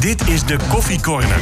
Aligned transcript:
Dit 0.00 0.28
is 0.28 0.44
de 0.44 0.56
Koffie 0.68 1.00
Corner. 1.00 1.40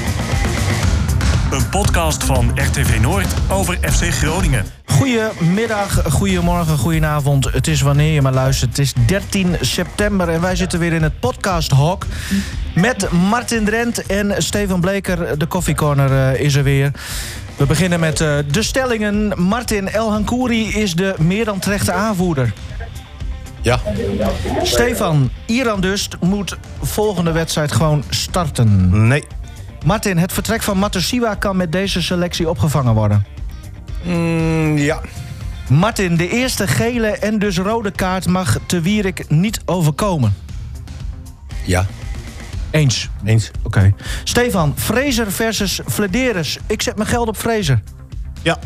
Een 1.51 1.69
podcast 1.69 2.25
van 2.25 2.51
RTV 2.55 3.01
Noord 3.01 3.35
over 3.51 3.79
FC 3.81 4.03
Groningen. 4.03 4.65
Goedemiddag, 4.85 6.03
goedemorgen, 6.13 6.79
goedenavond. 6.79 7.53
Het 7.53 7.67
is 7.67 7.81
wanneer 7.81 8.13
je 8.13 8.23
maar 8.23 8.33
luistert. 8.33 8.71
Het 8.71 8.79
is 8.79 8.93
13 9.07 9.57
september 9.61 10.29
en 10.29 10.41
wij 10.41 10.57
zitten 10.57 10.79
weer 10.79 10.93
in 10.93 11.03
het 11.03 11.21
podcasthok. 11.21 12.07
Met 12.75 13.11
Martin 13.11 13.65
Drent 13.65 14.07
en 14.07 14.43
Stefan 14.43 14.81
Bleker. 14.81 15.39
De 15.39 15.47
Coffee 15.47 15.75
Corner 15.75 16.33
eh, 16.33 16.41
is 16.41 16.55
er 16.55 16.63
weer. 16.63 16.93
We 17.57 17.67
beginnen 17.67 18.01
met 18.01 18.21
uh, 18.21 18.39
de 18.51 18.63
stellingen. 18.63 19.43
Martin 19.43 19.89
El 19.89 20.11
Hankouri 20.11 20.69
is 20.69 20.95
de 20.95 21.15
meer 21.19 21.45
dan 21.45 21.59
terechte 21.59 21.93
aanvoerder. 21.93 22.53
Ja. 23.61 23.81
Stefan, 24.63 25.31
Iran 25.47 25.81
dus 25.81 26.09
moet 26.21 26.57
volgende 26.83 27.33
wedstrijd 27.33 27.73
gewoon 27.73 28.05
starten. 28.09 29.07
Nee. 29.09 29.25
Martin, 29.85 30.19
het 30.19 30.33
vertrek 30.33 30.63
van 30.63 30.79
Matusiwa 30.79 31.35
kan 31.35 31.57
met 31.57 31.73
deze 31.73 32.03
selectie 32.03 32.49
opgevangen 32.49 32.95
worden. 32.95 33.27
Mm, 34.03 34.77
ja. 34.77 35.01
Martin, 35.69 36.17
de 36.17 36.29
eerste 36.29 36.67
gele 36.67 37.07
en 37.07 37.39
dus 37.39 37.59
rode 37.59 37.91
kaart 37.91 38.27
mag 38.27 38.59
Te 38.67 38.81
Wierik 38.81 39.25
niet 39.29 39.61
overkomen. 39.65 40.35
Ja. 41.65 41.87
Eens. 42.71 43.09
Eens. 43.25 43.51
Oké. 43.63 43.95
Stefan, 44.25 44.75
Fraser 44.77 45.33
versus 45.33 45.81
Flederis. 45.87 46.59
Ik 46.67 46.83
zet 46.83 46.97
mijn 46.97 47.09
geld 47.09 47.29
op 47.29 47.37
Fraser. 47.37 47.83
Ja. 48.43 48.59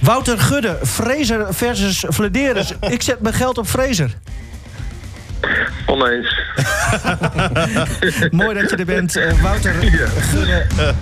Wouter 0.00 0.38
Gudde, 0.38 0.78
Fraser 0.82 1.54
versus 1.54 2.04
Flederis. 2.10 2.72
Ik 2.80 3.02
zet 3.02 3.20
mijn 3.20 3.34
geld 3.34 3.58
op 3.58 3.66
Fraser. 3.66 4.10
Oneens. 5.86 6.42
Mooi 8.30 8.60
dat 8.60 8.70
je 8.70 8.76
er 8.76 8.84
bent. 8.84 9.16
Uh, 9.16 9.42
Wouter 9.42 9.74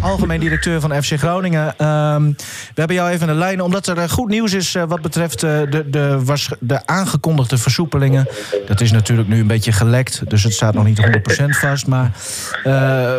algemeen 0.00 0.40
directeur 0.40 0.80
van 0.80 1.02
FC 1.02 1.18
Groningen. 1.18 1.78
Ehm, 1.78 2.22
we 2.74 2.74
hebben 2.74 2.96
jou 2.96 3.10
even 3.10 3.28
in 3.28 3.32
de 3.32 3.38
lijn, 3.38 3.60
omdat 3.60 3.86
er 3.86 3.96
uh, 3.96 4.08
goed 4.08 4.28
nieuws 4.28 4.52
is 4.52 4.74
uh, 4.74 4.82
wat 4.88 5.00
betreft 5.00 5.40
de, 5.40 5.84
de, 5.90 6.24
was, 6.24 6.48
de 6.60 6.86
aangekondigde 6.86 7.58
versoepelingen. 7.58 8.28
Dat 8.66 8.80
is 8.80 8.92
natuurlijk 8.92 9.28
nu 9.28 9.40
een 9.40 9.46
beetje 9.46 9.72
gelekt, 9.72 10.30
dus 10.30 10.42
het 10.42 10.52
staat 10.52 10.74
nog 10.74 10.84
niet 10.84 11.00
100% 11.40 11.44
vast. 11.48 11.86
Maar 11.86 12.10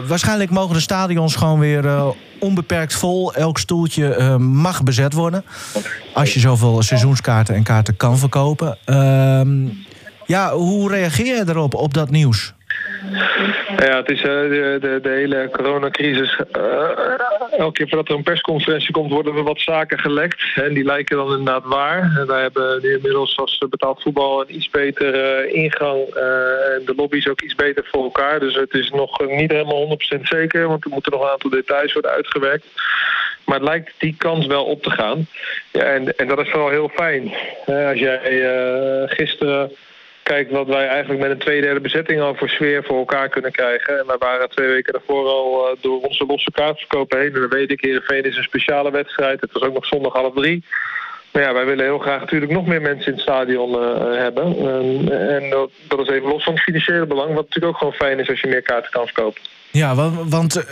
waarschijnlijk 0.07 0.49
mogen 0.49 0.73
de 0.73 0.81
stadions 0.81 1.35
gewoon 1.35 1.59
weer 1.59 2.13
onbeperkt 2.39 2.93
vol. 2.93 3.33
Elk 3.33 3.59
stoeltje 3.59 4.37
mag 4.37 4.83
bezet 4.83 5.13
worden. 5.13 5.43
Als 6.13 6.33
je 6.33 6.39
zoveel 6.39 6.81
seizoenskaarten 6.81 7.55
en 7.55 7.63
kaarten 7.63 7.97
kan 7.97 8.17
verkopen. 8.17 8.77
Ehm, 8.85 9.67
ja, 10.25 10.53
hoe 10.53 10.89
reageer 10.89 11.35
je 11.35 11.43
erop, 11.47 11.73
op 11.73 11.93
dat 11.93 12.09
nieuws? 12.09 12.53
Ja, 13.77 13.97
het 13.97 14.09
is 14.09 14.21
uh, 14.21 14.25
de, 14.25 14.99
de, 15.01 15.09
hele 15.09 15.49
coronacrisis. 15.51 16.39
Uh, 16.57 16.89
elke 17.57 17.71
keer 17.71 17.87
voordat 17.87 18.09
er 18.09 18.15
een 18.15 18.23
persconferentie 18.23 18.91
komt, 18.91 19.11
worden 19.11 19.35
er 19.35 19.43
wat 19.43 19.59
zaken 19.59 19.99
gelekt. 19.99 20.41
En 20.55 20.73
die 20.73 20.83
lijken 20.83 21.17
dan 21.17 21.29
inderdaad 21.29 21.63
waar. 21.65 22.17
En 22.17 22.27
wij 22.27 22.41
hebben 22.41 22.81
nu 22.81 22.93
inmiddels 22.93 23.37
als 23.37 23.57
betaald 23.69 24.01
voetbal 24.01 24.41
een 24.41 24.55
iets 24.55 24.69
betere 24.69 25.47
uh, 25.47 25.63
ingang. 25.63 26.05
en 26.73 26.81
de 26.85 26.93
lobby 26.95 27.17
is 27.17 27.27
ook 27.27 27.41
iets 27.41 27.55
beter 27.55 27.87
voor 27.91 28.03
elkaar. 28.03 28.39
Dus 28.39 28.55
het 28.55 28.73
is 28.73 28.89
nog 28.89 29.27
niet 29.27 29.51
helemaal 29.51 29.97
100% 30.17 30.21
zeker, 30.21 30.67
want 30.67 30.83
er 30.83 30.91
moeten 30.91 31.11
nog 31.11 31.21
een 31.21 31.31
aantal 31.31 31.49
details 31.49 31.93
worden 31.93 32.11
uitgewerkt. 32.11 32.65
Maar 33.45 33.55
het 33.55 33.67
lijkt 33.67 33.93
die 33.97 34.15
kans 34.17 34.45
wel 34.45 34.63
op 34.63 34.83
te 34.83 34.89
gaan. 34.89 35.27
Ja, 35.71 35.81
en, 35.81 36.17
en 36.17 36.27
dat 36.27 36.39
is 36.39 36.49
vooral 36.49 36.69
heel 36.69 36.91
fijn. 36.95 37.33
als 37.65 37.99
jij 37.99 38.19
gisteren 39.07 39.71
kijk 40.23 40.51
wat 40.51 40.67
wij 40.67 40.87
eigenlijk 40.87 41.21
met 41.21 41.31
een 41.31 41.37
tweederde 41.37 41.79
bezetting 41.79 42.21
al 42.21 42.35
voor 42.35 42.49
sfeer 42.49 42.83
voor 42.83 42.97
elkaar 42.97 43.29
kunnen 43.29 43.51
krijgen. 43.51 43.99
En 43.99 44.05
wij 44.07 44.17
waren 44.19 44.49
twee 44.49 44.67
weken 44.67 44.93
daarvoor 44.93 45.27
al 45.27 45.71
uh, 45.71 45.81
door 45.81 46.01
onze 46.01 46.25
losse 46.25 46.51
kaartverkopen 46.51 47.19
heen. 47.19 47.33
En 47.33 47.39
dan 47.39 47.49
weet 47.49 47.71
ik, 47.71 47.81
Heerenveen 47.81 48.23
is 48.23 48.37
een 48.37 48.43
speciale 48.43 48.91
wedstrijd. 48.91 49.41
Het 49.41 49.51
was 49.51 49.63
ook 49.63 49.73
nog 49.73 49.85
zondag 49.85 50.13
half 50.13 50.33
drie. 50.33 50.63
Maar 51.31 51.41
ja, 51.41 51.53
wij 51.53 51.65
willen 51.65 51.85
heel 51.85 51.99
graag 51.99 52.19
natuurlijk 52.19 52.51
nog 52.51 52.65
meer 52.65 52.81
mensen 52.81 53.05
in 53.05 53.13
het 53.13 53.21
stadion 53.21 53.69
uh, 53.69 54.17
hebben. 54.17 54.45
en 55.29 55.49
dat, 55.49 55.69
dat, 55.87 55.99
is 55.99 56.07
even 56.07 56.29
los 56.29 56.43
van 56.43 56.53
het 56.53 56.63
financiële 56.63 57.05
belang. 57.05 57.33
Wat 57.33 57.43
natuurlijk 57.43 57.73
ook 57.73 57.77
gewoon 57.77 57.93
fijn 57.93 58.19
is 58.19 58.29
als 58.29 58.41
je 58.41 58.47
meer 58.47 58.61
kaarten 58.61 58.91
kan 58.91 59.05
verkopen. 59.05 59.41
Ja, 59.71 59.95
want, 59.95 60.29
want 60.29 60.57
uh, 60.57 60.63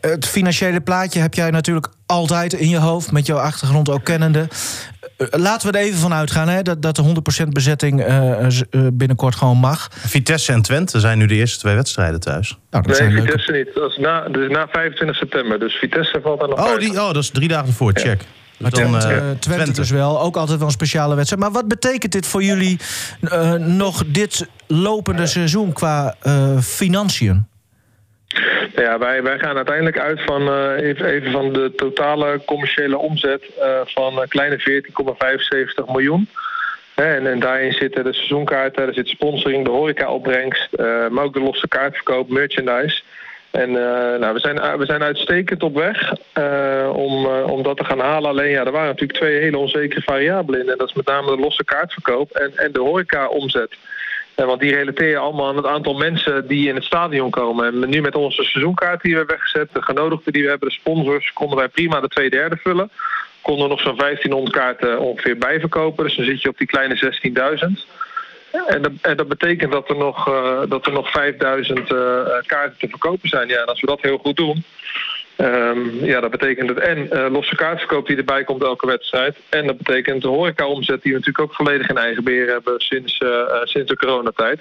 het 0.00 0.26
financiële 0.26 0.80
plaatje 0.80 1.20
heb 1.20 1.34
jij 1.34 1.50
natuurlijk 1.50 1.88
altijd 2.06 2.52
in 2.52 2.68
je 2.68 2.78
hoofd. 2.78 3.12
Met 3.12 3.26
jouw 3.26 3.38
achtergrond 3.38 3.90
ook 3.90 4.04
kennende. 4.04 4.48
Laten 5.16 5.72
we 5.72 5.78
er 5.78 5.84
even 5.84 5.98
van 5.98 6.12
uitgaan 6.12 6.48
hè, 6.48 6.62
dat, 6.62 6.82
dat 6.82 6.96
de 6.96 7.02
100% 7.44 7.48
bezetting 7.48 8.08
uh, 8.08 8.46
binnenkort 8.92 9.34
gewoon 9.34 9.56
mag. 9.56 9.88
Vitesse 9.92 10.52
en 10.52 10.62
Twente 10.62 11.00
zijn 11.00 11.18
nu 11.18 11.26
de 11.26 11.34
eerste 11.34 11.58
twee 11.58 11.74
wedstrijden 11.74 12.20
thuis. 12.20 12.58
Nou, 12.70 12.86
dat 12.86 13.00
nee, 13.00 13.10
Vitesse 13.10 13.52
leuke... 13.52 13.66
niet. 13.66 13.74
Dat 13.74 13.90
is, 13.90 13.96
na, 13.96 14.28
dat 14.28 14.42
is 14.42 14.50
na 14.50 14.68
25 14.68 15.16
september. 15.16 15.58
Dus 15.58 15.74
Vitesse 15.74 16.20
valt 16.22 16.40
daar 16.40 16.48
nog 16.48 16.58
oh, 16.58 16.78
die, 16.78 16.90
oh, 16.90 17.06
dat 17.06 17.16
is 17.16 17.30
drie 17.30 17.48
dagen 17.48 17.72
voor. 17.72 17.92
Check. 17.94 18.20
Ja. 18.20 18.26
Maar 18.58 18.70
dan, 18.70 18.80
Twente, 18.80 19.06
uh, 19.06 19.16
Twente, 19.16 19.38
Twente, 19.38 19.72
dus 19.72 19.90
wel. 19.90 20.20
Ook 20.20 20.36
altijd 20.36 20.58
wel 20.58 20.66
een 20.66 20.72
speciale 20.72 21.14
wedstrijd. 21.14 21.42
Maar 21.42 21.52
wat 21.52 21.68
betekent 21.68 22.12
dit 22.12 22.26
voor 22.26 22.42
jullie 22.42 22.78
uh, 23.20 23.52
nog 23.52 24.02
dit 24.06 24.46
lopende 24.66 25.26
seizoen 25.26 25.72
qua 25.72 26.14
uh, 26.22 26.58
Ja, 28.74 28.98
wij, 28.98 29.22
wij 29.22 29.38
gaan 29.38 29.56
uiteindelijk 29.56 29.98
uit 29.98 30.22
van, 30.22 30.48
uh, 30.48 30.88
even, 30.88 31.06
even, 31.06 31.30
van 31.32 31.52
de 31.52 31.72
totale 31.76 32.40
commerciële 32.44 32.98
omzet 32.98 33.44
uh, 33.58 33.80
van 33.84 34.20
een 34.20 34.28
kleine 34.28 34.82
14,75 35.78 35.84
miljoen. 35.86 36.28
En, 36.94 37.26
en, 37.26 37.40
daarin 37.40 37.72
zitten 37.72 38.04
de 38.04 38.12
seizoenkaarten, 38.12 38.86
er 38.86 38.94
zit 38.94 39.08
sponsoring, 39.08 39.64
de 39.64 39.70
horecaopbrengst, 39.70 40.68
uh, 40.76 41.08
maar 41.08 41.24
ook 41.24 41.32
de 41.32 41.40
losse 41.40 41.68
kaartverkoop, 41.68 42.28
merchandise. 42.28 43.02
En 43.50 43.70
nou, 44.20 44.32
we, 44.32 44.40
zijn, 44.40 44.78
we 44.78 44.84
zijn 44.86 45.02
uitstekend 45.02 45.62
op 45.62 45.74
weg 45.74 46.12
om, 46.92 47.26
om 47.26 47.62
dat 47.62 47.76
te 47.76 47.84
gaan 47.84 48.00
halen. 48.00 48.30
Alleen 48.30 48.50
ja, 48.50 48.64
er 48.64 48.70
waren 48.70 48.88
natuurlijk 48.88 49.18
twee 49.18 49.38
hele 49.38 49.58
onzekere 49.58 50.02
variabelen 50.02 50.60
in. 50.60 50.68
En 50.68 50.78
dat 50.78 50.88
is 50.88 50.94
met 50.94 51.06
name 51.06 51.36
de 51.36 51.42
losse 51.42 51.64
kaartverkoop 51.64 52.30
en, 52.30 52.52
en 52.56 52.72
de 52.72 52.80
horecaomzet. 52.80 53.70
Ja, 53.70 53.95
want 54.44 54.60
die 54.60 54.74
relateer 54.74 55.08
je 55.08 55.18
allemaal 55.18 55.48
aan 55.48 55.56
het 55.56 55.66
aantal 55.66 55.94
mensen 55.94 56.46
die 56.46 56.68
in 56.68 56.74
het 56.74 56.84
stadion 56.84 57.30
komen. 57.30 57.66
En 57.66 57.88
nu 57.88 58.00
met 58.00 58.14
onze 58.14 58.42
seizoenkaart 58.42 59.02
die 59.02 59.12
we 59.12 59.18
hebben 59.18 59.36
weggezet, 59.36 59.68
de 59.72 59.82
genodigden 59.82 60.32
die 60.32 60.42
we 60.42 60.48
hebben, 60.48 60.68
de 60.68 60.74
sponsors, 60.74 61.32
konden 61.32 61.58
wij 61.58 61.68
prima 61.68 62.00
de 62.00 62.08
twee 62.08 62.30
derde 62.30 62.56
vullen. 62.56 62.90
Konden 63.42 63.68
nog 63.68 63.80
zo'n 63.80 63.96
1500 63.96 64.56
kaarten 64.56 64.98
ongeveer 64.98 65.38
bijverkopen. 65.38 66.04
Dus 66.04 66.16
dan 66.16 66.24
zit 66.24 66.42
je 66.42 66.48
op 66.48 66.58
die 66.58 66.66
kleine 66.66 67.20
16.000. 67.76 67.94
En 68.66 68.82
dat, 68.82 68.92
en 69.00 69.16
dat, 69.16 69.28
betekent 69.28 69.72
dat 69.72 69.88
er 69.88 69.96
nog, 69.96 70.28
uh, 70.28 70.60
dat 70.68 70.86
er 70.86 70.92
nog 70.92 71.10
5000 71.10 71.78
uh, 71.78 71.88
kaarten 72.46 72.78
te 72.78 72.88
verkopen 72.88 73.28
zijn. 73.28 73.48
Ja, 73.48 73.60
en 73.60 73.66
als 73.66 73.80
we 73.80 73.86
dat 73.86 74.00
heel 74.00 74.18
goed 74.18 74.36
doen, 74.36 74.64
Um, 75.38 76.04
ja, 76.04 76.20
dat 76.20 76.30
betekent 76.30 76.68
het 76.68 76.78
en 76.78 76.98
uh, 76.98 77.26
losse 77.30 77.54
kaartverkoop 77.54 78.06
die 78.06 78.16
erbij 78.16 78.44
komt 78.44 78.62
elke 78.62 78.86
wedstrijd. 78.86 79.36
En 79.48 79.66
dat 79.66 79.76
betekent 79.76 80.22
de 80.22 80.28
horeca-omzet 80.28 81.02
die 81.02 81.12
we 81.12 81.18
natuurlijk 81.18 81.44
ook 81.44 81.54
volledig 81.54 81.88
in 81.88 81.96
eigen 81.96 82.24
beheer 82.24 82.48
hebben 82.48 82.80
sinds, 82.80 83.20
uh, 83.20 83.30
sinds 83.64 83.88
de 83.90 83.96
coronatijd. 83.96 84.60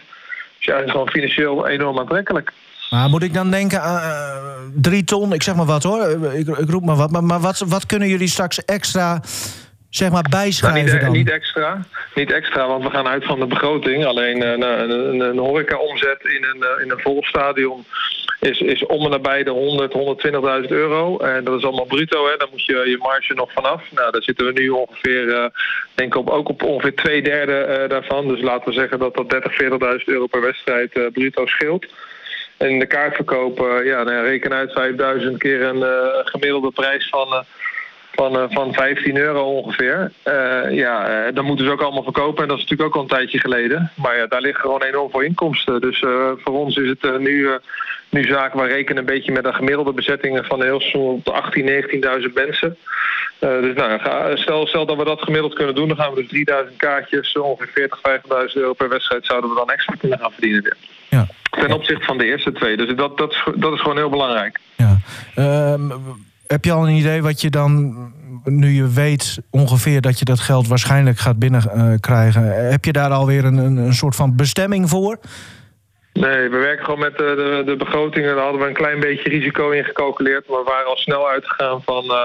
Dus 0.58 0.66
ja, 0.66 0.76
het 0.76 0.86
is 0.86 0.92
gewoon 0.92 1.10
financieel 1.10 1.68
enorm 1.68 2.00
aantrekkelijk. 2.00 2.52
Maar 2.90 3.10
moet 3.10 3.24
ik 3.24 3.34
dan 3.34 3.52
denken 3.52 3.82
aan 3.82 4.72
drie 4.76 5.04
ton, 5.04 5.34
ik 5.34 5.44
zeg 5.44 5.56
maar 5.56 5.66
wat 5.66 5.84
hoor, 5.84 6.34
ik, 6.34 6.48
ik 6.48 6.70
roep 6.70 6.86
maar 6.86 6.96
wat. 6.96 7.12
Maar, 7.12 7.24
maar 7.24 7.40
wat, 7.40 7.58
wat 7.58 7.86
kunnen 7.86 8.08
jullie 8.08 8.28
straks 8.28 8.66
extra 8.66 9.22
zeg 9.96 10.12
maar 10.12 10.26
bijschrijven 10.30 10.86
nou, 10.86 10.94
niet, 10.94 11.02
dan? 11.02 11.12
Niet 11.12 11.30
extra, 11.30 11.86
niet 12.14 12.32
extra, 12.32 12.68
want 12.68 12.84
we 12.84 12.90
gaan 12.90 13.08
uit 13.08 13.26
van 13.26 13.40
de 13.40 13.46
begroting. 13.46 14.06
Alleen 14.06 14.38
uh, 14.42 14.52
een, 14.52 14.90
een, 14.90 15.20
een 15.20 15.38
horeca-omzet 15.38 16.24
in 16.24 16.44
een, 16.44 16.84
in 16.84 16.92
een 16.92 17.00
vol 17.00 17.24
stadion 17.24 17.86
is, 18.40 18.60
is 18.60 18.86
om 18.86 19.04
en 19.04 19.10
nabij 19.10 19.44
de 19.44 19.50
100, 19.50 19.94
120.000 20.64 20.68
euro. 20.68 21.18
En 21.18 21.44
dat 21.44 21.58
is 21.58 21.64
allemaal 21.64 21.86
bruto, 21.86 22.26
hè. 22.26 22.38
daar 22.38 22.48
moet 22.52 22.66
je 22.66 22.74
je 22.74 22.98
marge 22.98 23.34
nog 23.34 23.52
vanaf. 23.52 23.84
Nou, 23.92 24.12
daar 24.12 24.24
zitten 24.24 24.46
we 24.46 24.52
nu 24.52 24.70
ongeveer, 24.70 25.24
uh, 25.24 25.46
denk 25.96 26.16
ik, 26.16 26.32
ook 26.32 26.50
op 26.50 26.64
ongeveer 26.64 26.96
twee 26.96 27.22
derde 27.22 27.80
uh, 27.82 27.90
daarvan. 27.90 28.28
Dus 28.28 28.42
laten 28.42 28.68
we 28.68 28.74
zeggen 28.74 29.00
dat 29.00 29.16
dat 29.16 29.30
30, 29.30 29.52
40.000 29.52 29.68
euro 30.06 30.28
per 30.28 30.42
wedstrijd 30.42 30.98
uh, 30.98 31.06
bruto 31.12 31.46
scheelt. 31.46 31.86
En 32.58 32.70
in 32.70 32.80
de 32.80 32.86
kaartverkoop, 32.86 33.82
ja, 33.84 34.04
nou, 34.04 34.26
reken 34.26 34.54
uit 34.54 34.72
5000 34.72 35.38
keer 35.38 35.62
een 35.62 35.84
gemiddelde 36.26 36.72
prijs 36.72 37.10
van 37.10 37.46
van, 38.16 38.48
van 38.52 38.74
15 38.74 39.18
euro 39.18 39.44
ongeveer. 39.44 40.12
Uh, 40.28 40.34
ja, 40.72 41.28
uh, 41.28 41.36
dan 41.36 41.46
moeten 41.46 41.66
ze 41.66 41.72
ook 41.72 41.82
allemaal 41.82 42.04
verkopen. 42.04 42.44
En 42.44 42.48
dat 42.48 42.58
is 42.58 42.64
natuurlijk 42.64 42.90
ook 42.90 42.96
al 42.96 43.02
een 43.02 43.18
tijdje 43.18 43.40
geleden. 43.40 43.92
Maar 43.96 44.18
ja, 44.18 44.28
daar 44.28 44.42
liggen 44.42 44.62
gewoon 44.62 44.84
enorm 44.84 45.10
veel 45.10 45.20
inkomsten. 45.20 45.82
Dus 45.82 46.00
voor 46.38 46.60
ons 46.60 46.76
is 46.76 46.90
het 46.90 47.20
nu, 47.20 47.50
nu 48.10 48.24
zaken. 48.24 48.60
We 48.60 48.68
rekenen 48.68 48.98
een 48.98 49.14
beetje 49.14 49.32
met 49.32 49.46
een 49.46 49.54
gemiddelde 49.54 49.94
bezetting 49.94 50.46
van 50.46 50.64
heel 50.64 50.82
soms 50.82 51.24
op 51.26 51.34
18, 51.34 51.68
19.000 52.28 52.34
mensen. 52.34 52.78
dus 53.40 53.76
nou, 53.76 54.38
stel, 54.38 54.68
stel 54.68 54.86
dat 54.86 54.98
we 54.98 55.04
dat 55.04 55.22
gemiddeld 55.22 55.54
kunnen 55.54 55.76
doen, 55.76 55.88
dan 55.88 55.98
gaan 55.98 56.14
we 56.14 56.22
dus 56.22 56.30
3000 56.30 56.78
kaartjes, 56.78 57.38
ongeveer 57.38 57.70
40, 57.74 58.00
50.000 58.48 58.54
euro 58.54 58.74
per 58.74 58.90
wedstrijd 58.90 59.26
zouden 59.26 59.50
we 59.50 59.56
dan 59.56 59.70
extra 59.70 59.96
kunnen 60.00 60.20
gaan 60.20 60.32
verdienen 60.32 60.64
weer. 60.64 60.78
Ja. 61.10 61.28
Ten 61.50 61.72
opzichte 61.72 62.06
van 62.06 62.18
de 62.18 62.26
eerste 62.26 62.52
twee. 62.52 62.78
Dus 62.78 62.96
dat, 62.96 63.18
dat, 63.18 63.32
is, 63.32 63.44
dat 63.56 63.74
is 63.74 63.82
gewoon 63.82 63.98
heel 63.98 64.10
belangrijk. 64.10 64.60
Ja. 64.76 64.98
Ehm, 65.36 65.92
heb 66.48 66.66
je 66.66 66.72
al 66.72 66.88
een 66.88 66.96
idee 66.96 67.22
wat 67.22 67.42
je 67.42 67.50
dan, 67.50 67.96
nu 68.44 68.68
je 68.68 68.90
weet 68.90 69.40
ongeveer 69.50 70.02
dat 70.02 70.20
je 70.20 70.26
dat 70.26 70.40
geld 70.40 70.68
waarschijnlijk 70.68 71.18
gaat 71.18 71.40
binnenkrijgen, 71.40 72.44
uh, 72.44 72.70
heb 72.72 72.86
je 72.86 72.92
daar 72.92 73.12
alweer 73.12 73.46
een, 73.46 73.58
een, 73.58 73.78
een 73.78 73.94
soort 73.94 74.16
van 74.16 74.36
bestemming 74.36 74.90
voor? 74.90 75.18
Nee, 76.14 76.50
we 76.50 76.58
werken 76.58 76.86
gewoon 76.86 77.00
met 77.00 77.18
de, 77.18 77.34
de, 77.36 77.72
de 77.72 77.76
begrotingen. 77.76 78.36
Daar 78.36 78.44
hadden 78.44 78.62
we 78.62 78.68
een 78.68 78.74
klein 78.74 79.00
beetje 79.00 79.30
risico 79.30 79.70
in 79.70 79.84
gecalculeerd. 79.84 80.48
Maar 80.48 80.60
we 80.60 80.70
waren 80.70 80.88
al 80.88 80.98
snel 80.98 81.30
uitgegaan 81.30 81.82
van, 81.84 82.06
uh, 82.06 82.24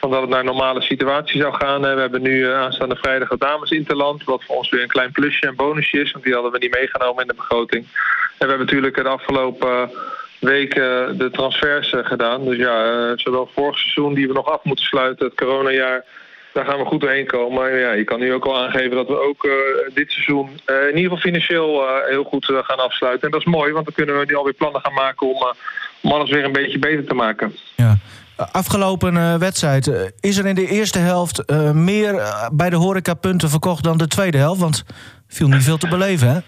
van 0.00 0.10
dat 0.10 0.20
het 0.20 0.30
naar 0.30 0.38
een 0.38 0.44
normale 0.44 0.82
situatie 0.82 1.40
zou 1.40 1.54
gaan. 1.54 1.80
We 1.80 1.86
hebben 1.86 2.22
nu 2.22 2.46
aanstaande 2.52 2.96
vrijdag 2.96 3.28
het 3.28 3.40
dames 3.40 3.70
interland. 3.70 4.24
Wat 4.24 4.44
voor 4.44 4.56
ons 4.56 4.70
weer 4.70 4.82
een 4.82 4.88
klein 4.88 5.12
plusje 5.12 5.46
en 5.46 5.56
bonusje 5.56 6.00
is. 6.00 6.12
Want 6.12 6.24
die 6.24 6.34
hadden 6.34 6.52
we 6.52 6.58
niet 6.58 6.74
meegenomen 6.74 7.22
in 7.22 7.28
de 7.28 7.34
begroting. 7.34 7.84
En 7.84 8.46
we 8.46 8.46
hebben 8.46 8.66
natuurlijk 8.66 8.96
het 8.96 9.06
afgelopen 9.06 9.90
weken 10.38 11.18
de 11.18 11.30
transfers 11.30 11.94
gedaan. 11.96 12.44
Dus 12.44 12.56
ja, 12.56 13.12
zowel 13.16 13.50
vorig 13.54 13.78
seizoen 13.78 14.14
die 14.14 14.26
we 14.26 14.32
nog 14.32 14.50
af 14.50 14.60
moeten 14.62 14.84
sluiten, 14.84 15.26
het 15.26 15.34
coronajaar 15.34 16.04
daar 16.52 16.64
gaan 16.64 16.78
we 16.78 16.84
goed 16.84 17.00
doorheen 17.00 17.26
komen. 17.26 17.54
Maar 17.54 17.78
ja, 17.78 17.92
je 17.92 18.04
kan 18.04 18.20
nu 18.20 18.32
ook 18.32 18.44
al 18.44 18.56
aangeven 18.56 18.96
dat 18.96 19.08
we 19.08 19.20
ook 19.20 19.48
dit 19.94 20.10
seizoen 20.12 20.48
in 20.66 20.86
ieder 20.86 21.02
geval 21.02 21.16
financieel 21.16 21.82
heel 22.08 22.24
goed 22.24 22.44
gaan 22.44 22.78
afsluiten. 22.78 23.22
En 23.22 23.30
dat 23.30 23.40
is 23.40 23.52
mooi, 23.52 23.72
want 23.72 23.84
dan 23.84 23.94
kunnen 23.94 24.18
we 24.18 24.24
nu 24.26 24.34
alweer 24.36 24.52
plannen 24.52 24.80
gaan 24.80 24.94
maken 24.94 25.26
om, 25.26 25.54
om 26.00 26.12
alles 26.12 26.30
weer 26.30 26.44
een 26.44 26.52
beetje 26.52 26.78
beter 26.78 27.04
te 27.06 27.14
maken. 27.14 27.56
Ja. 27.74 27.98
Afgelopen 28.36 29.38
wedstrijd, 29.38 30.12
is 30.20 30.38
er 30.38 30.46
in 30.46 30.54
de 30.54 30.68
eerste 30.68 30.98
helft 30.98 31.52
meer 31.72 32.22
bij 32.52 32.70
de 32.70 32.76
horeca 32.76 33.14
punten 33.14 33.50
verkocht 33.50 33.84
dan 33.84 33.98
de 33.98 34.06
tweede 34.06 34.38
helft? 34.38 34.60
Want 34.60 34.84
viel 35.28 35.48
niet 35.48 35.62
veel 35.62 35.78
te 35.78 35.88
beleven, 35.88 36.28
hè? 36.28 36.38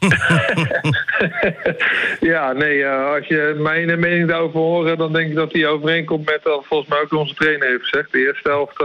ja, 2.32 2.52
nee, 2.52 2.86
als 2.86 3.26
je 3.26 3.56
mijn 3.58 4.00
mening 4.00 4.28
daarover 4.28 4.60
hoort, 4.60 4.98
dan 4.98 5.12
denk 5.12 5.28
ik 5.28 5.36
dat 5.36 5.50
die 5.50 5.66
overeenkomt 5.66 6.24
met 6.24 6.40
wat 6.42 6.64
volgens 6.66 6.90
mij 6.90 7.00
ook 7.00 7.12
onze 7.12 7.34
trainer 7.34 7.68
heeft 7.68 7.88
gezegd. 7.88 8.12
De 8.12 8.26
eerste 8.26 8.48
helft 8.48 8.76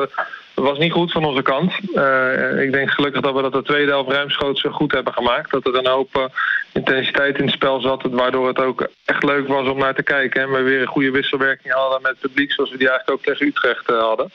dat 0.56 0.66
was 0.66 0.78
niet 0.78 0.92
goed 0.92 1.12
van 1.12 1.26
onze 1.26 1.42
kant. 1.42 1.74
Uh, 1.94 2.62
ik 2.62 2.72
denk 2.72 2.92
gelukkig 2.92 3.22
dat 3.22 3.36
we 3.36 3.42
dat 3.42 3.54
de 3.54 3.64
tweede 3.64 3.92
helft 3.92 4.12
ruimschoots 4.12 4.62
goed 4.62 4.92
hebben 4.92 5.14
gemaakt. 5.14 5.52
Dat 5.52 5.66
er 5.66 5.76
een 5.76 5.88
hoop 5.88 6.32
intensiteit 6.74 7.38
in 7.38 7.46
het 7.46 7.54
spel 7.54 7.82
zat. 7.82 8.04
Waardoor 8.04 8.48
het 8.48 8.60
ook 8.60 8.88
echt 9.06 9.24
leuk 9.24 9.48
was 9.48 9.68
om 9.68 9.78
naar 9.78 9.96
te 9.96 10.04
kijken. 10.04 10.42
En 10.42 10.52
we 10.52 10.62
weer 10.62 10.82
een 10.82 10.88
goede 10.88 11.12
wisselwerking 11.12 11.74
hadden 11.74 12.02
met 12.02 12.12
het 12.12 12.20
publiek. 12.20 12.52
Zoals 12.52 12.72
we 12.72 12.78
die 12.78 12.90
eigenlijk 12.90 13.20
ook 13.20 13.26
tegen 13.26 13.48
Utrecht 13.48 13.88
hadden. 13.88 14.32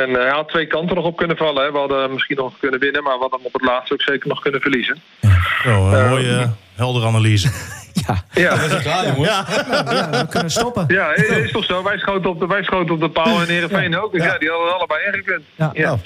En 0.00 0.10
hij 0.10 0.30
had 0.30 0.48
twee 0.48 0.66
kanten 0.66 0.96
nog 0.96 1.04
op 1.04 1.16
kunnen 1.16 1.36
vallen. 1.36 1.64
Hè. 1.64 1.72
We 1.72 1.78
hadden 1.78 2.12
misschien 2.12 2.36
nog 2.36 2.52
kunnen 2.60 2.80
winnen. 2.80 3.02
Maar 3.02 3.14
we 3.14 3.20
hadden 3.20 3.38
hem 3.38 3.46
op 3.46 3.52
het 3.52 3.62
laatste 3.70 3.92
ook 3.92 4.02
zeker 4.02 4.28
nog 4.28 4.40
kunnen 4.40 4.60
verliezen. 4.60 5.02
Oh, 5.66 5.90
een 5.92 6.08
mooie, 6.08 6.50
heldere 6.74 7.06
analyse. 7.06 7.50
Ja, 8.06 8.24
ja. 8.32 8.58
we 8.58 8.68
zijn 8.68 8.82
klaar, 8.82 9.06
jongens. 9.06 9.28
Ja. 9.28 9.44
ja, 9.92 10.10
we 10.10 10.26
kunnen 10.28 10.50
stoppen. 10.50 10.84
Ja, 10.88 11.14
is 11.14 11.50
toch 11.50 11.64
zo? 11.64 11.82
Wij 11.82 11.98
schoten 11.98 12.30
op 12.30 12.40
de, 12.40 12.46
wij 12.46 12.62
schoten 12.62 12.94
op 12.94 13.00
de 13.00 13.08
paal 13.08 13.40
en 13.40 13.46
Heerenveen 13.46 13.98
ook. 13.98 14.12
Dus 14.12 14.24
ja. 14.24 14.38
die 14.38 14.50
hadden 14.50 14.74
allebei 14.74 15.04
ingekund. 15.04 15.42
Ja. 15.54 15.70
Ja. 15.72 15.86
Nou. 15.86 15.98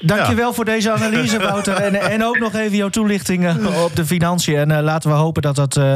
Dankjewel 0.00 0.52
voor 0.52 0.64
deze 0.64 0.90
analyse, 0.90 1.38
Wouter. 1.48 1.74
En, 1.74 1.94
en 1.94 2.24
ook 2.24 2.38
nog 2.38 2.54
even 2.54 2.76
jouw 2.76 2.88
toelichting 2.88 3.66
op 3.84 3.96
de 3.96 4.04
financiën. 4.04 4.56
En 4.56 4.70
uh, 4.70 4.80
laten 4.80 5.10
we 5.10 5.16
hopen 5.16 5.42
dat 5.42 5.56
dat 5.56 5.76
uh, 5.76 5.94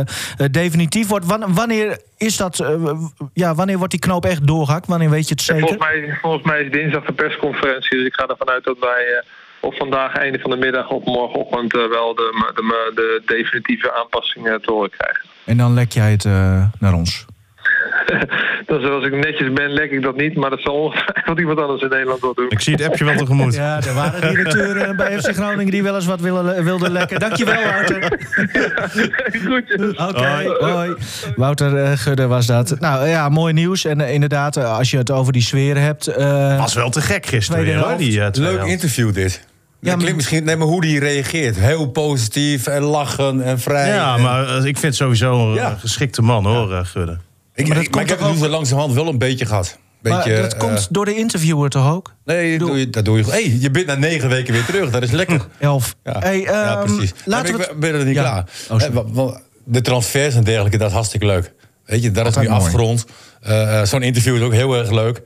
definitief 0.51 1.09
wordt. 1.09 1.27
Wanneer 1.49 1.99
is 2.17 2.37
dat? 2.37 2.59
Uh, 2.59 2.93
ja, 3.33 3.55
wanneer 3.55 3.77
wordt 3.77 3.91
die 3.91 4.01
knoop 4.01 4.25
echt 4.25 4.47
doorgehakt? 4.47 4.87
Wanneer 4.87 5.11
weet 5.11 5.29
je 5.29 5.35
het 5.35 5.43
zeker? 5.43 5.61
Volgens 5.61 5.81
mij, 5.81 6.19
volgens 6.21 6.45
mij 6.45 6.63
is 6.63 6.71
dinsdag 6.71 7.05
de 7.05 7.13
persconferentie. 7.13 7.97
Dus 7.99 8.07
ik 8.07 8.15
ga 8.15 8.27
ervan 8.27 8.49
uit 8.49 8.65
dat 8.65 8.79
wij 8.79 9.25
of 9.61 9.77
vandaag 9.77 10.15
einde 10.15 10.39
van 10.39 10.51
de 10.51 10.57
middag 10.57 10.91
of 10.91 11.05
morgenochtend 11.05 11.73
wel 11.73 12.15
de, 12.15 12.53
de, 12.55 12.93
de 12.95 13.23
definitieve 13.27 13.95
aanpassingen 13.95 14.63
te 14.63 14.73
horen 14.73 14.91
krijgen. 14.91 15.29
En 15.45 15.57
dan 15.57 15.75
lek 15.75 15.93
jij 15.93 16.11
het 16.11 16.25
naar 16.79 16.95
ons? 16.95 17.27
dus 18.67 18.91
als 18.91 19.05
ik 19.05 19.15
netjes 19.25 19.53
ben, 19.53 19.71
lek 19.71 19.91
ik 19.91 20.03
dat 20.03 20.17
niet. 20.17 20.37
Maar 20.37 20.51
dat 20.51 20.61
zal 20.61 20.75
ongetwijfeld 21.33 21.39
iemand 21.39 21.59
anders 21.59 21.83
in 21.83 21.89
Nederland 21.89 22.21
wel 22.21 22.35
doen. 22.35 22.47
Ik 22.49 22.61
zie 22.61 22.75
het 22.75 22.83
appje 22.83 23.05
wel 23.05 23.17
tegemoet. 23.17 23.55
Ja, 23.55 23.81
er 23.83 23.95
waren 23.95 24.21
directeuren 24.21 24.97
bij 24.97 25.21
FC 25.21 25.35
Groningen 25.35 25.71
die 25.73 25.83
wel 25.83 25.95
eens 25.95 26.07
wat 26.07 26.21
willen, 26.21 26.65
wilden 26.65 26.93
lekken. 26.93 27.19
Dankjewel, 27.19 27.63
Wouter. 27.63 28.19
Groetjes. 29.45 29.91
Oké, 29.91 30.03
okay, 30.03 30.47
hoi. 30.47 30.95
Wouter 31.37 31.73
uh, 31.73 31.91
Gudde 31.95 32.27
was 32.27 32.47
dat. 32.47 32.81
Nou 32.81 33.09
ja, 33.09 33.29
mooi 33.29 33.53
nieuws. 33.53 33.85
En 33.85 34.01
uh, 34.01 34.13
inderdaad, 34.13 34.57
als 34.57 34.91
je 34.91 34.97
het 34.97 35.11
over 35.11 35.33
die 35.33 35.43
sfeer 35.43 35.77
hebt... 35.77 36.09
Uh, 36.09 36.59
was 36.59 36.75
wel 36.75 36.91
te 36.91 37.01
gek 37.01 37.27
gisteren 37.27 37.65
weer, 37.65 37.77
hoor. 37.77 37.97
Die, 37.97 38.21
Leuk 38.33 38.63
interview 38.63 39.15
dit. 39.15 39.47
Ja, 39.81 39.91
dat 39.91 39.99
klinkt 39.99 40.17
misschien 40.17 40.45
nee, 40.45 40.57
maar 40.57 40.67
hoe 40.67 40.81
die 40.81 40.99
reageert. 40.99 41.57
Heel 41.57 41.87
positief 41.89 42.67
en 42.67 42.83
lachen 42.83 43.43
en 43.43 43.59
vrij. 43.59 43.89
Ja, 43.89 44.17
en... 44.17 44.23
maar 44.23 44.67
ik 44.67 44.79
vind 44.79 44.95
sowieso 44.95 45.49
een 45.49 45.55
ja. 45.55 45.77
geschikte 45.79 46.23
man, 46.23 46.47
hoor, 46.47 46.85
Gudde. 46.85 47.19
Ik, 47.55 47.69
maar, 47.69 47.81
ik, 47.81 47.91
maar 47.91 48.03
ik 48.03 48.09
heb 48.09 48.21
het 48.21 48.41
nu 48.41 48.49
langzamerhand 48.49 48.95
wel 48.95 49.09
een 49.09 49.19
beetje 49.19 49.47
gehad. 49.47 49.79
Beetje, 50.01 50.33
maar 50.33 50.43
dat 50.43 50.53
uh, 50.53 50.59
komt 50.59 50.89
door 50.91 51.05
de 51.05 51.15
interviewer 51.15 51.71
toch 51.71 51.93
ook? 51.93 52.15
Nee, 52.25 52.59
doe 52.59 52.79
je, 52.79 52.91
dat 52.91 53.05
doe 53.05 53.19
je. 53.19 53.25
Hey, 53.25 53.57
je 53.61 53.71
bent 53.71 53.87
na 53.87 53.95
negen 53.95 54.29
weken 54.29 54.53
weer 54.53 54.65
terug. 54.65 54.91
Dat 54.91 55.03
is 55.03 55.11
lekker. 55.11 55.47
Elf. 55.59 55.95
Ja, 56.05 56.19
hey, 56.19 56.39
um, 56.39 56.45
ja 56.45 56.77
precies. 56.85 57.13
Laten 57.25 57.59
we 57.59 57.69
we 57.73 57.79
ben 57.79 57.95
er 57.95 58.05
niet 58.05 58.15
ja. 58.15 58.23
klaar. 58.23 59.05
Oh, 59.15 59.37
de 59.65 59.81
transfers 59.81 60.35
en 60.35 60.45
dergelijke, 60.45 60.79
dat 60.79 60.89
is 60.89 60.95
hartstikke 60.95 61.27
leuk. 61.27 61.53
Weet 61.85 62.03
je, 62.03 62.11
dat 62.11 62.25
Altijd 62.25 62.45
is 62.45 62.51
nu 62.51 62.57
mooi. 62.57 62.67
afgerond. 62.67 63.05
Uh, 63.47 63.83
Zo'n 63.83 64.03
interview 64.03 64.37
is 64.37 64.43
ook 64.43 64.53
heel 64.53 64.75
erg 64.77 64.91
leuk. 64.91 65.23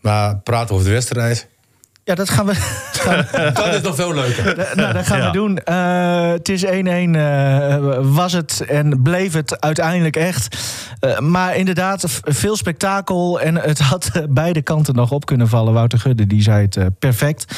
Maar 0.00 0.36
praten 0.38 0.74
over 0.74 0.86
de 0.86 0.92
wedstrijd. 0.92 1.48
Ja, 2.06 2.14
dat 2.14 2.30
gaan 2.30 2.46
we. 2.46 2.52
dat 3.54 3.74
is 3.74 3.80
nog 3.80 3.94
veel 3.94 4.14
leuker. 4.14 4.72
nou, 4.74 4.92
dat 4.92 5.06
gaan 5.06 5.18
ja. 5.18 5.26
we 5.26 5.32
doen. 5.32 5.60
Uh, 5.64 6.30
het 6.30 6.48
is 6.48 6.64
1-1 6.64 6.68
uh, 6.68 7.98
was 8.14 8.32
het 8.32 8.64
en 8.68 9.02
bleef 9.02 9.32
het 9.32 9.60
uiteindelijk 9.60 10.16
echt. 10.16 10.56
Uh, 11.00 11.18
maar 11.18 11.56
inderdaad, 11.56 12.20
veel 12.22 12.56
spektakel. 12.56 13.40
En 13.40 13.56
het 13.56 13.78
had 13.78 14.10
beide 14.28 14.62
kanten 14.62 14.94
nog 14.94 15.10
op 15.10 15.26
kunnen 15.26 15.48
vallen. 15.48 15.72
Wouter 15.72 15.98
Gudde, 15.98 16.26
die 16.26 16.42
zei 16.42 16.64
het 16.64 16.76
uh, 16.76 16.86
perfect. 16.98 17.56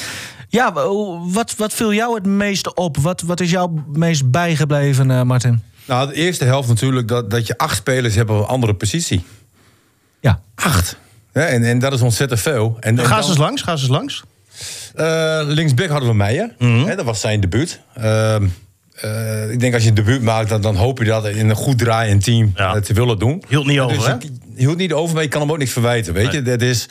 Ja, 0.48 0.72
wat, 1.32 1.54
wat 1.56 1.72
viel 1.72 1.92
jou 1.92 2.14
het 2.14 2.26
meest 2.26 2.74
op? 2.74 2.96
Wat, 2.96 3.20
wat 3.22 3.40
is 3.40 3.50
jou 3.50 3.76
het 3.86 3.96
meest 3.96 4.30
bijgebleven, 4.30 5.10
uh, 5.10 5.22
Martin? 5.22 5.62
Nou, 5.84 6.08
de 6.08 6.14
eerste 6.14 6.44
helft 6.44 6.68
natuurlijk 6.68 7.08
dat, 7.08 7.30
dat 7.30 7.46
je 7.46 7.58
acht 7.58 7.76
spelers 7.76 8.14
hebt 8.14 8.30
op 8.30 8.38
een 8.38 8.46
andere 8.46 8.74
positie. 8.74 9.24
Ja. 10.20 10.40
Acht. 10.54 10.96
Ja, 11.32 11.44
en, 11.46 11.64
en 11.64 11.78
dat 11.78 11.92
is 11.92 12.00
ontzettend 12.00 12.40
veel. 12.40 12.76
En, 12.80 12.98
ga 12.98 13.16
eens 13.16 13.26
dan, 13.26 13.36
langs, 13.36 13.62
ga 13.62 13.72
eens 13.72 13.88
langs. 13.88 14.24
Uh, 15.00 15.40
linksback 15.44 15.88
hadden 15.88 16.08
we 16.08 16.14
Meijer. 16.14 16.54
Mm 16.58 16.78
-hmm. 16.78 16.86
He, 16.88 16.96
dat 16.96 17.04
was 17.04 17.20
zijn 17.20 17.40
debuut. 17.40 17.80
Uh, 17.98 18.36
uh, 19.04 19.50
ik 19.50 19.60
denk 19.60 19.74
als 19.74 19.82
je 19.82 19.88
een 19.88 19.94
debuut 19.94 20.22
maakt, 20.22 20.48
dan, 20.48 20.60
dan 20.60 20.76
hoop 20.76 20.98
je 20.98 21.04
dat 21.04 21.26
in 21.26 21.48
een 21.48 21.56
goed 21.56 21.78
draaiend 21.78 22.24
team 22.24 22.52
ja. 22.54 22.80
te 22.80 22.92
willen 22.94 23.18
doen. 23.18 23.42
Hield 23.48 23.66
niet 23.66 23.80
over, 23.80 23.96
dus 23.96 24.06
hè? 24.06 24.14
Ik, 24.14 24.30
hield 24.56 24.76
niet 24.76 24.92
over, 24.92 25.14
maar 25.14 25.22
je 25.22 25.28
kan 25.28 25.40
hem 25.40 25.50
ook 25.50 25.58
niks 25.58 25.72
verwijten. 25.72 26.12
Weet 26.12 26.32
nee. 26.32 26.42
je, 26.42 26.50
het 26.50 26.62
is 26.62 26.88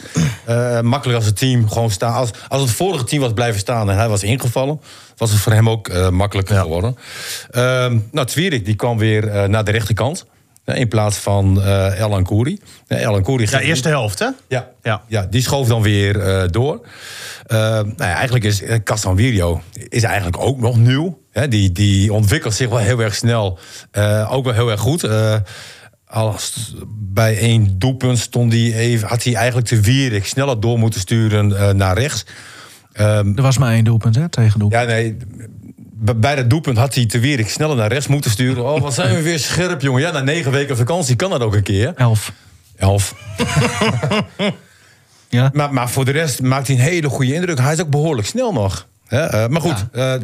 makkelijk 0.81 1.18
als 1.18 1.25
het 1.25 1.38
team 1.38 1.69
gewoon 1.69 1.92
staat. 1.92 2.15
Als, 2.15 2.30
als 2.48 2.62
het 2.62 2.71
vorige 2.71 3.04
team 3.04 3.21
was 3.21 3.33
blijven 3.33 3.59
staan 3.59 3.89
en 3.89 3.98
hij 3.98 4.09
was 4.09 4.24
ingevallen, 4.24 4.81
was 5.18 5.31
het 5.31 5.39
voor 5.39 5.54
hem 5.54 5.69
ook 5.69 6.12
makkelijker 6.12 6.56
ja. 6.56 6.62
geworden. 6.62 6.98
Uh, 7.51 7.62
nou, 8.12 8.27
Twierik 8.27 8.65
die 8.65 8.75
kwam 8.75 8.98
weer 8.98 9.50
naar 9.50 9.63
de 9.63 9.71
rechterkant. 9.71 10.25
In 10.75 10.88
plaats 10.88 11.18
van 11.18 11.58
uh, 11.58 12.00
El 12.00 12.14
Ankouri. 12.14 12.59
El 12.88 13.21
ja, 13.38 13.59
eerste 13.59 13.88
helft, 13.88 14.19
hè? 14.19 14.28
Ja, 14.47 14.69
ja. 14.81 15.02
ja 15.07 15.28
die 15.30 15.42
schoof 15.42 15.68
dan 15.68 15.81
weer 15.81 16.16
uh, 16.16 16.44
door. 16.50 16.81
Uh, 17.47 17.57
nou 17.57 17.94
ja, 17.97 18.14
eigenlijk 18.14 18.45
is 18.45 18.62
Castanvirio 18.83 19.62
is 19.90 20.04
eigenlijk 20.04 20.38
ook 20.40 20.59
nog 20.59 20.78
nieuw. 20.78 21.21
Hè? 21.31 21.47
Die, 21.47 21.71
die 21.71 22.14
ontwikkelt 22.14 22.54
zich 22.54 22.69
wel 22.69 22.78
heel 22.78 23.00
erg 23.00 23.16
snel. 23.16 23.59
Uh, 23.97 24.33
ook 24.33 24.44
wel 24.44 24.54
heel 24.54 24.71
erg 24.71 24.80
goed. 24.80 25.04
Uh, 25.04 25.36
als 26.06 26.76
bij 26.97 27.38
één 27.38 27.80
doelpunt 27.80 28.19
stond 28.19 28.52
hij 28.54 28.74
even, 28.74 29.07
had 29.07 29.24
hij 29.24 29.36
eigenlijk 29.36 29.68
te 29.68 29.80
Wierik 29.80 30.26
sneller 30.26 30.59
door 30.59 30.80
moeten 30.80 31.00
sturen 31.00 31.50
uh, 31.50 31.69
naar 31.69 31.97
rechts. 31.97 32.26
Um, 33.00 33.38
er 33.38 33.42
was 33.42 33.57
maar 33.57 33.71
één 33.71 33.83
doelpunt, 33.83 34.16
hè? 34.16 34.30
Tegen 34.30 34.59
doelpunt. 34.59 34.81
Ja, 34.81 34.88
nee. 34.88 35.18
Bij 35.99 36.35
dat 36.35 36.49
doelpunt 36.49 36.77
had 36.77 36.95
hij 36.95 37.06
te 37.06 37.19
Wierik 37.19 37.49
sneller 37.49 37.75
naar 37.75 37.92
rechts 37.92 38.07
moeten 38.07 38.31
sturen. 38.31 38.66
Oh, 38.66 38.81
wat 38.81 38.94
zijn 38.94 39.16
we 39.16 39.21
weer 39.21 39.39
scherp, 39.39 39.81
jongen. 39.81 40.01
Ja, 40.01 40.11
na 40.11 40.21
negen 40.21 40.51
weken 40.51 40.77
vakantie 40.77 41.16
kan 41.16 41.30
dat 41.30 41.42
ook 41.42 41.56
een 41.56 41.63
keer. 41.63 41.94
Elf. 41.95 42.31
Elf. 42.75 43.16
ja. 45.30 45.49
maar, 45.54 45.73
maar 45.73 45.89
voor 45.89 46.06
de 46.06 46.11
rest 46.11 46.42
maakt 46.42 46.68
hij 46.68 46.75
een 46.75 46.81
hele 46.81 47.09
goede 47.09 47.33
indruk. 47.33 47.59
Hij 47.59 47.73
is 47.73 47.81
ook 47.81 47.89
behoorlijk 47.89 48.27
snel 48.27 48.54
nog. 48.54 48.87
Uh, 49.09 49.47
maar 49.47 49.61
goed, 49.61 49.85
ja. 49.94 50.16
uh, 50.16 50.21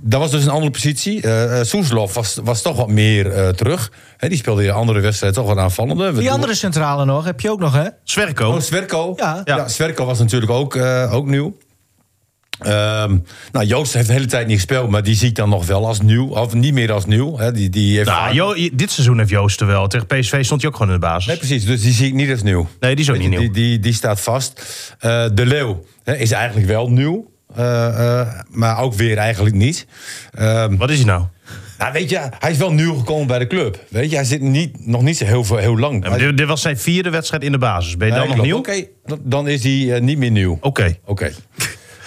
dat 0.00 0.20
was 0.20 0.30
dus 0.30 0.44
een 0.44 0.50
andere 0.50 0.70
positie. 0.70 1.26
Uh, 1.26 1.62
Soeslof 1.62 2.14
was, 2.14 2.38
was 2.42 2.62
toch 2.62 2.76
wat 2.76 2.88
meer 2.88 3.54
terug. 3.54 3.92
He, 4.16 4.28
die 4.28 4.38
speelde 4.38 4.64
in 4.64 4.70
andere 4.70 5.00
wedstrijden 5.00 5.42
toch 5.42 5.54
wat 5.54 5.62
aanvallender. 5.62 6.14
Die 6.14 6.30
andere 6.30 6.54
centrale 6.54 7.04
nog, 7.04 7.24
heb 7.24 7.40
je 7.40 7.50
ook 7.50 7.60
nog, 7.60 7.72
hè? 7.72 7.86
Sverko. 8.04 8.52
Oh, 8.52 8.60
Sverko. 8.60 9.12
Ja. 9.16 9.40
ja. 9.44 9.68
Sverko 9.68 10.04
was 10.04 10.18
natuurlijk 10.18 10.52
ook, 10.52 10.76
ook 11.10 11.26
nieuw. 11.26 11.56
Um, 12.66 13.24
nou, 13.52 13.66
Joost 13.66 13.92
heeft 13.92 14.06
de 14.06 14.12
hele 14.12 14.26
tijd 14.26 14.46
niet 14.46 14.56
gespeeld, 14.56 14.90
maar 14.90 15.02
die 15.02 15.14
zie 15.14 15.28
ik 15.28 15.34
dan 15.34 15.48
nog 15.48 15.66
wel 15.66 15.86
als 15.86 16.00
nieuw. 16.00 16.28
Of 16.28 16.54
niet 16.54 16.74
meer 16.74 16.92
als 16.92 17.06
nieuw. 17.06 17.38
Hè. 17.38 17.52
Die, 17.52 17.70
die 17.70 17.96
heeft 17.96 18.08
nou, 18.08 18.34
jo, 18.34 18.54
dit 18.72 18.90
seizoen 18.90 19.18
heeft 19.18 19.30
Joost 19.30 19.60
er 19.60 19.66
wel. 19.66 19.86
Tegen 19.86 20.06
PSV 20.06 20.44
stond 20.44 20.60
hij 20.60 20.70
ook 20.70 20.76
gewoon 20.76 20.94
in 20.94 21.00
de 21.00 21.06
basis. 21.06 21.26
Nee, 21.26 21.36
precies. 21.36 21.64
Dus 21.64 21.82
die 21.82 21.92
zie 21.92 22.06
ik 22.06 22.14
niet 22.14 22.30
als 22.30 22.42
nieuw. 22.42 22.68
Nee, 22.80 22.94
die 22.94 23.04
is 23.04 23.10
ook 23.10 23.18
niet 23.18 23.28
nieuw. 23.28 23.38
Die, 23.38 23.50
die, 23.50 23.78
die 23.78 23.92
staat 23.92 24.20
vast. 24.20 24.62
Uh, 25.00 25.24
de 25.34 25.46
Leeuw 25.46 25.84
hè, 26.04 26.16
is 26.16 26.30
eigenlijk 26.30 26.66
wel 26.66 26.90
nieuw. 26.90 27.30
Uh, 27.58 27.58
uh, 27.58 28.28
maar 28.48 28.78
ook 28.78 28.94
weer 28.94 29.16
eigenlijk 29.16 29.54
niet. 29.54 29.86
Um, 30.38 30.76
Wat 30.76 30.90
is 30.90 30.96
hij 30.96 31.06
nou? 31.06 31.24
Nou, 31.78 31.92
weet 31.92 32.10
je, 32.10 32.28
hij 32.38 32.50
is 32.50 32.56
wel 32.56 32.72
nieuw 32.72 32.94
gekomen 32.94 33.26
bij 33.26 33.38
de 33.38 33.46
club. 33.46 33.84
Weet 33.88 34.10
je, 34.10 34.16
hij 34.16 34.24
zit 34.24 34.40
niet, 34.40 34.86
nog 34.86 35.02
niet 35.02 35.16
zo 35.16 35.24
heel, 35.24 35.44
veel, 35.44 35.56
heel 35.56 35.78
lang. 35.78 36.06
Ja, 36.06 36.16
dit, 36.16 36.36
dit, 36.36 36.46
was 36.46 36.62
zijn 36.62 36.78
vierde 36.78 37.10
wedstrijd 37.10 37.42
in 37.42 37.52
de 37.52 37.58
basis. 37.58 37.96
Ben 37.96 38.08
je 38.08 38.14
dan 38.14 38.28
nog 38.28 38.42
nieuw? 38.42 38.56
Oké, 38.56 38.70
okay, 39.04 39.18
dan 39.22 39.48
is 39.48 39.62
hij 39.62 40.00
niet 40.00 40.18
meer 40.18 40.30
nieuw. 40.30 40.52
Oké. 40.52 40.66
Okay. 40.66 41.00
Okay. 41.04 41.32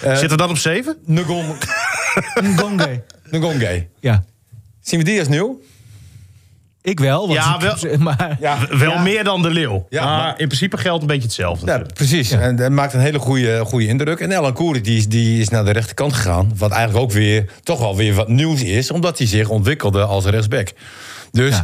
Uh, 0.06 0.16
Zit 0.16 0.30
er 0.30 0.36
dan 0.36 0.50
op 0.50 0.58
zeven? 0.58 0.96
Ngonge. 1.06 1.54
Ngonge. 2.42 3.02
Ngonge. 3.30 3.86
Ja. 4.00 4.24
Zien 4.80 4.98
we 4.98 5.04
die 5.04 5.18
als 5.18 5.28
nieuw? 5.28 5.60
Ik 6.82 7.00
wel. 7.00 7.20
Want 7.28 7.32
Ja, 7.32 7.54
ik- 7.54 7.60
wel- 7.80 7.98
Maar, 8.16 8.36
Ja, 8.40 8.58
Wel 8.70 8.90
Ja. 8.92 9.00
meer 9.02 9.24
dan 9.24 9.42
de 9.42 9.50
leeuw. 9.50 9.86
Ja, 9.90 10.04
maar, 10.04 10.16
maar- 10.18 10.38
in 10.40 10.46
principe 10.46 10.76
geldt 10.76 11.00
een 11.00 11.06
beetje 11.06 11.22
hetzelfde. 11.22 11.66
Ja, 11.66 11.82
precies. 11.94 12.30
En 12.30 12.56
dat 12.56 12.70
maakt 12.70 12.94
een 12.94 13.00
hele 13.00 13.18
goede, 13.18 13.64
goede 13.64 13.86
indruk. 13.86 14.20
En 14.20 14.32
Elan 14.32 14.52
Koeri 14.52 14.80
die, 14.80 14.96
is- 14.96 15.08
die 15.08 15.40
is 15.40 15.48
naar 15.48 15.64
de 15.64 15.70
rechterkant 15.70 16.12
gegaan. 16.12 16.52
Wat 16.56 16.70
eigenlijk 16.70 17.04
ook 17.04 17.12
weer 17.12 17.50
toch 17.62 17.78
wel 17.78 17.96
weer 17.96 18.14
wat 18.14 18.28
nieuws 18.28 18.62
is. 18.62 18.90
Omdat 18.90 19.18
hij 19.18 19.26
zich 19.26 19.48
ontwikkelde 19.48 20.04
als 20.04 20.24
rechtsback. 20.24 20.72
Dus. 21.32 21.60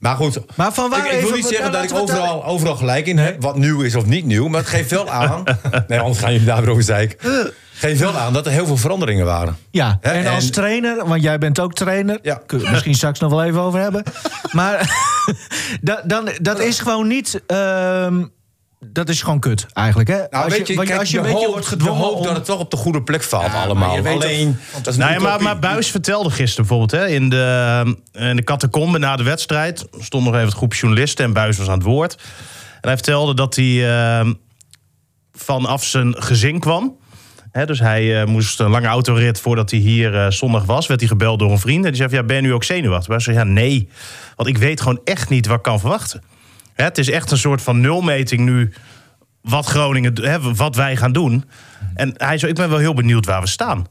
Maar 0.00 0.16
goed. 0.16 0.38
Maar 0.56 0.72
van 0.72 0.90
waar 0.90 1.06
ik, 1.06 1.12
ik 1.12 1.20
wil 1.20 1.32
niet 1.34 1.46
zeggen 1.46 1.72
dat 1.72 1.82
ik 1.84 1.94
overal, 1.94 2.44
overal 2.44 2.76
gelijk 2.76 3.06
in 3.06 3.18
heb. 3.18 3.42
Wat 3.42 3.56
nieuw 3.56 3.80
is 3.80 3.94
of 3.94 4.06
niet 4.06 4.24
nieuw. 4.24 4.48
Maar 4.48 4.60
het 4.60 4.68
geeft 4.68 4.90
wel 4.90 5.10
aan. 5.10 5.42
nee, 5.88 5.98
anders 6.00 6.18
gaan 6.18 6.32
jullie 6.32 6.46
daar 6.46 6.60
weer 6.60 6.70
over 6.70 6.82
zeiken. 6.82 7.30
Het 7.32 7.52
geeft 7.88 8.00
wel 8.00 8.16
aan 8.16 8.32
dat 8.32 8.46
er 8.46 8.52
heel 8.52 8.66
veel 8.66 8.76
veranderingen 8.76 9.24
waren. 9.26 9.56
Ja, 9.70 9.98
en 10.00 10.26
als 10.26 10.44
en- 10.46 10.52
trainer, 10.52 11.06
want 11.06 11.22
jij 11.22 11.38
bent 11.38 11.60
ook 11.60 11.74
trainer, 11.74 12.18
Ja. 12.22 12.34
kunnen 12.34 12.48
we 12.58 12.62
het 12.62 12.70
misschien 12.72 12.94
straks 12.94 13.18
nog 13.18 13.30
wel 13.30 13.44
even 13.44 13.60
over 13.60 13.80
hebben. 13.80 14.02
Maar 14.52 14.90
da- 15.80 16.02
dan, 16.04 16.28
dat 16.42 16.58
is 16.60 16.78
gewoon 16.78 17.06
niet. 17.06 17.42
ehm, 17.46 18.22
dat 18.86 19.08
is 19.08 19.22
gewoon 19.22 19.40
kut, 19.40 19.66
eigenlijk. 19.72 20.08
Hè? 20.08 20.16
Nou, 20.16 20.44
als 20.44 20.56
weet 20.56 20.66
je, 20.66 20.74
kijk, 20.74 20.98
als 20.98 21.10
je 21.10 21.18
een 21.18 21.24
je 21.24 21.28
beetje 21.28 21.44
hoopt, 21.46 21.52
wordt 21.52 21.66
gedwongen. 21.66 21.98
je 21.98 22.04
hoopt 22.04 22.18
om- 22.18 22.24
dat 22.26 22.36
het 22.36 22.44
toch 22.44 22.58
op 22.58 22.70
de 22.70 22.76
goede 22.76 23.02
plek 23.02 23.22
valt 23.22 23.46
maar 23.52 23.64
allemaal. 23.64 23.94
je 23.94 24.02
weet 24.02 24.14
Alleen, 24.14 24.58
dat 24.72 24.86
is 24.86 24.96
Nou 24.96 25.10
ja, 25.10 25.16
een 25.16 25.22
maar, 25.22 25.42
maar 25.42 25.58
Buis 25.58 25.90
vertelde 25.90 26.30
gisteren 26.30 26.66
bijvoorbeeld... 26.66 27.00
Hè, 27.02 27.08
in 27.08 27.28
de, 27.28 27.96
in 28.12 28.36
de 28.36 28.44
catacombe 28.44 28.98
na 28.98 29.16
de 29.16 29.22
wedstrijd... 29.22 29.86
stond 29.98 30.24
nog 30.24 30.34
even 30.34 30.46
het 30.46 30.56
groep 30.56 30.74
journalisten 30.74 31.24
en 31.24 31.32
Buis 31.32 31.56
was 31.58 31.68
aan 31.68 31.78
het 31.78 31.86
woord. 31.86 32.14
En 32.80 32.88
hij 32.88 32.94
vertelde 32.94 33.34
dat 33.34 33.54
hij 33.56 33.90
eh, 34.20 34.30
vanaf 35.32 35.84
zijn 35.84 36.22
gezin 36.22 36.58
kwam. 36.58 36.96
Hè, 37.50 37.66
dus 37.66 37.78
hij 37.78 38.20
eh, 38.20 38.26
moest 38.26 38.60
een 38.60 38.70
lange 38.70 38.86
autorit 38.86 39.40
voordat 39.40 39.70
hij 39.70 39.80
hier 39.80 40.14
eh, 40.16 40.30
zondag 40.30 40.64
was. 40.64 40.86
Werd 40.86 41.00
hij 41.00 41.08
gebeld 41.08 41.38
door 41.38 41.50
een 41.50 41.58
vriend. 41.58 41.84
En 41.84 41.88
die 41.90 41.96
zei 41.96 42.08
van, 42.08 42.18
ja, 42.18 42.24
ben 42.24 42.36
je 42.36 42.42
nu 42.42 42.52
ook 42.52 42.64
zenuwachtig? 42.64 43.08
Hij 43.08 43.20
zei, 43.20 43.36
ja, 43.36 43.44
nee. 43.44 43.88
Want 44.36 44.48
ik 44.48 44.58
weet 44.58 44.80
gewoon 44.80 45.00
echt 45.04 45.28
niet 45.28 45.46
wat 45.46 45.56
ik 45.56 45.62
kan 45.62 45.80
verwachten. 45.80 46.22
Hè, 46.80 46.86
het 46.86 46.98
is 46.98 47.10
echt 47.10 47.30
een 47.30 47.38
soort 47.38 47.62
van 47.62 47.80
nulmeting 47.80 48.40
nu... 48.40 48.72
wat 49.42 49.66
Groningen, 49.66 50.14
hè, 50.22 50.54
wat 50.54 50.76
wij 50.76 50.96
gaan 50.96 51.12
doen. 51.12 51.44
En 51.94 52.12
hij 52.16 52.38
zei, 52.38 52.50
ik 52.50 52.56
ben 52.56 52.68
wel 52.70 52.78
heel 52.78 52.94
benieuwd 52.94 53.26
waar 53.26 53.40
we 53.40 53.48
staan. 53.48 53.86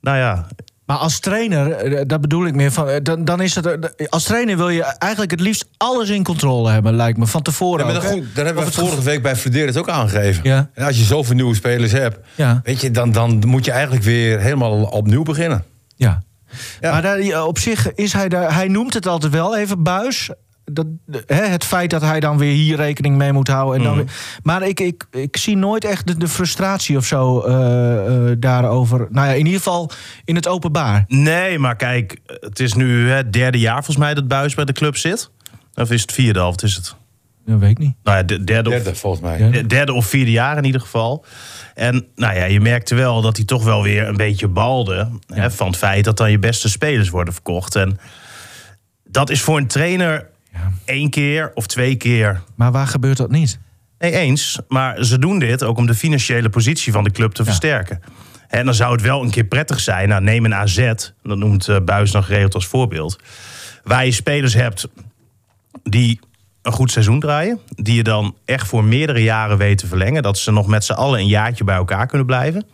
Nou 0.00 0.16
ja, 0.16 0.46
Maar 0.86 0.96
als 0.96 1.18
trainer, 1.20 1.72
eh, 1.72 2.02
dat 2.06 2.20
bedoel 2.20 2.46
ik 2.46 2.54
meer 2.54 2.72
van. 2.72 2.88
eh, 2.88 2.96
Dan, 3.02 3.24
dan 3.24 3.40
is 3.40 3.54
het. 3.54 3.66
eh, 3.66 4.06
Als 4.08 4.24
trainer 4.24 4.56
wil 4.56 4.68
je 4.68 4.82
eigenlijk 4.82 5.30
het 5.30 5.40
liefst 5.40 5.66
alles 5.76 6.08
in 6.08 6.22
controle 6.24 6.70
hebben, 6.70 6.94
lijkt 6.96 7.18
me. 7.18 7.26
Van 7.26 7.42
tevoren. 7.42 7.86
Ja, 7.86 7.92
maar 7.92 7.96
ook, 7.96 8.02
dat, 8.02 8.10
hè? 8.10 8.16
goed, 8.18 8.34
dat 8.34 8.44
hebben 8.44 8.62
we 8.62 8.68
het 8.68 8.78
vorige 8.78 9.02
week 9.02 9.22
bij 9.22 9.36
Flederis 9.36 9.76
ook 9.76 9.88
aangegeven. 9.88 10.40
Ja. 10.44 10.70
En 10.74 10.86
als 10.86 10.98
je 10.98 11.04
zoveel 11.04 11.34
nieuwe 11.34 11.54
spelers 11.54 11.92
hebt, 11.92 12.18
Ja. 12.34 12.60
weet 12.64 12.80
je, 12.80 12.90
dan, 12.90 13.12
dan 13.12 13.42
moet 13.46 13.64
je 13.64 13.70
eigenlijk 13.70 14.02
weer 14.02 14.40
helemaal 14.40 14.82
opnieuw 14.82 15.22
beginnen. 15.22 15.64
Ja. 15.96 16.22
Ja. 16.80 16.90
Maar 16.92 17.02
daar, 17.02 17.44
op 17.44 17.58
zich 17.58 17.94
is 17.94 18.12
hij 18.12 18.28
daar. 18.28 18.54
Hij 18.54 18.68
noemt 18.68 18.94
het 18.94 19.06
altijd 19.06 19.32
wel 19.32 19.56
even 19.56 19.82
buis. 19.82 20.30
Dat, 20.72 20.86
hè, 21.26 21.42
het 21.46 21.64
feit 21.64 21.90
dat 21.90 22.02
hij 22.02 22.20
dan 22.20 22.38
weer 22.38 22.52
hier 22.52 22.76
rekening 22.76 23.16
mee 23.16 23.32
moet 23.32 23.48
houden. 23.48 23.76
En 23.78 23.82
dan 23.84 23.94
Mhm. 23.96 24.04
weer- 24.04 24.14
maar 24.42 24.62
ik, 24.62 24.80
ik, 24.80 25.04
ik 25.10 25.36
zie 25.36 25.56
nooit 25.56 25.84
echt 25.84 26.06
de, 26.06 26.16
de 26.16 26.28
frustratie 26.28 26.96
of 26.96 27.04
zo 27.06 27.40
eh, 27.40 28.30
eh, 28.30 28.36
daarover. 28.38 29.06
Nou 29.10 29.26
ja, 29.26 29.32
in 29.32 29.44
ieder 29.44 29.60
geval 29.60 29.90
in 30.24 30.34
het 30.34 30.48
openbaar. 30.48 31.04
Nee, 31.08 31.58
maar 31.58 31.76
kijk, 31.76 32.16
het 32.26 32.60
is 32.60 32.74
nu 32.74 33.10
het 33.10 33.32
derde 33.32 33.58
jaar 33.58 33.74
volgens 33.74 33.96
mij 33.96 34.14
dat 34.14 34.28
Buis 34.28 34.54
bij 34.54 34.64
de 34.64 34.72
club 34.72 34.96
zit. 34.96 35.30
Of 35.74 35.90
is 35.90 36.00
het 36.00 36.12
vierde 36.12 36.38
al? 36.40 36.50
Wat 36.50 36.62
is 36.62 36.74
het? 36.74 36.96
Dat 37.46 37.58
weet 37.58 37.70
ik 37.70 37.78
niet. 37.78 37.94
Nou 38.02 38.16
ja, 38.16 38.22
de 38.22 38.44
derde, 38.44 38.70
Derde, 38.70 38.90
of, 38.90 38.98
volgens 38.98 39.22
mij. 39.22 39.50
De 39.50 39.66
derde 39.66 39.92
of 39.92 40.06
vierde 40.06 40.30
jaar 40.30 40.56
in 40.56 40.64
ieder 40.64 40.80
geval. 40.80 41.24
En 41.74 42.06
nou 42.16 42.34
ja, 42.36 42.44
je 42.44 42.60
merkte 42.60 42.94
wel 42.94 43.20
dat 43.22 43.36
hij 43.36 43.46
toch 43.46 43.64
wel 43.64 43.82
weer 43.82 44.08
een 44.08 44.16
beetje 44.16 44.48
balde... 44.48 45.08
Hè, 45.26 45.50
van 45.50 45.66
het 45.66 45.76
feit 45.76 46.04
dat 46.04 46.16
dan 46.16 46.30
je 46.30 46.38
beste 46.38 46.68
spelers 46.68 47.08
worden 47.10 47.34
verkocht. 47.34 47.76
En 47.76 47.98
dat 49.04 49.30
is 49.30 49.40
voor 49.40 49.56
een 49.56 49.66
trainer 49.66 50.26
één 50.84 51.10
keer 51.10 51.50
of 51.54 51.66
twee 51.66 51.96
keer 51.96 52.42
Maar 52.54 52.72
waar 52.72 52.86
gebeurt 52.86 53.16
dat 53.16 53.30
niet? 53.30 53.58
Nee, 53.98 54.12
eens. 54.12 54.58
Maar 54.68 55.04
ze 55.04 55.18
doen 55.18 55.38
dit 55.38 55.62
ook 55.62 55.78
om 55.78 55.86
de 55.86 55.94
financiële 55.94 56.50
positie 56.50 56.92
van 56.92 57.04
de 57.04 57.10
club 57.10 57.32
te 57.32 57.44
versterken. 57.44 58.00
En 58.48 58.64
dan 58.64 58.74
zou 58.74 58.92
het 58.92 59.02
wel 59.02 59.22
een 59.22 59.30
keer 59.30 59.44
prettig 59.44 59.80
zijn. 59.80 60.08
Nou, 60.08 60.22
neem 60.22 60.44
een 60.44 60.54
AZ, 60.54 60.92
dat 61.22 61.38
noemt 61.38 61.68
eh, 61.68 61.76
Buis 61.84 62.12
nog 62.12 62.26
geregeld 62.26 62.54
als 62.54 62.66
voorbeeld. 62.66 63.18
Waar 63.84 64.04
je 64.04 64.12
spelers 64.12 64.54
hebt 64.54 64.88
die 65.82 66.20
een 66.62 66.72
goed 66.72 66.90
seizoen 66.90 67.20
draaien. 67.20 67.60
Die 67.74 67.94
je 67.94 68.02
dan 68.02 68.36
echt 68.44 68.66
voor 68.68 68.84
meerdere 68.84 69.22
jaren 69.22 69.58
weet 69.58 69.78
te 69.78 69.86
verlengen. 69.86 70.22
Dat 70.22 70.38
ze 70.38 70.52
nog 70.52 70.66
met 70.66 70.84
z'n 70.84 70.92
allen 70.92 71.20
een 71.20 71.26
jaartje 71.26 71.64
bij 71.64 71.76
elkaar 71.76 72.06
kunnen 72.06 72.26
blijven. 72.26 72.66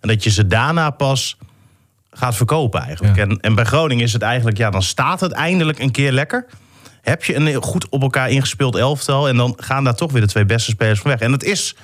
En 0.00 0.08
dat 0.08 0.24
je 0.24 0.30
ze 0.30 0.46
daarna 0.46 0.90
pas 0.90 1.36
gaat 2.10 2.36
verkopen 2.36 2.80
eigenlijk. 2.80 3.16
Ja. 3.16 3.22
En, 3.22 3.40
en 3.40 3.54
bij 3.54 3.64
Groningen 3.64 4.04
is 4.04 4.12
het 4.12 4.22
eigenlijk, 4.22 4.56
ja, 4.56 4.70
dan 4.70 4.82
staat 4.82 5.20
het 5.20 5.32
eindelijk 5.32 5.78
een 5.78 5.90
keer 5.90 6.12
lekker. 6.12 6.46
Heb 7.02 7.24
je 7.24 7.34
een 7.34 7.62
goed 7.62 7.88
op 7.88 8.02
elkaar 8.02 8.30
ingespeeld 8.30 8.76
elftal... 8.76 9.28
en 9.28 9.36
dan 9.36 9.54
gaan 9.56 9.84
daar 9.84 9.94
toch 9.94 10.12
weer 10.12 10.20
de 10.20 10.26
twee 10.26 10.44
beste 10.44 10.70
spelers 10.70 11.00
van 11.00 11.10
weg. 11.10 11.20
En 11.20 11.32
het 11.32 11.44
is 11.44 11.76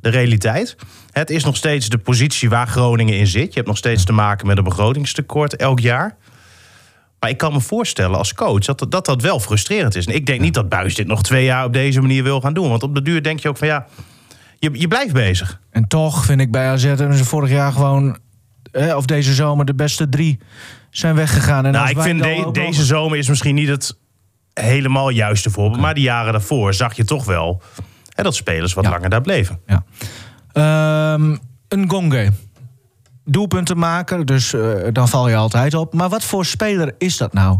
de 0.00 0.08
realiteit. 0.08 0.76
Het 1.10 1.30
is 1.30 1.44
nog 1.44 1.56
steeds 1.56 1.88
de 1.88 1.98
positie 1.98 2.48
waar 2.48 2.66
Groningen 2.66 3.16
in 3.18 3.26
zit. 3.26 3.46
Je 3.48 3.54
hebt 3.54 3.66
nog 3.66 3.76
steeds 3.76 4.04
te 4.04 4.12
maken 4.12 4.46
met 4.46 4.58
een 4.58 4.64
begrotingstekort 4.64 5.56
elk 5.56 5.80
jaar. 5.80 6.16
Maar 7.20 7.30
ik 7.30 7.36
kan 7.36 7.52
me 7.52 7.60
voorstellen 7.60 8.18
als 8.18 8.34
coach 8.34 8.64
dat 8.64 8.86
dat, 8.90 9.04
dat 9.04 9.22
wel 9.22 9.40
frustrerend 9.40 9.94
is. 9.96 10.06
En 10.06 10.14
ik 10.14 10.26
denk 10.26 10.40
niet 10.40 10.54
dat 10.54 10.68
Buis 10.68 10.94
dit 10.94 11.06
nog 11.06 11.22
twee 11.22 11.44
jaar 11.44 11.64
op 11.64 11.72
deze 11.72 12.00
manier 12.00 12.22
wil 12.22 12.40
gaan 12.40 12.54
doen. 12.54 12.68
Want 12.68 12.82
op 12.82 12.94
de 12.94 13.02
duur 13.02 13.22
denk 13.22 13.40
je 13.40 13.48
ook 13.48 13.56
van 13.56 13.68
ja, 13.68 13.86
je, 14.58 14.70
je 14.72 14.88
blijft 14.88 15.12
bezig. 15.12 15.60
En 15.70 15.86
toch 15.88 16.24
vind 16.24 16.40
ik 16.40 16.50
bij 16.50 16.68
AZ 16.68 16.82
hebben 16.84 17.16
ze 17.16 17.24
vorig 17.24 17.50
jaar 17.50 17.72
gewoon. 17.72 18.18
eh, 18.72 18.96
of 18.96 19.04
deze 19.04 19.34
zomer 19.34 19.64
de 19.64 19.74
beste 19.74 20.08
drie 20.08 20.38
zijn 20.90 21.14
weggegaan. 21.14 21.66
En 21.66 21.72
nou, 21.72 21.88
ik 21.88 22.00
vind 22.00 22.22
de- 22.22 22.48
deze 22.52 22.84
zomer 22.84 23.18
is 23.18 23.28
misschien 23.28 23.54
niet 23.54 23.68
het 23.68 23.98
helemaal 24.60 25.08
juiste 25.08 25.50
voorbeeld. 25.50 25.80
Maar 25.80 25.94
die 25.94 26.02
jaren 26.04 26.32
daarvoor 26.32 26.74
zag 26.74 26.96
je 26.96 27.04
toch 27.04 27.24
wel 27.24 27.62
hè, 28.14 28.22
dat 28.22 28.34
spelers 28.34 28.74
wat 28.74 28.84
Ja. 28.84 28.90
langer 28.90 29.10
daar 29.10 29.20
bleven. 29.20 29.60
Ja. 29.66 29.84
Ehm, 30.52 31.36
een 31.68 31.90
gonge. 31.90 32.30
Doelpunten 33.24 33.78
maken, 33.78 34.26
dus 34.26 34.52
eh, 34.52 34.60
dan 34.92 35.08
val 35.08 35.28
je 35.28 35.36
altijd 35.36 35.74
op. 35.74 35.94
Maar 35.94 36.08
wat 36.08 36.24
voor 36.24 36.44
speler 36.46 36.94
is 36.98 37.16
dat 37.16 37.32
nou? 37.32 37.58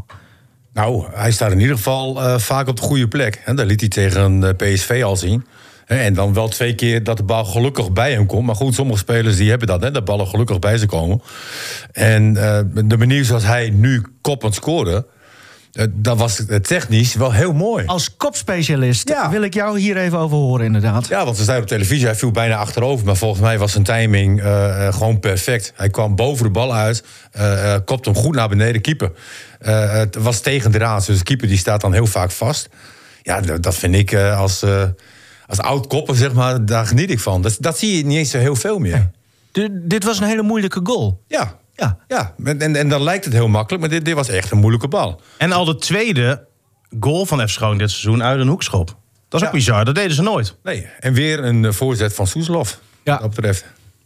Nou, 0.72 1.04
hij 1.12 1.32
staat 1.32 1.52
in 1.52 1.60
ieder 1.60 1.76
geval 1.76 2.22
eh, 2.22 2.38
vaak 2.38 2.68
op 2.68 2.76
de 2.76 2.82
goede 2.82 3.08
plek. 3.08 3.40
Hè, 3.44 3.54
dat 3.54 3.66
liet 3.66 3.80
hij 3.80 3.88
tegen 3.88 4.44
eh, 4.44 4.54
PSV 4.74 5.00
al 5.04 5.16
zien. 5.16 5.46
Hè, 5.84 5.96
En 5.96 6.14
dan 6.14 6.34
wel 6.34 6.48
twee 6.48 6.74
keer 6.74 7.04
dat 7.04 7.16
de 7.16 7.22
bal 7.22 7.44
gelukkig 7.44 7.92
bij 7.92 8.12
hem 8.12 8.26
komt. 8.26 8.46
Maar 8.46 8.54
goed, 8.54 8.74
sommige 8.74 8.98
spelers 8.98 9.36
die 9.36 9.50
hebben 9.50 9.66
dat, 9.68 9.82
hè, 9.82 9.90
dat 9.90 10.04
ballen 10.04 10.26
gelukkig 10.26 10.58
bij 10.58 10.78
ze 10.78 10.86
komen. 10.86 11.22
En 11.92 12.36
eh, 12.36 12.60
de 12.84 12.96
manier 12.96 13.24
zoals 13.24 13.44
hij 13.44 13.70
nu 13.70 14.02
koppend 14.20 14.54
scoorde... 14.54 15.06
eh, 15.72 15.86
dat 15.90 16.18
was 16.18 16.42
technisch 16.62 17.14
wel 17.14 17.32
heel 17.32 17.52
mooi. 17.52 17.86
Als 17.86 18.16
kopspecialist 18.16 19.08
Ja. 19.08 19.30
wil 19.30 19.42
ik 19.42 19.54
jou 19.54 19.78
hier 19.78 19.96
even 19.96 20.18
over 20.18 20.36
horen, 20.36 20.66
inderdaad. 20.66 21.08
Ja, 21.08 21.24
want 21.24 21.36
ze 21.36 21.44
zeiden 21.44 21.64
op 21.64 21.70
televisie, 21.70 22.04
hij 22.06 22.14
viel 22.14 22.30
bijna 22.30 22.56
achterover. 22.56 23.06
Maar 23.06 23.16
volgens 23.16 23.40
mij 23.40 23.58
was 23.58 23.72
zijn 23.72 23.84
timing 23.84 24.40
eh, 24.40 24.86
eh, 24.86 24.94
gewoon 24.94 25.20
perfect. 25.20 25.72
Hij 25.76 25.88
kwam 25.90 26.16
boven 26.16 26.44
de 26.44 26.50
bal 26.50 26.74
uit, 26.74 27.04
eh, 27.32 27.76
kopte 27.84 28.10
hem 28.10 28.18
goed 28.18 28.34
naar 28.34 28.48
beneden, 28.48 28.80
keeper. 28.80 29.12
Het 29.58 30.14
was 30.16 30.40
tegen 30.40 30.72
de 30.72 30.78
raad, 30.78 31.06
dus 31.06 31.18
de 31.18 31.24
keeper 31.24 31.48
die 31.48 31.58
staat 31.58 31.80
dan 31.80 31.92
heel 31.92 32.06
vaak 32.06 32.30
vast. 32.30 32.68
Ja, 33.22 33.40
dat 33.40 33.74
vind 33.74 33.94
ik 33.94 34.14
als, 34.14 34.64
als 35.46 35.58
oud-kopper, 35.58 36.16
zeg 36.16 36.32
maar, 36.32 36.66
daar 36.66 36.86
geniet 36.86 37.10
ik 37.10 37.20
van. 37.20 37.42
Dat, 37.42 37.56
dat 37.60 37.78
zie 37.78 37.96
je 37.96 38.04
niet 38.04 38.18
eens 38.18 38.30
zo 38.30 38.38
heel 38.38 38.56
veel 38.56 38.78
meer. 38.78 39.10
Dit 39.70 40.04
was 40.04 40.20
een 40.20 40.26
hele 40.26 40.42
moeilijke 40.42 40.80
goal. 40.82 41.22
Ja, 41.26 41.58
Ja. 41.74 41.98
ja. 42.08 42.34
En, 42.44 42.76
en, 42.76 42.88
dan 42.88 43.02
lijkt 43.02 43.24
het 43.24 43.34
heel 43.34 43.48
makkelijk, 43.48 43.82
maar 43.82 43.92
dit, 43.92 44.04
dit 44.04 44.14
was 44.14 44.28
echt 44.28 44.50
een 44.50 44.58
moeilijke 44.58 44.88
bal. 44.88 45.20
En 45.38 45.52
al 45.52 45.64
de 45.64 45.76
tweede 45.76 46.46
goal 47.00 47.26
van 47.26 47.48
F. 47.48 47.50
Schoon 47.50 47.78
dit 47.78 47.90
seizoen 47.90 48.22
uit 48.22 48.40
een 48.40 48.48
hoekschop. 48.48 48.96
Dat 49.28 49.40
is 49.40 49.46
ook 49.46 49.52
bizar, 49.52 49.84
dat 49.84 49.94
deden 49.94 50.14
ze 50.14 50.22
nooit. 50.22 50.56
Nee, 50.62 50.86
en 51.00 51.12
weer 51.12 51.44
een 51.44 51.64
eh, 51.64 51.72
voorzet 51.72 52.14
van 52.14 52.26
Soeslof. 52.26 52.80
Ja. 53.04 53.12
Wat 53.12 53.20
dat 53.20 53.34
betreft. 53.34 53.64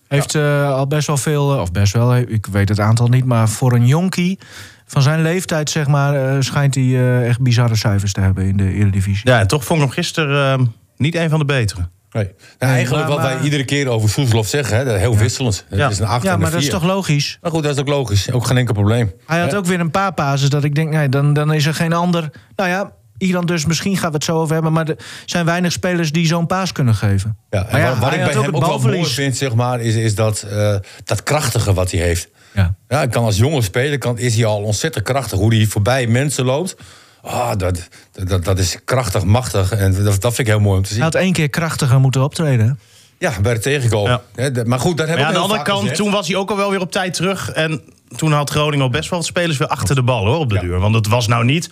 Heeft 0.08 0.34
eh, 0.34 0.72
al 0.72 0.86
best 0.86 1.06
wel 1.06 1.16
veel, 1.16 1.54
eh, 1.54 1.60
of 1.60 1.72
best 1.72 1.92
wel, 1.92 2.16
ik 2.16 2.46
weet 2.46 2.68
het 2.68 2.80
aantal 2.80 3.08
niet, 3.08 3.24
maar 3.24 3.48
voor 3.48 3.72
een 3.72 3.86
jonkie 3.86 4.38
van 4.86 5.02
zijn 5.02 5.22
leeftijd, 5.22 5.70
zeg 5.70 5.86
maar, 5.86 6.14
eh, 6.14 6.40
schijnt 6.40 6.74
hij 6.74 6.84
eh, 6.84 7.28
echt 7.28 7.40
bizarre 7.40 7.76
cijfers 7.76 8.12
te 8.12 8.20
hebben 8.20 8.44
in 8.44 8.56
de 8.56 8.72
Eredivisie. 8.72 9.28
Ja, 9.28 9.40
en 9.40 9.46
toch 9.46 9.64
vond 9.64 9.80
ik 9.80 9.84
hem 9.84 9.94
gisteren 9.94 10.74
niet 10.96 11.14
een 11.14 11.30
van 11.30 11.38
de 11.38 11.44
betere. 11.44 11.88
Nee. 12.14 12.24
Nou, 12.58 12.72
eigenlijk 12.72 13.06
maar- 13.06 13.16
wat 13.16 13.24
wij 13.26 13.34
maar- 13.34 13.44
iedere 13.44 13.64
keer 13.64 13.88
over 13.88 14.08
Soeslof 14.08 14.46
zeggen, 14.46 14.76
hè, 14.76 14.84
dat 14.84 14.96
heel 14.98 15.16
wisselend. 15.16 15.64
Ja. 15.70 15.82
Het 15.82 15.92
is 15.92 15.98
een 15.98 16.06
8 16.06 16.22
Ja, 16.24 16.36
maar 16.36 16.46
een 16.46 16.52
dat 16.52 16.60
is 16.60 16.68
4. 16.68 16.78
toch 16.78 16.84
logisch? 16.84 17.38
Maar 17.42 17.50
goed, 17.50 17.62
dat 17.62 17.74
is 17.74 17.80
ook 17.80 17.88
logisch. 17.88 18.30
Ook 18.32 18.46
geen 18.46 18.56
enkel 18.56 18.74
probleem. 18.74 19.12
Hij 19.26 19.40
had 19.40 19.50
Ja. 19.50 19.56
ook 19.56 19.66
weer 19.66 19.80
een 19.80 19.90
paar 19.90 20.12
pases 20.14 20.48
dat 20.48 20.64
ik 20.64 20.74
denk, 20.74 20.90
nee, 20.92 21.08
dan, 21.08 21.32
dan 21.32 21.52
is 21.52 21.66
er 21.66 21.74
geen 21.74 21.92
ander. 21.92 22.30
Nou 22.56 22.68
ja, 22.70 22.92
Iran 23.18 23.46
dus, 23.46 23.66
misschien 23.66 23.96
gaan 23.96 24.08
we 24.10 24.14
het 24.14 24.24
zo 24.24 24.36
over 24.40 24.54
hebben, 24.54 24.72
maar 24.72 24.88
er 24.88 24.96
zijn 25.24 25.44
weinig 25.44 25.72
spelers 25.72 26.12
die 26.12 26.26
zo'n 26.26 26.46
paas 26.46 26.72
kunnen 26.72 26.94
geven. 26.94 27.36
Ja, 27.50 27.58
en 27.66 27.72
Maar 27.72 27.80
ja, 27.80 27.98
wat, 27.98 28.12
ik 28.12 28.18
bij 28.24 28.36
ook 28.36 28.44
hem 28.44 28.54
ook 28.54 28.66
wel 28.66 28.78
mooi 28.78 29.06
vind, 29.06 29.36
zeg 29.36 29.54
maar, 29.54 29.80
is, 29.80 29.94
is 29.94 30.14
dat, 30.14 30.42
eh, 30.42 30.76
dat 31.04 31.22
krachtige 31.22 31.72
wat 31.72 31.90
hij 31.90 32.00
heeft. 32.00 32.28
Ja. 32.54 32.74
Ja, 32.88 32.96
hij 32.96 33.08
kan 33.08 33.24
als 33.24 33.36
jonge 33.36 33.62
speler 33.62 33.98
kan, 33.98 34.18
is 34.18 34.34
hij 34.36 34.44
al 34.44 34.62
ontzettend 34.62 35.04
krachtig. 35.04 35.38
Hoe 35.38 35.54
hij 35.54 35.66
voorbij 35.66 36.06
mensen 36.06 36.44
loopt. 36.44 36.76
Ah, 37.24 37.56
dat, 37.56 37.88
dat, 38.24 38.44
dat 38.44 38.58
is 38.58 38.78
krachtig, 38.84 39.24
machtig. 39.24 39.72
En 39.72 39.92
dat, 40.04 40.04
dat 40.04 40.34
vind 40.34 40.38
ik 40.38 40.46
heel 40.46 40.60
mooi 40.60 40.76
om 40.76 40.82
te 40.82 40.88
zien. 40.88 40.96
Hij 41.02 41.06
had 41.12 41.14
één 41.14 41.32
keer 41.32 41.48
krachtiger 41.48 42.00
moeten 42.00 42.22
optreden. 42.22 42.78
Ja, 43.18 43.40
bij 43.40 43.54
de 43.54 43.60
tegengoal. 43.60 44.08
Ja. 44.08 44.20
Maar 44.64 44.80
goed, 44.80 44.96
dat 44.96 45.08
heb 45.08 45.18
Maar 45.18 45.18
ik 45.18 45.18
ja, 45.18 45.26
aan 45.26 45.32
de 45.32 45.38
andere 45.38 45.62
kant, 45.62 45.80
gezegd. 45.80 45.96
toen 45.96 46.10
was 46.10 46.26
hij 46.28 46.36
ook 46.36 46.50
al 46.50 46.56
wel 46.56 46.70
weer 46.70 46.80
op 46.80 46.92
tijd 46.92 47.14
terug. 47.14 47.50
En 47.50 47.80
toen 48.16 48.32
had 48.32 48.50
Groningen 48.50 48.84
al 48.84 48.90
best 48.90 49.10
wel 49.10 49.18
wat 49.18 49.28
spelers 49.28 49.56
weer 49.58 49.68
achter 49.68 49.94
de 49.94 50.02
bal 50.02 50.26
hoor, 50.26 50.38
op 50.38 50.48
de 50.48 50.54
Ja. 50.54 50.60
duur. 50.60 50.78
Want 50.78 50.94
het 50.94 51.06
was 51.06 51.26
nou 51.26 51.44
niet 51.44 51.70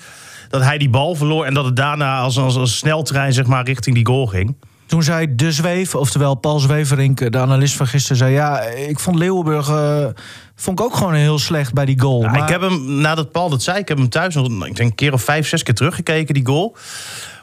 dat 0.49 0.62
hij 0.62 0.78
die 0.78 0.90
bal 0.90 1.14
verloor 1.14 1.44
en 1.44 1.54
dat 1.54 1.64
het 1.64 1.76
daarna 1.76 2.18
als, 2.18 2.38
als, 2.38 2.56
als 2.56 2.76
sneltrein 2.76 3.32
zeg 3.32 3.47
maar, 3.47 3.64
richting 3.64 3.94
die 3.97 4.06
goal 4.06 4.26
ging. 4.26 4.56
Toen 4.92 5.02
zei 5.02 5.34
De 5.34 5.52
Zweef, 5.52 5.94
oftewel 5.94 6.34
Paul 6.34 6.58
Zweverink, 6.58 7.32
de 7.32 7.38
analist 7.38 7.76
van 7.76 7.87
gisteren, 7.87 8.16
zei 8.16 8.32
ja, 8.32 8.61
ik 8.61 8.99
vond 8.99 9.18
Leeuwenburg 9.18 9.68
eh, 9.68 10.06
vond 10.54 10.78
ik 10.78 10.84
ook 10.84 10.94
gewoon 10.94 11.14
heel 11.14 11.38
slecht 11.38 11.72
bij 11.72 11.84
die 11.84 12.00
goal. 12.00 12.22
Ja, 12.22 12.30
maar, 12.30 12.42
Ik 12.42 12.49
heb 12.49 12.61
hem, 12.61 13.00
nadat 13.00 13.32
Paul 13.32 13.49
dat 13.49 13.62
zei, 13.62 13.78
ik 13.78 13.88
heb 13.88 13.99
hem 13.99 14.08
thuis 14.08 14.34
nog 14.34 14.46
ik 14.46 14.76
denk 14.76 14.78
een 14.78 14.94
keer 14.94 15.12
of 15.12 15.22
vijf, 15.22 15.49
zes 15.49 15.62
keer 15.62 15.75
teruggekeken, 15.75 16.34
die 16.34 16.46
goal. 16.46 16.76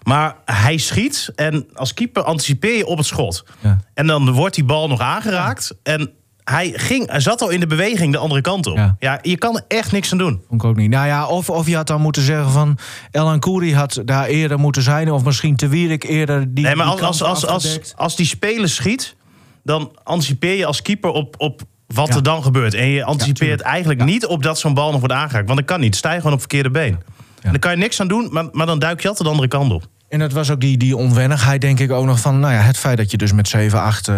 Maar 0.04 0.36
hij 0.46 0.78
schiet 0.78 1.32
en 1.36 1.68
als 1.74 1.94
keeper 1.94 2.24
anticipeer 2.24 2.78
je 2.78 2.86
op 2.86 2.98
het 2.98 3.06
schot. 3.06 3.46
Ja. 3.60 3.78
En 3.94 4.08
dan 4.08 4.32
wordt 4.32 4.56
die 4.56 4.64
bal 4.64 4.88
nog 4.88 5.00
aangeraakt. 5.00 5.76
En 5.84 6.12
hij, 6.50 6.74
ging, 6.76 7.10
hij 7.12 7.20
zat 7.20 7.42
al 7.42 7.50
in 7.50 7.60
de 7.60 7.68
beweging 7.68 8.12
de 8.14 8.18
andere 8.18 8.42
kant 8.42 8.68
op. 8.68 8.76
Ja. 8.78 8.96
Ja. 9.00 9.20
je 9.22 9.38
kan 9.38 9.56
er 9.56 9.64
echt 9.68 9.92
niks 9.92 10.12
aan 10.12 10.18
doen. 10.18 10.42
Vond 10.48 10.64
ik 10.64 10.70
ook 10.70 10.76
niet. 10.76 10.90
Nou 10.90 11.08
ja, 11.08 11.28
of, 11.28 11.50
of 11.50 11.68
je 11.68 11.76
had 11.76 11.88
dan 11.88 12.02
moeten 12.02 12.22
zeggen 12.22 12.52
van 12.52 12.78
Elan 13.12 13.40
Kouri 13.40 13.76
had 13.76 14.02
daar 14.06 14.26
eerder 14.26 14.60
moeten 14.60 14.82
zijn, 14.82 15.12
of 15.12 15.24
misschien 15.24 15.56
Te 15.56 15.68
Wierik 15.68 16.04
eerder 16.04 16.54
die. 16.54 16.64
Nee, 16.66 16.76
maar 16.76 16.86
als, 16.86 17.02
als, 17.02 17.24
als, 17.24 17.46
als, 17.48 17.94
als 17.96 18.16
die 18.16 18.26
speler 18.26 18.70
schiet, 18.70 19.16
dan 19.64 19.92
anticipeer 20.04 20.56
je 20.56 20.66
als 20.66 20.82
keeper 20.82 21.10
op, 21.12 21.36
op 21.38 21.62
wat 21.88 22.08
Ja. 22.08 22.16
er 22.16 22.24
dan 22.24 22.44
gebeurt. 22.44 22.74
En 22.74 22.88
je 22.88 23.04
anticipeert 23.04 23.62
eigenlijk 23.62 24.04
niet 24.04 24.26
op 24.26 24.44
dat 24.44 24.60
zo'n 24.60 24.74
bal 24.74 24.92
nog 24.92 25.00
wordt 25.00 25.16
aangeraakt. 25.16 25.46
Want 25.48 25.60
dat 25.60 25.68
kan 25.68 25.80
niet. 25.80 25.96
Sta 25.96 26.12
je 26.12 26.18
gewoon 26.18 26.34
op 26.34 26.40
verkeerde 26.40 26.72
been. 26.72 26.94
En 27.42 27.52
dan 27.52 27.60
kan 27.60 27.72
je 27.72 27.78
niks 27.78 28.02
aan 28.02 28.08
doen, 28.08 28.28
maar, 28.32 28.46
maar 28.52 28.66
dan 28.66 28.80
duik 28.80 29.02
je 29.02 29.08
altijd 29.08 29.26
de 29.28 29.34
andere 29.34 29.48
kant 29.50 29.72
op. 29.72 29.88
En 30.10 30.20
het 30.20 30.34
was 30.34 30.52
ook 30.52 30.60
die, 30.62 30.78
die 30.78 30.96
onwennigheid, 30.98 31.62
denk 31.62 31.80
ik 31.80 31.92
ook 31.92 32.06
nog 32.06 32.20
van. 32.20 32.40
Nou 32.40 32.54
ja, 32.54 32.60
het 32.60 32.78
feit 32.78 32.98
dat 32.98 33.12
je 33.12 33.18
dus 33.18 33.32
met 33.34 33.56
7-8. 33.56 33.60
eh 33.60 34.14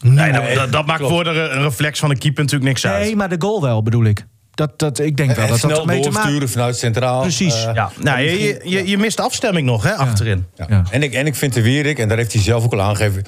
Nee, 0.00 0.32
dat, 0.32 0.54
dat, 0.54 0.72
dat 0.72 0.86
maakt 0.86 1.00
voor 1.08 1.24
de 1.24 1.30
een 1.30 1.62
reflex 1.62 1.98
van 1.98 2.08
de 2.08 2.16
keeper 2.18 2.42
natuurlijk 2.42 2.70
niks 2.70 2.86
uit. 2.86 3.02
Nee, 3.04 3.16
maar 3.16 3.28
de 3.28 3.36
goal 3.38 3.62
wel, 3.62 3.82
bedoel 3.82 4.04
ik. 4.04 4.26
Dat, 4.54 4.78
dat, 4.78 4.98
ik 4.98 5.16
denk 5.16 5.28
wel 5.34 5.44
En 5.44 5.50
dat 5.50 5.60
dat 5.60 5.70
snel 5.70 5.80
ermee 5.80 6.00
te 6.00 6.08
maken 6.10 6.20
doorsturen 6.22 6.48
vanuit 6.48 6.76
centraal. 6.76 7.20
Precies. 7.20 7.64
Eh, 7.66 7.74
Ja, 7.74 7.90
nou, 8.00 8.20
je, 8.20 8.38
je, 8.42 8.60
je, 8.64 8.88
je 8.88 8.98
mist 8.98 9.16
de 9.16 9.22
afstemming 9.22 9.66
nog 9.66 9.82
hè, 9.82 9.94
achterin. 9.94 10.46
ja. 10.56 10.66
Ja. 10.68 10.82
En, 10.90 11.02
ik, 11.02 11.12
en 11.12 11.26
ik 11.26 11.34
vind 11.34 11.52
de 11.54 11.62
Wierik, 11.62 11.98
en 11.98 12.08
daar 12.08 12.16
heeft 12.16 12.32
hij 12.32 12.42
zelf 12.42 12.64
ook 12.64 12.72
al 12.72 12.80
aangegeven... 12.82 13.24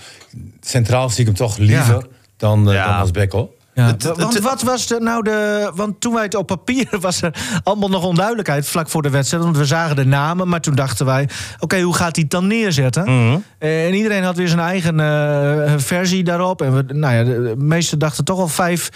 centraal 0.60 1.10
zie 1.10 1.20
ik 1.20 1.26
hem 1.26 1.34
toch 1.34 1.56
liever 1.58 1.94
Ja. 1.94 2.02
dan, 2.36 2.68
eh, 2.68 2.74
Ja. 2.74 2.84
dan 2.86 2.94
als 2.94 3.10
hoor. 3.28 3.48
Ja, 3.78 3.86
Het- 3.86 4.02
het- 4.02 4.16
want 4.16 4.38
wat 4.38 4.62
was 4.62 4.86
de, 4.86 5.00
nou 5.00 5.22
de. 5.22 5.70
Want 5.74 6.00
toen 6.00 6.14
wij 6.14 6.22
het 6.22 6.34
op 6.34 6.46
papier 6.46 6.86
was 7.00 7.22
er 7.22 7.34
allemaal 7.62 7.88
nog 7.88 8.04
onduidelijkheid 8.04 8.66
vlak 8.68 8.88
voor 8.88 9.02
de 9.02 9.10
wedstrijd. 9.10 9.42
Want 9.44 9.56
we 9.56 9.64
zagen 9.64 9.96
de 9.96 10.04
namen, 10.06 10.48
maar 10.48 10.60
toen 10.60 10.74
dachten 10.74 11.06
wij: 11.06 11.28
oké, 11.58 11.80
hoe 11.80 11.94
gaat 11.94 12.14
hij 12.14 12.22
het 12.22 12.30
dan 12.30 12.46
neerzetten? 12.46 13.02
Mhm. 13.02 13.38
Eh, 13.58 13.86
En 13.86 13.94
iedereen 13.94 14.22
had 14.24 14.36
weer 14.36 14.48
zijn 14.48 14.60
eigen 14.60 15.00
eh, 15.00 15.74
versie 15.76 16.24
daarop. 16.24 16.62
En 16.62 16.74
we, 16.74 16.92
nou 16.94 17.14
ja, 17.14 17.24
de, 17.24 17.54
meesten 17.58 17.98
dachten 17.98 18.24
toch 18.24 18.38
al 18.38 18.48
5 18.48 18.88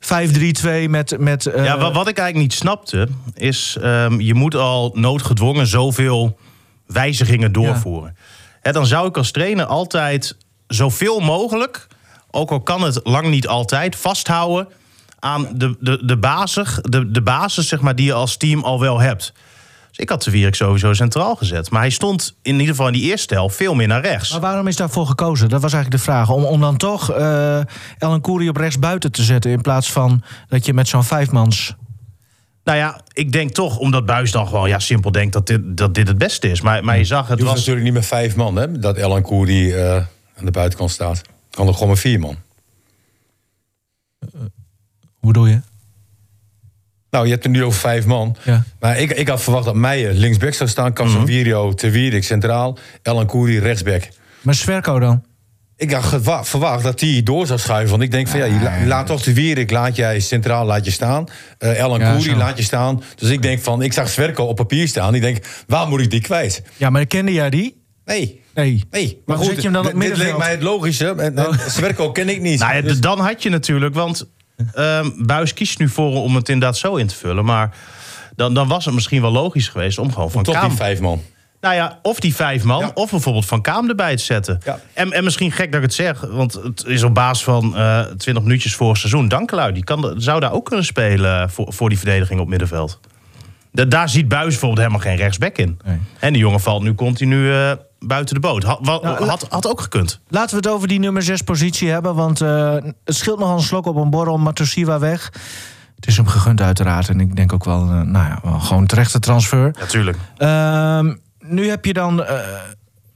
5-3-2 0.00 0.88
met. 0.88 1.16
met 1.18 1.46
eh, 1.46 1.64
Ja, 1.64 1.78
wat, 1.78 1.94
wat 1.94 2.08
ik 2.08 2.18
eigenlijk 2.18 2.50
niet 2.50 2.58
snapte, 2.60 3.08
is 3.34 3.76
ehm, 3.80 4.20
je 4.20 4.34
moet 4.34 4.54
al 4.54 4.90
noodgedwongen 4.94 5.66
zoveel 5.66 6.38
wijzigingen 6.86 7.52
doorvoeren. 7.52 8.16
Hè, 8.60 8.72
dan 8.72 8.86
zou 8.86 9.08
ik 9.08 9.16
als 9.16 9.30
trainer 9.30 9.64
altijd 9.64 10.36
zoveel 10.66 11.20
mogelijk, 11.20 11.86
ook 12.30 12.50
al 12.50 12.60
kan 12.60 12.82
het 12.82 13.00
lang 13.02 13.28
niet 13.28 13.48
altijd, 13.48 13.96
vasthouden 13.96 14.68
aan 15.18 15.48
de, 15.54 15.76
de, 15.80 16.04
de, 16.04 16.16
basis, 16.16 16.78
de, 16.82 17.10
de 17.10 17.22
basis 17.22 17.68
zeg 17.68 17.80
maar, 17.80 17.94
die 17.94 18.06
je 18.06 18.12
als 18.12 18.36
team 18.36 18.64
al 18.64 18.80
wel 18.80 19.00
hebt. 19.00 19.32
Dus 19.88 19.98
ik 19.98 20.08
had 20.08 20.22
de 20.22 20.30
Wierik 20.30 20.54
sowieso 20.54 20.92
centraal 20.92 21.36
gezet. 21.36 21.70
Maar 21.70 21.80
hij 21.80 21.90
stond 21.90 22.36
in 22.42 22.52
ieder 22.52 22.68
geval 22.68 22.86
in 22.86 22.92
die 22.92 23.02
eerste 23.02 23.34
helft 23.34 23.56
veel 23.56 23.74
meer 23.74 23.86
naar 23.86 24.00
rechts. 24.00 24.30
Maar 24.30 24.40
waarom 24.40 24.66
is 24.66 24.76
daarvoor 24.76 25.06
gekozen? 25.06 25.48
Dat 25.48 25.62
was 25.62 25.72
eigenlijk 25.72 26.04
de 26.04 26.10
vraag. 26.10 26.30
Om, 26.30 26.44
om 26.44 26.60
dan 26.60 26.76
toch 26.76 27.12
eh 27.12 27.60
Ellen 27.98 28.20
Koeri 28.20 28.48
op 28.48 28.56
rechts 28.56 28.78
buiten 28.78 29.12
te 29.12 29.22
zetten. 29.22 29.50
In 29.50 29.60
plaats 29.60 29.92
van 29.92 30.22
dat 30.48 30.66
je 30.66 30.74
met 30.74 30.88
zo'n 30.88 31.04
vijfmans. 31.04 31.74
Nou 32.64 32.78
ja, 32.78 33.00
ik 33.12 33.32
denk 33.32 33.50
toch, 33.50 33.78
omdat 33.78 34.06
Buis 34.06 34.30
dan 34.30 34.46
gewoon 34.46 34.68
ja, 34.68 34.78
simpel 34.78 35.12
denkt 35.12 35.32
dat 35.32 35.46
dit, 35.46 35.60
dat 35.64 35.94
dit 35.94 36.08
het 36.08 36.18
beste 36.18 36.50
is. 36.50 36.60
Maar, 36.60 36.84
maar 36.84 36.98
je 36.98 37.04
zag, 37.04 37.28
het 37.28 37.38
Het 37.38 37.48
was 37.48 37.56
natuurlijk 37.56 37.84
niet 37.84 37.94
met 37.94 38.06
vijf 38.06 38.36
man, 38.36 38.56
hè, 38.56 38.78
dat 38.78 38.96
Elan 38.96 39.22
Koeri 39.22 39.72
eh 39.72 39.94
aan 40.36 40.44
de 40.44 40.50
buitenkant 40.50 40.90
staat. 40.90 41.22
Kan 41.50 41.66
er 41.66 41.72
gewoon 41.72 41.88
met 41.88 41.98
vier 41.98 42.20
man. 42.20 42.36
Hoe 45.18 45.32
doe 45.32 45.48
je? 45.48 45.60
Nou, 47.10 47.24
je 47.24 47.30
hebt 47.30 47.44
het 47.44 47.52
nu 47.52 47.64
over 47.64 47.80
vijf 47.80 48.06
man. 48.06 48.36
Ja. 48.44 48.64
Maar 48.80 48.98
ik, 48.98 49.10
ik 49.10 49.28
had 49.28 49.42
verwacht 49.42 49.64
dat 49.64 49.74
Meijer 49.74 50.12
linksback 50.12 50.52
zou 50.54 50.68
staan. 50.68 50.92
Casemiro, 50.92 51.72
Te 51.74 51.90
Wierik 51.90 52.24
centraal. 52.24 52.78
Elan 53.02 53.26
Koeri 53.26 53.58
rechtsback. 53.58 54.08
Maar 54.42 54.54
Sverko 54.54 54.98
dan? 54.98 55.24
Ik 55.76 55.92
had 55.92 56.20
verwacht 56.48 56.82
dat 56.82 57.00
hij 57.00 57.22
door 57.22 57.46
zou 57.46 57.58
schuiven. 57.58 57.90
Want 57.90 58.02
ik 58.02 58.10
denk 58.10 58.28
van 58.28 58.38
ja, 58.38 58.62
la- 58.62 58.86
laat 58.86 59.06
toch 59.06 59.22
de 59.22 59.34
Wierik, 59.34 59.70
laat 59.70 59.96
jij 59.96 60.20
centraal, 60.20 60.64
laat 60.66 60.84
je 60.84 60.90
staan. 60.90 61.26
Eh 61.58 61.78
Elan 61.78 62.00
Ja, 62.00 62.12
Koeri 62.14 62.36
laat 62.36 62.56
je 62.56 62.62
staan. 62.64 63.02
Dus 63.16 63.30
ik 63.30 63.42
denk 63.42 63.60
van, 63.60 63.82
ik 63.82 63.92
zag 63.92 64.08
Sverko 64.08 64.44
op 64.44 64.56
papier 64.56 64.88
staan. 64.88 65.14
Ik 65.14 65.20
denk, 65.20 65.44
waar 65.66 65.88
moet 65.88 66.00
ik 66.00 66.10
die 66.10 66.20
kwijt? 66.20 66.62
Ja, 66.76 66.90
maar 66.90 67.06
kende 67.06 67.32
jij 67.32 67.50
die? 67.50 67.82
Nee, 68.04 68.39
Nee. 68.54 68.84
nee. 68.90 69.22
Maar 69.26 69.38
zet 69.44 69.56
je 69.56 69.62
hem 69.62 69.72
dan 69.72 69.86
op 69.86 69.90
dit- 69.92 70.00
dit 70.00 70.00
leek 70.00 70.08
middenveld? 70.08 70.38
mij 70.38 70.50
het 70.50 70.62
logische. 70.62 71.08
En, 71.14 71.36
en 71.38 71.58
Sverko 71.70 72.12
ken 72.12 72.28
ik 72.28 72.40
niet. 72.40 72.60
Nou 72.60 72.74
ja, 72.74 72.80
Dus- 72.82 73.00
dan 73.00 73.18
had 73.20 73.42
je 73.42 73.48
natuurlijk, 73.50 73.94
want 73.94 74.28
ehm 74.74 75.10
Buis 75.16 75.54
kiest 75.54 75.78
nu 75.78 75.88
voor 75.88 76.22
om 76.22 76.34
het 76.34 76.48
inderdaad 76.48 76.76
zo 76.78 76.94
in 76.96 77.06
te 77.06 77.14
vullen. 77.14 77.44
Maar 77.44 77.76
dan, 78.36 78.54
dan 78.54 78.68
was 78.68 78.84
het 78.84 78.94
misschien 78.94 79.20
wel 79.20 79.32
logisch 79.32 79.68
geweest 79.68 79.98
om 79.98 80.12
gewoon 80.12 80.30
van 80.30 80.42
toch 80.42 80.54
Kaam... 80.54 80.68
die 80.68 80.76
vijf 80.76 81.00
man. 81.00 81.22
Nou 81.60 81.74
ja, 81.74 81.98
of 82.02 82.20
die 82.20 82.34
vijf 82.34 82.62
man, 82.64 82.80
Ja. 82.80 82.90
of 82.94 83.10
bijvoorbeeld 83.10 83.46
van 83.46 83.60
Kaam 83.62 83.88
erbij 83.88 84.16
te 84.16 84.22
zetten. 84.22 84.60
Ja. 84.64 84.80
En, 84.92 85.12
en 85.12 85.24
misschien 85.24 85.52
gek 85.52 85.66
dat 85.72 85.74
ik 85.82 85.86
het 85.86 85.94
zeg, 85.94 86.20
want 86.20 86.52
het 86.54 86.84
is 86.86 87.02
op 87.02 87.14
basis 87.14 87.44
van 87.44 87.76
eh 87.76 88.00
20 88.00 88.42
minuutjes 88.44 88.74
voor 88.74 88.88
het 88.88 88.98
seizoen. 88.98 89.28
Dankelui, 89.28 89.72
die 89.72 89.84
kan, 89.84 90.14
zou 90.16 90.40
daar 90.40 90.52
ook 90.52 90.64
kunnen 90.64 90.84
spelen 90.84 91.50
voor, 91.50 91.72
voor 91.72 91.88
die 91.88 91.98
verdediging 91.98 92.40
op 92.40 92.48
middenveld. 92.48 93.00
Da- 93.72 93.84
daar 93.84 94.08
ziet 94.08 94.28
Buis 94.28 94.44
bijvoorbeeld 94.48 94.78
helemaal 94.80 95.00
geen 95.00 95.16
rechtsback 95.16 95.56
in. 95.58 95.78
Nee. 95.84 95.98
En 96.18 96.32
die 96.32 96.42
jongen 96.42 96.60
valt 96.60 96.82
nu 96.82 96.94
continu 96.94 97.52
eh, 97.52 97.72
buiten 98.06 98.34
de 98.34 98.40
boot. 98.40 98.62
Had, 98.62 98.80
Nou, 98.80 99.24
had, 99.24 99.46
had 99.48 99.68
ook 99.68 99.80
gekund. 99.80 100.20
Laten 100.28 100.50
we 100.50 100.56
het 100.56 100.74
over 100.76 100.88
die 100.88 100.98
nummer 100.98 101.22
6 101.22 101.42
positie 101.42 101.90
hebben. 101.90 102.14
Want 102.14 102.40
eh, 102.40 102.72
het 103.04 103.14
scheelt 103.16 103.38
nog 103.38 103.52
een 103.52 103.62
slok 103.62 103.86
op 103.86 103.96
een 103.96 104.10
borrel. 104.10 104.38
Matosiwa 104.38 104.98
weg. 104.98 105.32
Het 105.96 106.06
is 106.06 106.16
hem 106.16 106.26
gegund 106.26 106.60
uiteraard. 106.60 107.08
En 107.08 107.20
ik 107.20 107.36
denk 107.36 107.52
ook 107.52 107.64
wel, 107.64 107.80
eh, 107.80 107.88
nou 107.88 108.26
ja, 108.26 108.38
wel 108.42 108.60
gewoon 108.60 108.86
terechte 108.86 109.18
transfer. 109.18 109.74
Natuurlijk. 109.78 110.16
Ehm, 110.36 111.14
nu 111.38 111.68
heb 111.68 111.84
je 111.84 111.92
dan 111.92 112.24
eh, 112.24 112.38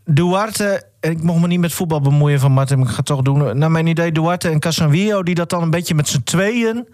Duarte. 0.05 0.87
En 1.01 1.11
ik 1.11 1.23
mocht 1.23 1.41
me 1.41 1.47
niet 1.47 1.61
met 1.61 1.73
voetbal 1.73 2.01
bemoeien 2.01 2.41
van 2.41 2.53
Martin, 2.53 2.79
maar 2.79 2.87
ik 2.87 2.93
ga 2.93 2.99
het 2.99 3.07
toch 3.07 3.23
doen. 3.23 3.59
Naar 3.59 3.71
mijn 3.71 3.87
idee 3.87 4.13
Duarte 4.13 4.49
en 4.49 4.61
Casanvio, 4.61 5.23
die 5.23 5.35
dat 5.35 5.51
dan 5.51 5.63
een 5.63 5.71
beetje 5.71 5.95
met 5.95 6.09
z'n 6.09 6.23
tweeën, 6.23 6.89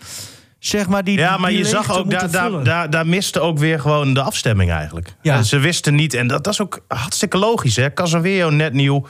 zeg 0.60 0.88
maar, 0.88 1.04
die 1.04 1.18
Ja, 1.18 1.36
maar 1.36 1.50
die 1.50 1.58
je 1.58 1.64
zag 1.64 1.98
ook, 1.98 2.10
daar, 2.10 2.30
daar, 2.30 2.64
daar, 2.64 2.90
daar 2.90 3.06
miste 3.06 3.40
ook 3.40 3.58
weer 3.58 3.80
gewoon 3.80 4.14
de 4.14 4.22
afstemming 4.22 4.70
eigenlijk. 4.70 5.14
Ja. 5.22 5.42
Ze 5.42 5.58
wisten 5.58 5.94
niet, 5.94 6.14
en 6.14 6.26
dat, 6.26 6.44
dat 6.44 6.52
is 6.52 6.60
ook 6.60 6.84
hartstikke 6.88 7.38
logisch, 7.38 7.76
hè. 7.76 7.92
Casemiro 7.92 8.50
net 8.50 8.72
nieuw. 8.72 9.06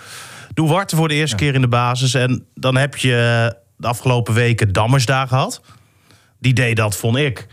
Duarte 0.55 0.97
voor 0.97 1.09
de 1.09 1.15
eerste 1.15 1.37
keer 1.37 1.55
in 1.55 1.61
de 1.61 1.69
basis. 1.69 2.15
En 2.15 2.47
dan 2.55 2.77
heb 2.77 2.97
je 2.97 3.57
de 3.77 3.87
afgelopen 3.87 4.35
weken 4.35 4.73
Dammers 4.73 5.07
daar 5.07 5.29
gehad. 5.29 5.63
Die 6.39 6.53
deed 6.53 6.77
dat, 6.77 6.97
vond 6.97 7.17
ik, 7.17 7.47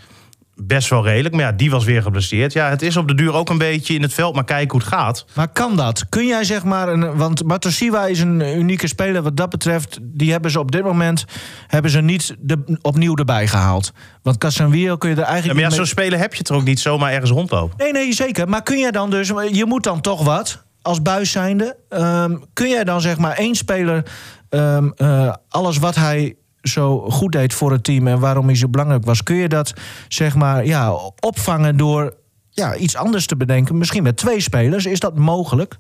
best 0.64 0.90
wel 0.90 1.04
redelijk. 1.04 1.36
Maar 1.36 1.44
ja, 1.44 1.52
die 1.52 1.72
was 1.72 1.86
weer 1.86 2.02
geblesseerd. 2.02 2.54
Ja, 2.54 2.70
het 2.70 2.82
is 2.82 2.98
op 2.98 3.08
de 3.08 3.16
duur 3.16 3.34
ook 3.34 3.50
een 3.50 3.58
beetje 3.58 3.94
in 3.94 4.02
het 4.02 4.14
veld, 4.14 4.36
maar 4.36 4.44
kijken 4.44 4.72
hoe 4.72 4.80
het 4.80 4.90
gaat. 4.90 5.26
Maar 5.36 5.48
kan 5.48 5.76
dat? 5.76 6.10
Kun 6.10 6.26
jij 6.26 6.44
zeg 6.44 6.64
maar, 6.64 6.88
een, 6.90 7.16
want 7.16 7.44
Matosiwa 7.44 8.06
is 8.06 8.20
een 8.20 8.60
unieke 8.60 8.88
speler 8.88 9.22
wat 9.22 9.38
dat 9.38 9.50
betreft. 9.50 10.00
Die 10.02 10.32
hebben 10.32 10.52
ze 10.52 10.60
op 10.60 10.72
dit 10.72 10.84
moment 10.84 11.26
hebben 11.68 11.92
ze 11.92 12.02
niet 12.02 12.36
de, 12.40 12.78
opnieuw 12.82 13.16
erbij 13.16 13.48
gehaald. 13.48 13.92
Want 14.24 14.38
Casanvio 14.38 14.98
kun 14.98 15.10
je 15.10 15.16
er 15.16 15.22
Ja, 15.22 15.28
eigenlijk 15.28 15.60
maar 15.60 15.70
ja, 15.70 15.76
zo'n 15.76 15.86
speler 15.86 16.20
heb 16.20 16.34
je 16.34 16.44
er 16.44 16.56
ook 16.56 16.64
niet 16.64 16.80
zomaar 16.80 17.12
ergens 17.12 17.32
rondlopen. 17.32 17.78
Nee, 17.78 17.92
nee, 17.92 18.14
zeker. 18.14 18.50
Maar 18.50 18.64
kun 18.64 18.80
jij 18.80 18.92
dan 18.92 19.10
dus, 19.10 19.32
je 19.52 19.66
moet 19.66 19.84
dan 19.84 20.02
toch 20.02 20.24
wat 20.24 20.66
als 20.82 21.02
buis 21.02 21.32
zijnde. 21.32 21.78
Ehm, 21.90 22.38
kun 22.54 22.70
jij 22.70 22.84
dan 22.84 23.02
zeg 23.02 23.18
maar 23.18 23.36
één 23.36 23.56
speler 23.56 24.06
ehm, 24.50 24.90
eh, 24.96 25.34
alles 25.50 25.78
wat 25.78 25.96
hij 25.96 26.36
zo 26.68 27.10
goed 27.10 27.32
deed 27.32 27.54
voor 27.54 27.72
het 27.72 27.84
team 27.84 28.08
en 28.08 28.20
waarom 28.20 28.46
hij 28.46 28.56
zo 28.56 28.68
belangrijk 28.70 29.06
was, 29.06 29.24
kun 29.24 29.36
je 29.36 29.50
dat 29.50 29.74
zeg 30.08 30.36
maar 30.36 30.66
ja 30.66 30.94
opvangen 31.20 31.78
door 31.78 32.14
ja, 32.50 32.76
iets 32.76 32.96
anders 32.96 33.26
te 33.26 33.36
bedenken? 33.38 33.78
Misschien 33.78 34.04
met 34.04 34.18
twee 34.18 34.42
spelers, 34.42 34.86
is 34.86 35.00
dat 35.00 35.16
mogelijk? 35.18 35.78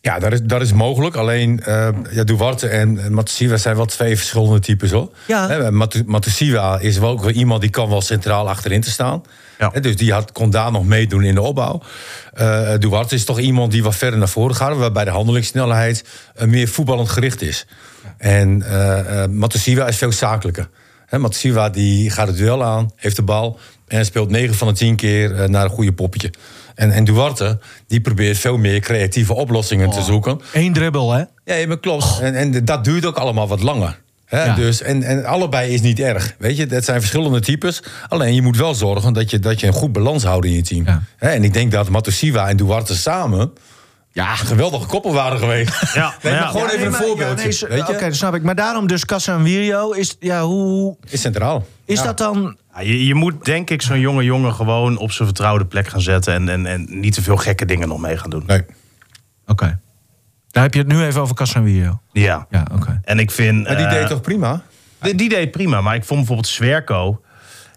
Ja, 0.00 0.18
dat 0.18 0.32
is, 0.32 0.42
dat 0.42 0.60
is 0.60 0.72
mogelijk. 0.72 1.16
Alleen 1.16 1.60
eh 1.64 1.88
ja, 2.10 2.24
Duarte 2.24 2.68
en 2.68 3.12
Matosiwa 3.14 3.56
zijn 3.56 3.76
wel 3.76 3.84
twee 3.84 4.16
verschillende 4.16 4.58
types 4.60 4.90
hoor. 4.90 5.10
Ja. 5.26 5.48
Hè, 5.48 5.70
Matu- 5.70 6.02
Matosiwa 6.06 6.78
is 6.78 6.98
wel 6.98 7.10
ook 7.10 7.20
wel 7.20 7.30
iemand 7.30 7.60
die 7.60 7.70
kan 7.70 7.88
wel 7.88 8.00
centraal 8.00 8.48
achterin 8.48 8.80
te 8.80 8.90
staan. 8.90 9.22
Ja. 9.58 9.70
Hè, 9.72 9.80
dus 9.80 9.96
die 9.96 10.12
had, 10.12 10.32
kon 10.32 10.50
daar 10.50 10.72
nog 10.72 10.86
meedoen 10.86 11.22
in 11.22 11.34
de 11.34 11.40
opbouw. 11.40 11.82
Eh 12.32 12.72
Duarte 12.78 13.14
is 13.14 13.24
toch 13.24 13.38
iemand 13.38 13.72
die 13.72 13.82
wat 13.82 13.96
verder 13.96 14.18
naar 14.18 14.28
voren 14.28 14.56
gaat, 14.56 14.76
waarbij 14.76 15.04
de 15.04 15.10
handelingssnelheid 15.10 16.04
eh, 16.34 16.46
meer 16.46 16.68
voetballend 16.68 17.08
gericht 17.08 17.42
is. 17.42 17.66
En 18.22 18.62
eh 18.62 19.22
eh 19.22 19.30
Matosiwa 19.30 19.88
is 19.88 19.96
veel 19.96 20.12
zakelijker. 20.12 20.68
Matosiwa 21.10 21.68
die 21.68 22.10
gaat 22.10 22.26
het 22.26 22.36
duel 22.36 22.64
aan, 22.64 22.90
heeft 22.96 23.16
de 23.16 23.22
bal 23.22 23.58
en 23.86 24.04
speelt 24.04 24.30
9 24.30 24.54
van 24.54 24.68
de 24.68 24.74
10 24.74 24.96
keer 24.96 25.34
eh, 25.34 25.48
naar 25.48 25.64
een 25.64 25.70
goede 25.70 25.92
poppetje. 25.92 26.30
En, 26.74 26.90
en 26.90 27.04
Duarte 27.04 27.58
die 27.86 28.00
probeert 28.00 28.38
veel 28.38 28.56
meer 28.56 28.80
creatieve 28.80 29.34
oplossingen 29.34 29.90
te 29.90 30.02
zoeken. 30.02 30.40
Eén 30.52 30.72
dribbel, 30.72 31.12
hè? 31.12 31.24
Ja, 31.44 31.66
maar 31.66 31.80
klopt. 31.80 32.18
En, 32.20 32.34
en 32.34 32.64
dat 32.64 32.84
duurt 32.84 33.06
ook 33.06 33.16
allemaal 33.16 33.48
wat 33.48 33.62
langer. 33.62 34.00
Ja. 34.28 34.54
dus, 34.54 34.82
en, 34.82 35.02
en 35.02 35.24
allebei 35.24 35.72
is 35.72 35.80
niet 35.80 36.00
erg. 36.00 36.34
Weet 36.38 36.56
je, 36.56 36.66
het 36.66 36.84
zijn 36.84 37.00
verschillende 37.00 37.40
types. 37.40 37.82
Alleen 38.08 38.34
je 38.34 38.42
moet 38.42 38.56
wel 38.56 38.74
zorgen 38.74 39.12
dat 39.12 39.30
je, 39.30 39.38
dat 39.38 39.60
je 39.60 39.66
een 39.66 39.72
goed 39.72 39.92
balans 39.92 40.24
houdt 40.24 40.46
in 40.46 40.52
je 40.52 40.62
team. 40.62 40.84
Ja. 40.86 41.02
En 41.18 41.44
ik 41.44 41.52
denk 41.52 41.70
dat 41.70 41.88
Matosiwa 41.88 42.48
en 42.48 42.56
Duarte 42.56 42.96
samen 42.96 43.52
Ja, 44.14 44.34
geweldige 44.34 44.86
koppel 44.86 45.12
waren 45.12 45.38
geweest. 45.38 45.92
Ja, 45.94 46.14
Nee, 46.22 46.32
maar 46.32 46.42
ja. 46.42 46.48
gewoon 46.48 46.68
even 46.68 46.86
een 46.86 47.16
ja, 47.18 47.34
nee, 47.34 47.46
je? 47.76 47.88
Oké, 47.88 48.04
dat 48.04 48.14
snap 48.14 48.34
ik. 48.34 48.42
Maar 48.42 48.54
daarom 48.54 48.86
dus 48.86 49.04
Casemiro, 49.04 49.90
is, 49.90 50.16
ja, 50.20 50.42
hoe 50.42 50.96
Is 51.08 51.20
centraal. 51.20 51.66
is 51.84 51.98
Ja. 51.98 52.04
dat 52.04 52.18
dan... 52.18 52.56
Ja, 52.74 52.80
je, 52.80 53.06
je 53.06 53.14
moet 53.14 53.44
denk 53.44 53.70
ik 53.70 53.82
zo'n 53.82 54.00
jonge 54.00 54.24
jongen 54.24 54.54
gewoon 54.54 54.96
op 54.98 55.12
zijn 55.12 55.28
vertrouwde 55.28 55.64
plek 55.64 55.88
gaan 55.88 56.00
zetten. 56.00 56.34
En, 56.34 56.48
en, 56.48 56.66
en 56.66 56.86
niet 57.00 57.14
te 57.14 57.22
veel 57.22 57.36
gekke 57.36 57.64
dingen 57.64 57.88
nog 57.88 58.00
mee 58.00 58.16
gaan 58.16 58.30
doen. 58.30 58.42
Nee. 58.46 58.62
Oké. 59.46 59.78
Daar 60.50 60.62
heb 60.62 60.74
je 60.74 60.80
het 60.80 60.88
nu 60.88 61.02
even 61.04 61.20
over 61.20 61.34
Casemiro. 61.34 62.00
Ja. 62.12 62.46
Ja, 62.50 62.66
oké. 62.74 63.00
En 63.04 63.18
ik 63.18 63.30
vind. 63.30 63.66
Maar 63.66 63.76
die 63.76 63.86
eh, 63.86 63.92
deed 63.92 64.06
toch 64.06 64.20
prima? 64.20 64.62
Die, 65.00 65.14
die 65.14 65.28
deed 65.28 65.50
prima, 65.50 65.80
maar 65.80 65.94
ik 65.94 66.04
vond 66.04 66.18
bijvoorbeeld 66.18 66.48
Zwerko. 66.48 67.20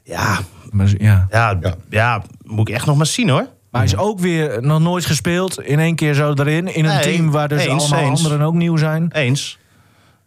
Ja, 0.04 0.40
Maar 0.72 0.88
Ja. 0.98 1.28
ja, 1.32 1.58
Ja. 1.62 1.76
ja. 1.90 2.22
moet 2.44 2.70
ik 2.70 2.76
echt 2.76 2.86
nog 2.86 2.98
maar 2.98 3.06
zien 3.06 3.30
hoor. 3.30 3.48
Maar 3.76 3.84
hij 3.84 3.94
is 3.94 4.00
ook 4.00 4.20
weer 4.20 4.62
nog 4.62 4.80
nooit 4.80 5.06
gespeeld. 5.06 5.62
In 5.62 5.80
één 5.80 5.96
keer 5.96 6.14
zo 6.14 6.34
erin. 6.34 6.68
In 6.76 6.86
een 6.86 6.92
Nee, 6.96 7.02
team 7.04 7.32
waar 7.32 7.48
dus 7.48 7.66
eens, 7.66 7.84
allemaal 7.92 8.10
eens. 8.10 8.24
anderen 8.24 8.48
ook 8.48 8.54
nieuw 8.54 8.78
zijn. 8.78 9.10
Eens. 9.12 9.58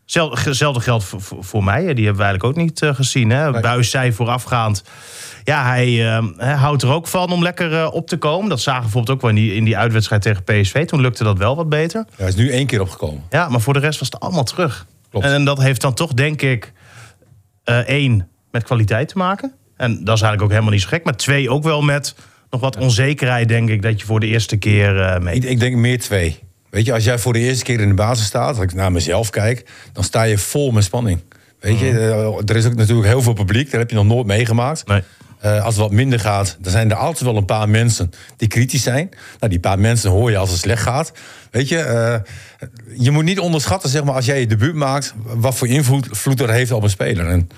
Zel- 0.04 0.30
Hetzelfde 0.38 0.80
geldt 0.80 1.04
voor, 1.04 1.20
voor, 1.20 1.44
voor 1.44 1.64
mij. 1.64 1.84
hè. 1.84 1.94
Die 1.94 2.04
hebben 2.04 2.22
we 2.22 2.28
eigenlijk 2.28 2.44
ook 2.44 2.64
niet 2.64 2.82
eh, 2.82 2.94
gezien. 2.94 3.30
Hè? 3.30 3.50
Nee. 3.50 3.60
Buis 3.60 3.90
zei 3.90 4.12
voorafgaand. 4.12 4.82
Ja, 5.44 5.64
hij, 5.64 6.16
eh, 6.16 6.24
hij 6.36 6.54
houdt 6.54 6.82
er 6.82 6.88
ook 6.92 7.06
van 7.06 7.32
om 7.32 7.42
lekker 7.42 7.80
eh, 7.80 7.88
op 7.92 8.06
te 8.08 8.16
komen. 8.16 8.48
Dat 8.48 8.60
zagen 8.60 8.78
we 8.80 8.84
bijvoorbeeld 8.84 9.16
ook 9.16 9.22
wel 9.22 9.30
in 9.30 9.36
die, 9.36 9.54
in 9.54 9.64
die 9.64 9.76
uitwedstrijd 9.76 10.22
tegen 10.22 10.44
PSV. 10.44 10.86
Toen 10.86 11.00
lukte 11.00 11.24
dat 11.24 11.38
wel 11.38 11.56
wat 11.56 11.68
beter. 11.68 12.04
Ja, 12.08 12.14
hij 12.16 12.28
is 12.28 12.34
nu 12.34 12.50
één 12.50 12.66
keer 12.66 12.80
opgekomen. 12.80 13.22
Ja, 13.30 13.48
maar 13.48 13.60
voor 13.60 13.72
de 13.72 13.80
rest 13.80 13.98
was 13.98 14.08
het 14.10 14.20
allemaal 14.20 14.44
terug. 14.44 14.86
Klopt. 15.10 15.26
En, 15.26 15.44
dat 15.44 15.58
heeft 15.62 15.80
dan 15.80 15.94
toch, 15.94 16.12
denk 16.12 16.42
ik, 16.42 16.72
eh, 17.64 17.78
één, 17.78 18.28
met 18.50 18.64
kwaliteit 18.64 19.08
te 19.08 19.18
maken. 19.18 19.52
En 19.76 19.90
dat 19.90 19.98
is 20.16 20.22
eigenlijk 20.22 20.42
ook 20.42 20.50
helemaal 20.50 20.72
niet 20.72 20.82
zo 20.82 20.88
gek. 20.88 21.04
Maar 21.04 21.16
twee, 21.16 21.50
ook 21.50 21.62
wel 21.62 21.82
met 21.82 22.14
nog 22.50 22.60
wat 22.60 22.76
onzekerheid, 22.76 23.48
denk 23.48 23.68
ik, 23.68 23.82
dat 23.82 24.00
je 24.00 24.06
voor 24.06 24.20
de 24.20 24.26
eerste 24.26 24.56
keer 24.56 25.00
eh 25.00 25.20
mee. 25.20 25.34
Ik, 25.34 25.44
ik 25.44 25.60
denk 25.60 25.76
meer 25.76 26.00
twee. 26.00 26.38
Weet 26.70 26.86
je, 26.86 26.92
als 26.92 27.04
jij 27.04 27.18
voor 27.18 27.32
de 27.32 27.38
eerste 27.38 27.64
keer 27.64 27.80
in 27.80 27.88
de 27.88 27.94
basis 27.94 28.26
staat, 28.26 28.54
als 28.54 28.64
ik 28.64 28.74
naar 28.74 28.92
mezelf 28.92 29.30
kijk, 29.30 29.70
dan 29.92 30.04
sta 30.04 30.22
je 30.22 30.38
vol 30.38 30.70
met 30.70 30.84
spanning. 30.84 31.20
Weet 31.60 31.78
je, 31.78 31.90
eh, 31.90 32.48
er 32.50 32.56
is 32.56 32.66
ook 32.66 32.74
natuurlijk 32.74 33.08
heel 33.08 33.22
veel 33.22 33.32
publiek, 33.32 33.70
dat 33.70 33.80
heb 33.80 33.90
je 33.90 33.96
nog 33.96 34.06
nooit 34.06 34.26
meegemaakt. 34.26 34.86
Nee. 34.86 35.02
Eh, 35.38 35.64
als 35.64 35.74
het 35.74 35.82
wat 35.82 35.92
minder 35.92 36.20
gaat, 36.20 36.56
dan 36.60 36.72
zijn 36.72 36.90
er 36.90 36.96
altijd 36.96 37.24
wel 37.24 37.36
een 37.36 37.44
paar 37.44 37.68
mensen 37.68 38.10
die 38.36 38.48
kritisch 38.48 38.82
zijn. 38.82 39.08
Nou, 39.38 39.50
die 39.50 39.60
paar 39.60 39.78
mensen 39.78 40.10
hoor 40.10 40.30
je 40.30 40.36
als 40.36 40.50
het 40.50 40.58
slecht 40.58 40.82
gaat. 40.82 41.12
Weet 41.50 41.68
je, 41.68 42.22
je 42.98 43.10
moet 43.10 43.24
niet 43.24 43.38
onderschatten, 43.38 43.90
zeg 43.90 44.04
maar, 44.04 44.14
als 44.14 44.24
jij 44.24 44.40
je 44.40 44.46
debuut 44.46 44.74
maakt, 44.74 45.14
wat 45.16 45.54
voor 45.54 45.68
invloed 45.68 46.08
invloed 46.08 46.38
dat 46.38 46.50
heeft 46.50 46.72
op 46.72 46.82
een 46.82 46.90
speler. 46.90 47.26
En 47.26 47.48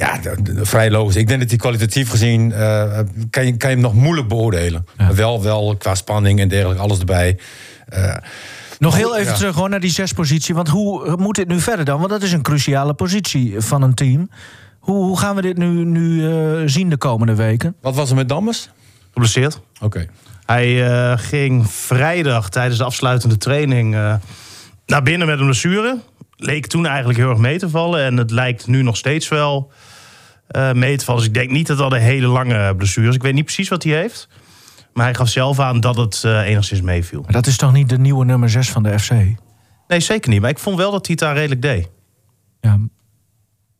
ja, 0.00 0.20
vrij 0.62 0.90
logisch. 0.90 1.16
Ik 1.16 1.28
denk 1.28 1.40
dat 1.40 1.48
hij 1.48 1.58
kwalitatief 1.58 2.10
gezien, 2.10 2.52
eh, 2.52 2.98
kan, 3.30 3.46
je, 3.46 3.56
kan 3.56 3.68
je 3.70 3.76
hem 3.76 3.84
nog 3.84 3.94
moeilijk 3.94 4.28
beoordelen. 4.28 4.86
Wel, 5.14 5.42
wel 5.42 5.76
qua 5.76 5.94
spanning 5.94 6.40
en 6.40 6.48
dergelijke, 6.48 6.82
alles 6.82 6.98
erbij. 6.98 7.38
Eh, 7.88 8.14
Nog 8.78 8.96
heel 8.96 9.16
even 9.16 9.32
Ja. 9.32 9.38
terug 9.38 9.54
hoor, 9.54 9.68
naar 9.68 9.80
die 9.80 9.90
zespositie. 9.90 10.54
Want 10.54 10.68
hoe 10.68 11.16
moet 11.16 11.34
dit 11.36 11.48
nu 11.48 11.60
verder 11.60 11.84
dan? 11.84 11.98
Want 11.98 12.10
dat 12.10 12.22
is 12.22 12.32
een 12.32 12.42
cruciale 12.42 12.94
positie 12.94 13.60
van 13.60 13.82
een 13.82 13.94
team. 13.94 14.30
Hoe, 14.78 15.04
hoe 15.04 15.18
gaan 15.18 15.34
we 15.36 15.42
dit 15.42 15.56
nu, 15.56 15.84
nu 15.84 16.28
eh, 16.30 16.62
zien 16.66 16.90
de 16.90 16.96
komende 16.96 17.34
weken? 17.34 17.74
wat 17.80 17.94
was 17.94 18.10
er 18.10 18.16
met 18.16 18.28
Dammers? 18.28 18.70
Geblesseerd. 19.12 19.60
Oké. 19.80 20.06
Hij 20.46 20.86
eh, 20.90 21.18
ging 21.18 21.70
vrijdag 21.70 22.48
tijdens 22.48 22.78
de 22.78 22.84
afsluitende 22.84 23.36
training 23.36 23.94
eh, 23.94 24.14
naar 24.86 25.02
binnen 25.02 25.26
met 25.26 25.38
een 25.38 25.44
blessure. 25.44 25.98
Leek 26.36 26.66
toen 26.66 26.86
eigenlijk 26.86 27.18
heel 27.18 27.28
erg 27.28 27.38
mee 27.38 27.58
te 27.58 27.68
vallen. 27.68 28.04
En 28.04 28.16
het 28.16 28.30
lijkt 28.30 28.66
nu 28.66 28.82
nog 28.82 28.96
steeds 28.96 29.28
wel 29.28 29.72
eh, 30.50 30.72
mee 30.72 30.96
te 30.96 31.04
vallen. 31.04 31.20
Dus 31.20 31.28
ik 31.28 31.36
denk 31.36 31.50
niet 31.50 31.66
dat 31.66 31.78
dat 31.78 31.92
een 31.92 32.00
hele 32.00 32.26
lange 32.26 32.74
blessure 32.76 33.08
is. 33.08 33.14
Ik 33.14 33.22
weet 33.22 33.34
niet 33.34 33.44
precies 33.44 33.68
wat 33.68 33.82
hij 33.82 33.92
heeft. 33.92 34.28
Maar 34.92 35.04
hij 35.04 35.14
gaf 35.14 35.28
zelf 35.28 35.60
aan 35.60 35.80
dat 35.80 35.96
het 35.96 36.22
eh, 36.24 36.40
enigszins 36.40 36.80
meeviel. 36.80 37.20
Maar 37.22 37.32
dat 37.32 37.46
is 37.46 37.56
toch 37.56 37.72
niet 37.72 37.88
de 37.88 37.98
nieuwe 37.98 38.24
nummer 38.24 38.50
6 38.50 38.70
van 38.70 38.82
de 38.82 38.98
FC? 38.98 39.10
Nee, 39.88 40.00
zeker 40.00 40.30
niet. 40.30 40.40
Maar 40.40 40.50
ik 40.50 40.58
vond 40.58 40.76
wel 40.76 40.90
dat 40.90 41.06
hij 41.06 41.16
het 41.18 41.24
daar 41.24 41.34
redelijk 41.34 41.62
deed. 41.62 41.88
Ja. 42.60 42.78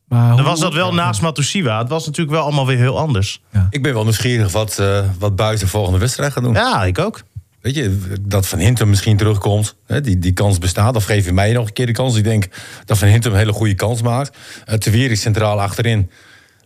Maar 0.07 0.35
Dan 0.35 0.45
was 0.45 0.59
dat 0.59 0.73
wel 0.73 0.93
naast 0.93 1.21
Matusiwa. 1.21 1.77
Het 1.77 1.89
was 1.89 2.05
natuurlijk 2.05 2.35
wel 2.35 2.43
allemaal 2.43 2.67
weer 2.67 2.77
heel 2.77 2.99
anders. 2.99 3.41
Ik 3.69 3.83
ben 3.83 3.93
wel 3.93 4.03
nieuwsgierig 4.03 4.51
wat, 4.51 4.79
eh 4.79 5.03
wat 5.19 5.35
Buis 5.35 5.59
de 5.59 5.67
volgende 5.67 5.99
wedstrijd 5.99 6.31
gaat 6.31 6.43
doen. 6.43 6.53
Ja, 6.53 6.85
ik 6.85 6.99
ook. 6.99 7.21
Weet 7.61 7.75
je, 7.75 8.17
dat 8.21 8.47
Van 8.47 8.59
Hintem 8.59 8.89
misschien 8.89 9.17
terugkomt. 9.17 9.75
Hè, 9.87 10.01
die, 10.01 10.19
die 10.19 10.33
kans 10.33 10.57
bestaat. 10.57 10.95
Of 10.95 11.03
geef 11.03 11.25
je 11.25 11.33
mij 11.33 11.53
nog 11.53 11.67
een 11.67 11.73
keer 11.73 11.85
de 11.85 11.91
kans. 11.91 12.15
Ik 12.15 12.23
denk 12.23 12.47
dat 12.85 12.97
Van 12.97 13.07
Hintem 13.07 13.31
een 13.31 13.37
hele 13.37 13.53
goede 13.53 13.75
kans 13.75 14.01
maakt. 14.01 14.37
Uh, 14.69 14.75
Tewier 14.75 15.11
is 15.11 15.21
centraal 15.21 15.61
achterin. 15.61 16.09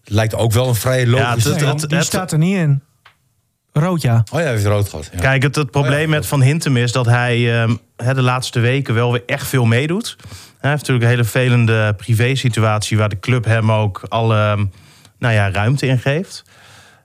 Lijkt 0.05 0.35
ook 0.35 0.51
wel 0.51 0.67
een 0.67 0.75
vrij 0.75 1.07
logische... 1.07 1.49
het- 1.49 1.59
Nee, 1.61 1.69
het- 1.69 1.89
die 1.89 2.03
staat 2.03 2.31
er 2.31 2.37
niet 2.37 2.55
in. 2.55 2.83
Rood, 3.73 4.01
ja. 4.01 4.15
Oh 4.31 4.39
ja, 4.39 4.45
hij 4.45 4.51
heeft 4.51 4.65
rood 4.65 4.89
gehad. 4.89 5.09
Ja. 5.13 5.19
Kijk, 5.19 5.43
het, 5.43 5.55
het 5.55 5.71
probleem 5.71 5.93
Oh 5.95 6.01
ja. 6.01 6.07
met 6.07 6.25
Van 6.25 6.41
Hintem 6.41 6.77
is 6.77 6.91
dat 6.91 7.05
hij 7.05 7.61
ehm, 7.61 7.75
hè, 7.97 8.13
de 8.13 8.21
laatste 8.21 8.59
weken 8.59 8.93
wel 8.93 9.11
weer 9.11 9.23
echt 9.25 9.47
veel 9.47 9.65
meedoet. 9.65 10.15
Hij 10.59 10.69
heeft 10.69 10.81
natuurlijk 10.87 11.03
een 11.05 11.11
hele 11.17 11.23
velende 11.29 11.93
privé-situatie 11.97 12.97
waar 12.97 13.09
de 13.09 13.19
club 13.19 13.45
hem 13.45 13.71
ook 13.71 14.05
alle 14.07 14.35
ehm, 14.37 14.65
nou 15.19 15.33
ja, 15.33 15.51
ruimte 15.51 15.85
in 15.87 15.99
geeft. 15.99 16.43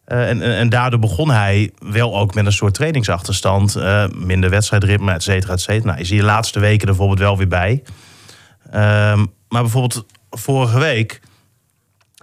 Eh, 0.05 0.29
en, 0.29 0.43
en, 0.43 0.53
en 0.57 0.69
daardoor 0.69 0.99
begon 1.01 1.31
hij 1.31 1.71
wel 1.79 2.17
ook 2.19 2.35
met 2.35 2.47
een 2.47 2.53
soort 2.53 2.75
trainingsachterstand. 2.75 3.77
eh, 3.77 4.05
minder 4.09 4.51
wedstrijdritme, 4.51 5.13
et 5.13 5.23
cetera, 5.23 5.53
et 5.53 5.61
cetera. 5.61 5.87
Nou, 5.87 6.01
is 6.01 6.09
hij 6.09 6.19
de 6.19 6.25
laatste 6.25 6.61
weken 6.61 6.81
er 6.81 6.87
bijvoorbeeld 6.87 7.19
wel 7.19 7.37
weer 7.37 7.49
bij. 7.49 7.83
Ehm, 8.71 9.19
maar 9.49 9.63
bijvoorbeeld 9.63 10.05
vorige 10.31 10.79
week 10.79 11.21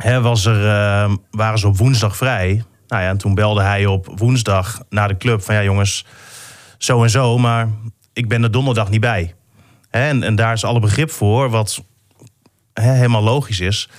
hè, 0.04 0.22
was 0.22 0.46
er, 0.46 0.68
ehm, 0.70 1.16
waren 1.32 1.60
ze 1.60 1.68
op 1.68 1.78
woensdag 1.78 2.18
vrij. 2.18 2.64
Nou 2.88 3.02
ja, 3.04 3.10
en 3.10 3.18
toen 3.18 3.34
belde 3.36 3.62
hij 3.62 3.86
op 3.86 4.12
woensdag 4.16 4.82
naar 4.90 5.08
de 5.08 5.18
club 5.18 5.44
van 5.44 5.56
ja 5.56 5.64
jongens, 5.64 6.06
zo 6.78 7.04
en 7.04 7.10
zo, 7.10 7.38
maar 7.38 7.68
ik 8.14 8.28
ben 8.28 8.44
er 8.44 8.52
donderdag 8.52 8.90
niet 8.90 9.02
bij. 9.02 9.34
Hè, 9.90 10.08
en, 10.08 10.24
en 10.24 10.36
daar 10.36 10.54
is 10.54 10.64
alle 10.64 10.80
begrip 10.80 11.12
voor, 11.12 11.50
wat 11.50 11.84
hè, 12.74 12.92
helemaal 12.92 13.24
logisch 13.24 13.60
is. 13.60 13.90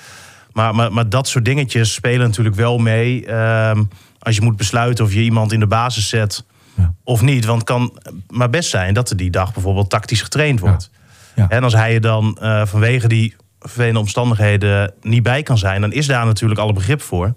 Maar, 0.53 0.75
maar, 0.75 0.93
maar 0.93 1.09
dat 1.09 1.29
soort 1.29 1.45
dingetjes 1.45 1.95
spelen 1.95 2.27
natuurlijk 2.27 2.57
wel 2.57 2.79
mee. 2.79 3.27
ehm, 3.27 3.85
als 4.19 4.35
je 4.37 4.43
moet 4.43 4.57
besluiten 4.57 5.05
of 5.05 5.13
je 5.13 5.21
iemand 5.21 5.53
in 5.53 5.61
de 5.61 5.67
basis 5.67 6.09
zet 6.09 6.45
Ja. 6.75 6.95
of 7.05 7.23
niet. 7.23 7.45
Want 7.45 7.59
het 7.61 7.69
kan 7.69 7.99
maar 8.29 8.51
best 8.51 8.71
zijn 8.71 8.95
dat 8.95 9.11
er 9.11 9.17
die 9.17 9.31
dag 9.31 9.53
bijvoorbeeld 9.53 9.91
tactisch 9.91 10.23
getraind 10.23 10.61
wordt. 10.61 10.91
Ja. 11.35 11.49
En 11.49 11.65
als 11.65 11.73
hij 11.73 11.95
er 11.95 12.01
dan 12.01 12.39
eh, 12.41 12.67
vanwege 12.67 13.09
die 13.09 13.37
vervelende 13.69 14.01
omstandigheden 14.01 14.93
niet 15.01 15.23
bij 15.23 15.43
kan 15.43 15.59
zijn, 15.59 15.81
dan 15.81 15.93
is 15.93 16.07
daar 16.07 16.27
natuurlijk 16.27 16.61
alle 16.61 16.73
begrip 16.73 17.03
voor. 17.03 17.33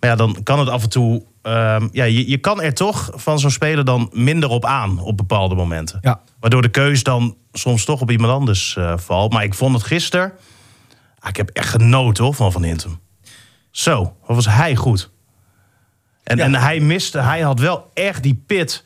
Maar 0.00 0.10
ja, 0.10 0.16
dan 0.16 0.42
kan 0.42 0.58
het 0.58 0.68
af 0.68 0.82
en 0.82 0.88
toe. 0.88 1.24
ehm, 1.42 1.88
ja, 1.92 2.04
je, 2.04 2.28
je 2.30 2.38
kan 2.38 2.62
er 2.62 2.74
toch 2.74 3.10
van 3.14 3.38
zo'n 3.38 3.50
speler 3.50 3.84
dan 3.84 4.10
minder 4.12 4.48
op 4.48 4.64
aan 4.64 4.98
op 5.00 5.16
bepaalde 5.16 5.54
momenten. 5.54 5.98
Ja. 6.02 6.20
Waardoor 6.40 6.62
de 6.62 6.68
keus 6.68 7.02
dan 7.02 7.36
soms 7.52 7.84
toch 7.84 8.00
op 8.00 8.10
iemand 8.10 8.32
anders 8.32 8.76
eh, 8.76 8.92
valt. 8.96 9.32
Maar 9.32 9.44
ik 9.44 9.54
vond 9.54 9.74
het 9.74 9.82
gisteren. 9.84 10.32
ah, 11.18 11.28
ik 11.28 11.36
heb 11.36 11.48
echt 11.50 11.68
genoten 11.68 12.24
hoor, 12.24 12.34
van 12.34 12.52
Van 12.52 12.62
Hintem. 12.62 13.00
Zo, 13.70 14.16
wat 14.26 14.36
was 14.36 14.46
hij 14.46 14.76
goed. 14.76 15.10
En, 16.24 16.36
Ja. 16.36 16.44
en 16.44 16.54
hij 16.54 16.80
miste, 16.80 17.18
hij 17.18 17.40
had 17.40 17.60
wel 17.60 17.90
echt 17.94 18.22
die 18.22 18.42
pit. 18.46 18.84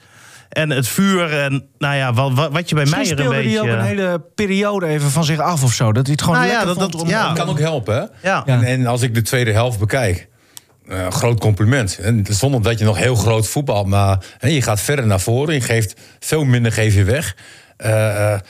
En 0.50 0.70
het 0.70 0.88
vuur 0.88 1.38
en 1.38 1.66
nou 1.78 1.96
ja, 1.96 2.12
wat, 2.12 2.32
wat, 2.32 2.52
wat 2.52 2.68
je 2.68 2.74
bij 2.74 2.84
mij 2.84 2.92
er 2.94 3.00
een 3.00 3.06
speelde 3.06 3.34
beetje... 3.36 3.50
hij 3.50 3.60
ook 3.72 3.78
een 3.78 3.84
hele 3.84 4.22
periode 4.34 4.86
even 4.86 5.10
van 5.10 5.24
zich 5.24 5.38
af 5.38 5.62
of 5.62 5.72
zo. 5.72 5.92
Dat 5.92 6.02
hij 6.02 6.12
het 6.12 6.22
gewoon 6.22 6.36
Nou 6.36 6.48
ja, 6.50 6.56
lekker 6.56 6.74
dat- 6.74 6.82
vond 6.82 6.92
dat- 6.92 7.02
om- 7.02 7.08
ja. 7.08 7.28
om- 7.28 7.34
kan 7.34 7.48
ook 7.48 7.58
helpen, 7.58 7.94
hè? 7.94 8.28
Ja. 8.28 8.46
En, 8.46 8.62
en 8.62 8.86
als 8.86 9.02
ik 9.02 9.14
de 9.14 9.22
tweede 9.22 9.52
helft 9.52 9.78
bekijk, 9.78 10.28
eh, 10.88 11.10
groot 11.10 11.40
compliment. 11.40 11.98
En 11.98 12.26
zonder 12.30 12.62
dat 12.62 12.78
je 12.78 12.84
nog 12.84 12.98
heel 12.98 13.14
groot 13.14 13.46
voetbalt, 13.48 13.86
maar 13.86 14.24
hè, 14.38 14.48
je 14.48 14.62
gaat 14.62 14.80
verder 14.80 15.06
naar 15.06 15.20
voren. 15.20 15.54
Je 15.54 15.60
geeft 15.60 16.00
veel 16.18 16.44
minder 16.44 16.72
geef 16.72 16.94
je 16.94 17.04
weg. 17.04 17.36
Eh, 17.76 18.32
eh, 18.34 18.40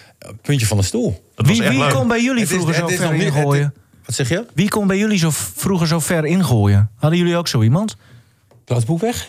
puntje 0.43 0.67
van 0.67 0.77
de 0.77 0.83
stoel. 0.83 1.25
Wie, 1.35 1.87
kon 1.89 2.09
bij 2.09 2.23
jullie 2.23 2.41
Het 2.41 2.51
vroeger 2.51 2.75
zo 2.75 2.87
ver 2.89 3.01
nog 3.01 3.13
niet- 3.13 3.25
het- 3.25 3.35
ingooien? 3.35 3.75
Wat 4.05 4.15
zeg 4.15 4.29
je? 4.29 4.45
Wie 4.55 4.69
kon 4.69 4.87
bij 4.87 4.99
jullie 4.99 5.19
zo 5.19 5.31
vroeger 5.33 5.87
zo 5.87 5.99
ver 6.01 6.25
ingooien? 6.27 6.91
Hadden 6.97 7.19
jullie 7.19 7.37
ook 7.37 7.49
zo 7.49 7.63
iemand? 7.63 7.97
Klaas 8.65 8.85
Boekweg? 8.85 9.29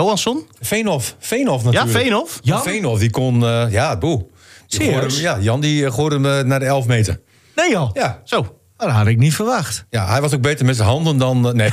Johansson? 0.00 0.46
Veenhof. 0.60 1.16
Veenhof 1.18 1.60
Ja, 1.62 1.66
natuurlijk. 1.70 1.98
Veenhof? 1.98 2.38
Jan? 2.42 2.62
Veenhof, 2.62 2.98
die 2.98 3.10
kon... 3.10 3.44
eh, 3.44 3.64
ja, 3.70 3.96
boe. 3.98 4.26
Hem- 4.68 5.08
ja, 5.10 5.38
Jan 5.40 5.60
die 5.60 5.86
eh, 5.86 5.92
gooide 5.92 6.14
hem 6.14 6.26
eh, 6.26 6.44
naar 6.44 6.58
de 6.58 6.64
11 6.66 6.86
meter. 6.86 7.20
Nee 7.54 7.70
joh, 7.70 7.90
Ja. 7.94 8.20
Zo, 8.24 8.58
dat 8.76 8.90
had 8.90 9.06
ik 9.06 9.18
niet 9.18 9.34
verwacht. 9.34 9.84
ja, 9.90 10.06
hij 10.08 10.20
was 10.20 10.34
ook 10.34 10.40
beter 10.40 10.66
met 10.66 10.76
zijn 10.76 10.88
handen 10.88 11.16
dan... 11.18 11.40
nee. 11.56 11.70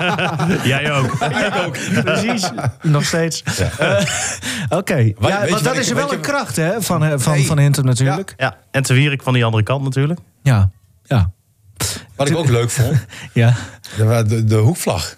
jij 0.72 0.92
ook. 0.92 1.12
ik 1.20 1.54
ook. 1.66 1.76
Precies, 2.04 2.50
nog 2.82 3.04
steeds. 3.04 3.42
Oké, 4.68 4.96
ja, 5.20 5.48
want 5.48 5.64
dat 5.64 5.76
is 5.76 5.92
wel 5.92 6.04
een 6.12 6.16
je- 6.16 6.20
kracht 6.20 6.56
hè, 6.56 6.82
van, 6.82 7.20
van, 7.20 7.32
Nee. 7.32 7.46
van 7.46 7.58
Hintem 7.58 7.84
natuurlijk. 7.84 8.34
Ja, 8.36 8.56
en 8.70 8.82
Te 8.82 8.94
Wierik 8.94 9.22
van 9.22 9.32
die 9.32 9.44
andere 9.44 9.62
kant 9.62 9.82
natuurlijk. 9.84 10.20
Ja, 10.42 10.70
ja, 11.04 11.32
Wat 12.16 12.28
ik 12.28 12.36
ook 12.36 12.48
leuk 12.48 12.70
vond, 12.70 12.96
ja. 13.32 13.54
de, 13.96 14.24
de, 14.28 14.44
de 14.44 14.56
hoekvlag. 14.56 15.16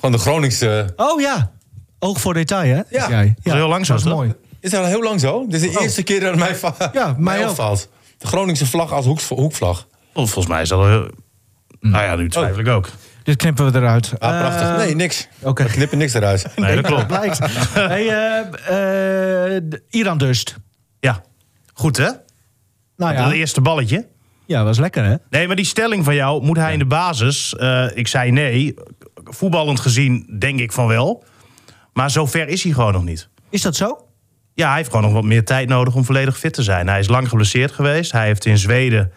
Gewoon 0.00 0.12
de 0.12 0.18
Groningse... 0.18 0.92
Oh 0.96 1.20
ja, 1.20 1.50
oog 1.98 2.20
voor 2.20 2.34
detail 2.34 2.74
hè? 2.74 2.82
Ja. 2.98 3.08
Jij. 3.08 3.34
is 3.42 3.52
heel 3.52 3.68
lang 3.68 3.86
zo, 3.86 3.92
dat 3.92 4.02
is 4.04 4.08
mooi. 4.12 4.34
Is 4.60 4.70
dat 4.70 4.80
al 4.80 4.86
heel 4.86 5.02
lang 5.02 5.20
zo? 5.20 5.46
Dit 5.48 5.62
is 5.62 5.72
de 5.72 5.80
eerste 5.80 6.02
keer 6.02 6.20
dat 6.20 6.36
mij, 6.44 6.56
Ja, 6.92 7.14
mij 7.18 7.42
ook. 7.44 7.50
opvalt. 7.50 7.88
De 8.18 8.26
Groningse 8.26 8.66
vlag 8.66 8.92
als 8.92 9.04
hoeks- 9.06 9.28
hoekvlag. 9.28 9.86
Of 10.12 10.30
volgens 10.30 10.46
mij 10.46 10.62
is 10.62 10.68
dat... 10.68 10.84
er- 10.84 11.10
Nou 11.80 12.04
ja, 12.04 12.14
nu 12.16 12.28
twijfel 12.30 12.60
ik 12.60 12.68
ook. 12.68 12.88
Dit 13.22 13.36
knippen 13.36 13.72
we 13.72 13.78
eruit. 13.78 14.12
Ah, 14.18 14.38
prachtig. 14.40 14.68
Eh, 14.68 14.76
Nee, 14.76 14.94
niks. 14.94 15.28
Oké. 15.42 15.62
We 15.64 15.68
knippen 15.70 15.98
niks 15.98 16.14
eruit. 16.14 16.46
Nee, 16.56 16.74
dat 16.76 16.84
klopt. 16.86 17.06
Blijkt. 17.16 17.38
hey, 17.74 18.08
eh, 18.08 19.56
eh, 19.56 19.62
Iran 19.90 20.18
Dust. 20.18 20.56
Ja, 21.00 21.22
goed 21.72 21.96
hè? 21.96 22.04
Nou 22.04 22.16
Dat 22.96 23.12
ja, 23.14 23.32
eerste 23.32 23.60
balletje. 23.60 24.06
ja, 24.46 24.64
was 24.64 24.78
lekker 24.78 25.04
hè? 25.04 25.14
Nee, 25.30 25.46
maar 25.46 25.56
die 25.56 25.64
stelling 25.64 26.04
van 26.04 26.14
jou, 26.14 26.42
moet 26.44 26.56
hij 26.56 26.72
in 26.72 26.78
de 26.78 26.84
basis? 26.86 27.54
Eh, 27.56 27.86
ik 27.94 28.08
zei 28.08 28.30
nee. 28.30 28.74
Voetballend 29.30 29.80
gezien 29.80 30.36
denk 30.38 30.60
ik 30.60 30.72
van 30.72 30.86
wel. 30.86 31.24
Maar 31.92 32.10
zover 32.10 32.48
is 32.48 32.62
hij 32.62 32.72
gewoon 32.72 32.92
nog 32.92 33.04
niet. 33.04 33.28
Is 33.50 33.62
dat 33.62 33.76
zo? 33.76 34.04
Ja, 34.54 34.66
hij 34.68 34.76
heeft 34.76 34.90
gewoon 34.90 35.04
nog 35.04 35.12
wat 35.12 35.24
meer 35.24 35.44
tijd 35.44 35.68
nodig 35.68 35.94
om 35.94 36.04
volledig 36.04 36.38
fit 36.38 36.54
te 36.54 36.62
zijn. 36.62 36.88
Hij 36.88 36.98
is 36.98 37.08
lang 37.08 37.28
geblesseerd 37.28 37.72
geweest. 37.72 38.12
Hij 38.12 38.26
heeft 38.26 38.44
in 38.44 38.58
Zweden 38.58 39.12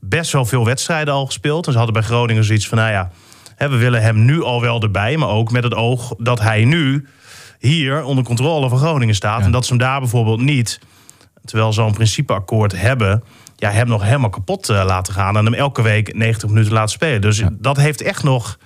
best 0.00 0.32
wel 0.32 0.44
veel 0.44 0.64
wedstrijden 0.64 1.14
al 1.14 1.26
gespeeld. 1.26 1.66
En 1.66 1.72
ze 1.72 1.78
hadden 1.78 1.96
bij 1.96 2.04
Groningen 2.04 2.44
zoiets 2.44 2.68
van, 2.68 2.78
nou 2.78 2.90
ja... 2.90 3.10
Hè, 3.54 3.68
we 3.68 3.76
willen 3.76 4.02
hem 4.02 4.24
nu 4.24 4.42
al 4.42 4.60
wel 4.60 4.82
erbij, 4.82 5.16
maar 5.16 5.28
ook 5.28 5.50
met 5.50 5.64
het 5.64 5.74
oog 5.74 6.14
dat 6.18 6.40
hij 6.40 6.64
nu 6.64 7.06
hier 7.58 8.04
onder 8.04 8.24
controle 8.24 8.68
van 8.68 8.78
Groningen 8.78 9.14
staat. 9.14 9.42
En 9.42 9.50
dat 9.50 9.64
ze 9.64 9.68
hem 9.68 9.78
daar 9.78 10.00
bijvoorbeeld 10.00 10.40
niet, 10.40 10.80
terwijl 11.44 11.72
ze 11.72 11.80
al 11.80 11.86
een 11.86 11.94
principeakkoord 11.94 12.80
hebben, 12.80 13.24
ja, 13.56 13.70
hem 13.70 13.88
nog 13.88 14.02
helemaal 14.02 14.30
kapot 14.30 14.68
eh, 14.68 14.84
laten 14.86 15.12
gaan 15.12 15.36
en 15.36 15.44
hem 15.44 15.54
elke 15.54 15.82
week 15.82 16.14
90 16.14 16.48
minuten 16.48 16.72
laten 16.72 16.90
spelen. 16.90 17.20
Dus 17.20 17.42
dat 17.52 17.76
heeft 17.76 18.02
echt 18.02 18.22
nog 18.22 18.58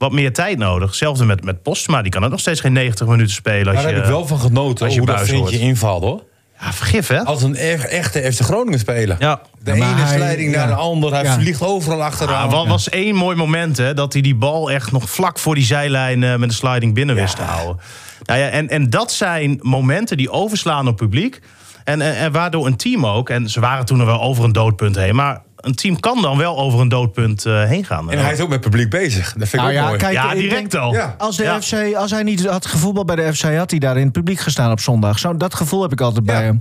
wat 0.00 0.12
meer 0.12 0.32
tijd 0.32 0.58
nodig. 0.58 0.88
Hetzelfde 0.88 1.24
met, 1.24 1.44
met 1.44 1.62
Postma, 1.62 2.02
die 2.02 2.10
kan 2.10 2.24
ook 2.24 2.30
nog 2.30 2.40
steeds 2.40 2.60
geen 2.60 2.72
90 2.72 3.06
minuten 3.06 3.32
spelen. 3.32 3.66
Als 3.74 3.82
Daar 3.82 3.88
je, 3.90 3.94
heb 3.96 4.04
ik 4.04 4.10
wel 4.10 4.26
van 4.26 4.38
genoten 4.38 4.84
als 4.84 4.94
je 4.94 4.98
hoe 5.00 5.08
dat 5.08 5.16
buis 5.16 5.30
hoort. 5.30 5.50
invalt 5.52 6.02
hoor. 6.02 6.22
Ja, 6.60 6.72
vergif 6.72 7.06
hè? 7.06 7.24
Als 7.24 7.42
een 7.42 7.54
e- 7.54 7.72
echte 7.74 8.32
FC 8.32 8.40
Groningen 8.40 8.78
speler. 8.78 9.16
Ja. 9.18 9.40
De 9.62 9.70
Ja, 9.76 9.76
ene 10.16 10.42
ja. 10.50 10.56
naar 10.56 10.66
de 10.66 10.74
ander. 10.74 11.12
Hij 11.12 11.22
Ja. 11.22 11.34
vliegt 11.34 11.62
overal 11.62 12.02
achteraan. 12.02 12.48
Ja, 12.48 12.54
wat 12.56 12.66
was 12.66 12.88
één 12.88 13.14
mooi 13.14 13.36
moment, 13.36 13.76
hè? 13.76 13.94
Dat 13.94 14.12
hij 14.12 14.22
die 14.22 14.34
bal 14.34 14.70
echt 14.70 14.92
nog 14.92 15.10
vlak 15.10 15.38
voor 15.38 15.54
die 15.54 15.64
zijlijn 15.64 16.22
eh, 16.22 16.30
met 16.36 16.48
een 16.48 16.54
sliding 16.54 16.94
binnen 16.94 17.14
wist 17.14 17.36
te 17.36 17.42
houden. 17.42 17.76
Nou 18.24 18.40
ja, 18.40 18.48
en, 18.48 18.68
en 18.68 18.90
dat 18.90 19.12
zijn 19.12 19.58
momenten 19.62 20.16
die 20.16 20.30
overslaan 20.30 20.88
op 20.88 20.96
publiek. 20.96 21.40
En, 21.84 22.00
en, 22.00 22.16
en 22.16 22.32
waardoor 22.32 22.66
een 22.66 22.76
team 22.76 23.06
ook, 23.06 23.28
en 23.30 23.48
ze 23.48 23.60
waren 23.60 23.84
toen 23.84 24.00
er 24.00 24.06
wel 24.06 24.20
over 24.20 24.44
een 24.44 24.52
doodpunt 24.52 24.96
heen, 24.96 25.14
maar 25.14 25.42
een 25.60 25.74
team 25.74 26.00
kan 26.00 26.22
dan 26.22 26.36
wel 26.38 26.58
over 26.58 26.80
een 26.80 26.88
doodpunt 26.88 27.46
eh, 27.46 27.64
heen 27.64 27.84
gaan. 27.84 28.10
En 28.10 28.18
hij 28.18 28.32
is 28.32 28.40
ook 28.40 28.48
met 28.48 28.60
publiek 28.60 28.90
bezig. 28.90 29.32
Dat 29.36 29.48
vind 29.48 29.52
ik 29.52 29.58
Nou 29.58 29.68
ook 29.68 29.74
ja, 29.78 29.86
mooi. 29.86 29.98
kijk, 29.98 30.12
ja, 30.12 30.34
direct 30.34 30.70
denk- 30.70 30.84
al. 30.84 30.92
Ja. 30.92 31.14
Als, 31.18 31.36
de 31.36 31.42
Ja. 31.42 31.60
FC, 31.60 31.94
als 31.94 32.10
hij 32.10 32.22
niet 32.22 32.46
had 32.46 32.66
gevoetbald 32.66 33.06
bij 33.06 33.16
de 33.16 33.34
FC, 33.34 33.42
had 33.56 33.70
hij 33.70 33.78
daar 33.80 33.96
in 33.96 34.02
het 34.04 34.12
publiek 34.12 34.38
gestaan 34.40 34.70
op 34.70 34.80
zondag. 34.80 35.18
Zo, 35.18 35.36
dat 35.36 35.54
gevoel 35.54 35.82
heb 35.82 35.92
ik 35.92 36.00
altijd 36.00 36.24
bij 36.24 36.42
hem. 36.42 36.58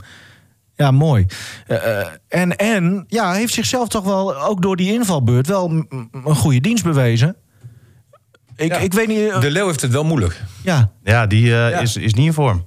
Ja, 0.76 0.92
mooi. 0.92 1.26
Eh, 1.68 2.00
eh, 2.02 2.08
en, 2.28 2.56
en 2.56 3.04
ja, 3.08 3.30
hij 3.30 3.38
heeft 3.40 3.54
zichzelf 3.54 3.88
toch 3.88 4.04
wel, 4.04 4.42
ook 4.44 4.62
door 4.62 4.76
die 4.76 4.94
invalbeurt, 4.94 5.48
wel 5.48 5.70
een 6.24 6.36
goede 6.36 6.60
dienst 6.62 6.84
bewezen. 6.84 7.36
Ik, 8.56 8.72
Ja. 8.72 8.78
ik 8.78 8.94
weet 8.94 9.08
niet. 9.08 9.30
eh, 9.30 9.42
De 9.42 9.52
Leeuw 9.52 9.66
heeft 9.68 9.82
het 9.82 9.92
wel 9.92 10.04
moeilijk. 10.04 10.42
ja, 10.64 10.92
Ja, 11.04 11.28
die 11.28 11.44
eh, 11.44 11.70
Ja. 11.70 11.80
Is, 11.80 11.96
is 11.98 12.14
niet 12.14 12.26
in 12.26 12.34
vorm. 12.34 12.66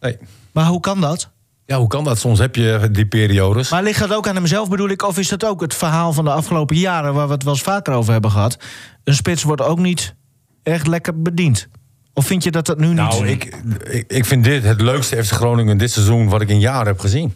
Nee. 0.00 0.16
maar 0.52 0.64
hoe 0.66 0.80
kan 0.80 1.00
dat? 1.00 1.30
Ja, 1.68 1.78
hoe 1.78 1.88
kan 1.88 2.04
dat? 2.04 2.18
Soms 2.18 2.38
heb 2.38 2.54
je 2.54 2.88
die 2.92 3.06
periodes. 3.06 3.70
Maar 3.70 3.82
ligt 3.82 3.98
dat 3.98 4.12
ook 4.12 4.28
aan 4.28 4.34
hemzelf, 4.34 4.68
bedoel 4.68 4.88
ik? 4.88 5.02
Of 5.02 5.18
is 5.18 5.28
dat 5.28 5.44
ook 5.44 5.60
het 5.60 5.74
verhaal 5.74 6.12
van 6.12 6.24
de 6.24 6.30
afgelopen 6.30 6.76
jaren... 6.76 7.14
waar 7.14 7.26
we 7.26 7.32
het 7.32 7.42
wel 7.42 7.52
eens 7.52 7.62
vaker 7.62 7.92
over 7.92 8.12
hebben 8.12 8.30
gehad? 8.30 8.58
Een 9.04 9.14
spits 9.14 9.42
wordt 9.42 9.62
ook 9.62 9.78
niet 9.78 10.14
echt 10.62 10.86
lekker 10.86 11.22
bediend. 11.22 11.68
Of 12.14 12.26
vind 12.26 12.44
je 12.44 12.50
dat 12.50 12.66
dat 12.66 12.78
nu 12.78 12.94
Nou, 12.94 13.24
niet... 13.24 13.44
ik, 13.44 13.54
ik, 13.88 14.12
ik 14.12 14.24
vind 14.24 14.44
dit 14.44 14.64
het 14.64 14.80
leukste 14.80 15.24
FC 15.24 15.32
Groningen 15.32 15.78
dit 15.78 15.90
seizoen 15.90 16.28
wat 16.28 16.40
ik 16.40 16.48
in 16.48 16.60
jaren 16.60 16.86
heb 16.86 17.00
gezien. 17.00 17.34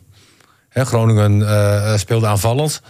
Groningen 0.71 1.49
eh, 1.49 1.97
speelde 1.97 2.27
aanvallend. 2.27 2.83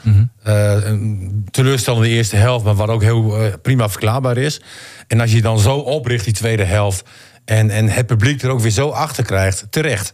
Eh, 0.42 0.85
een 0.85 1.46
teleurstellende 1.50 2.09
eerste 2.09 2.37
helft, 2.37 2.64
maar 2.64 2.74
wat 2.74 2.88
ook 2.88 3.02
heel 3.02 3.35
prima 3.62 3.88
verklaarbaar 3.88 4.37
is. 4.37 4.61
En 5.07 5.20
als 5.20 5.33
je 5.33 5.42
dan 5.42 5.59
zo 5.59 5.76
opricht 5.76 6.24
die 6.24 6.35
tweede 6.35 6.64
helft... 6.64 7.09
en, 7.44 7.70
en 7.70 7.88
het 7.88 8.07
publiek 8.07 8.42
er 8.42 8.50
ook 8.50 8.61
weer 8.61 8.70
zo 8.70 8.88
achter 8.88 9.24
krijgt, 9.24 9.66
terecht... 9.70 10.12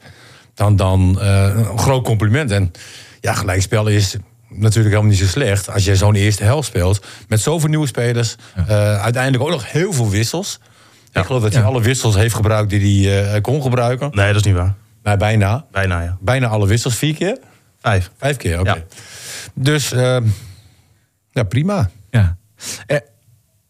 dan, 0.59 0.77
dan 0.77 1.21
eh, 1.21 1.43
een 1.57 1.79
groot 1.79 2.05
compliment. 2.05 2.51
En 2.51 2.73
ja, 3.21 3.33
gelijkspel 3.33 3.87
is 3.87 4.17
natuurlijk 4.49 4.95
helemaal 4.95 5.11
niet 5.11 5.19
zo 5.19 5.27
slecht... 5.27 5.71
als 5.71 5.85
je 5.85 5.97
zo'n 5.97 6.15
eerste 6.15 6.45
helft 6.45 6.69
speelt 6.69 7.07
met 7.29 7.41
zoveel 7.41 7.69
nieuwe 7.69 7.87
spelers. 7.87 8.37
eh, 8.55 9.01
uiteindelijk 9.01 9.43
ook 9.43 9.51
nog 9.51 9.73
heel 9.73 9.93
veel 9.93 10.11
wissels... 10.11 10.59
Ik 11.13 11.25
geloof 11.25 11.43
dat 11.43 11.53
hij 11.53 11.63
alle 11.63 11.81
wissels 11.83 12.15
heeft 12.15 12.35
gebruikt 12.35 12.71
die 12.71 13.09
hij 13.09 13.33
eh, 13.35 13.41
kon 13.41 13.63
gebruiken. 13.63 14.11
Nee, 14.13 14.27
dat 14.27 14.37
is 14.37 14.43
niet 14.43 14.55
waar. 14.55 14.75
Maar 15.03 15.17
bijna. 15.17 15.65
Bijna, 15.71 16.03
ja. 16.03 16.17
Bijna 16.21 16.47
alle 16.47 16.67
wissels. 16.67 16.97
Vier 16.97 17.15
keer? 17.15 17.39
Vijf. 17.81 18.11
Vijf 18.19 18.37
keer, 18.37 18.61
oké. 18.61 18.87
Dus, 19.55 19.93
eh, 19.93 20.17
ja, 21.31 21.43
prima. 21.43 21.91
Ja. 22.11 22.37
Eh, 22.87 22.97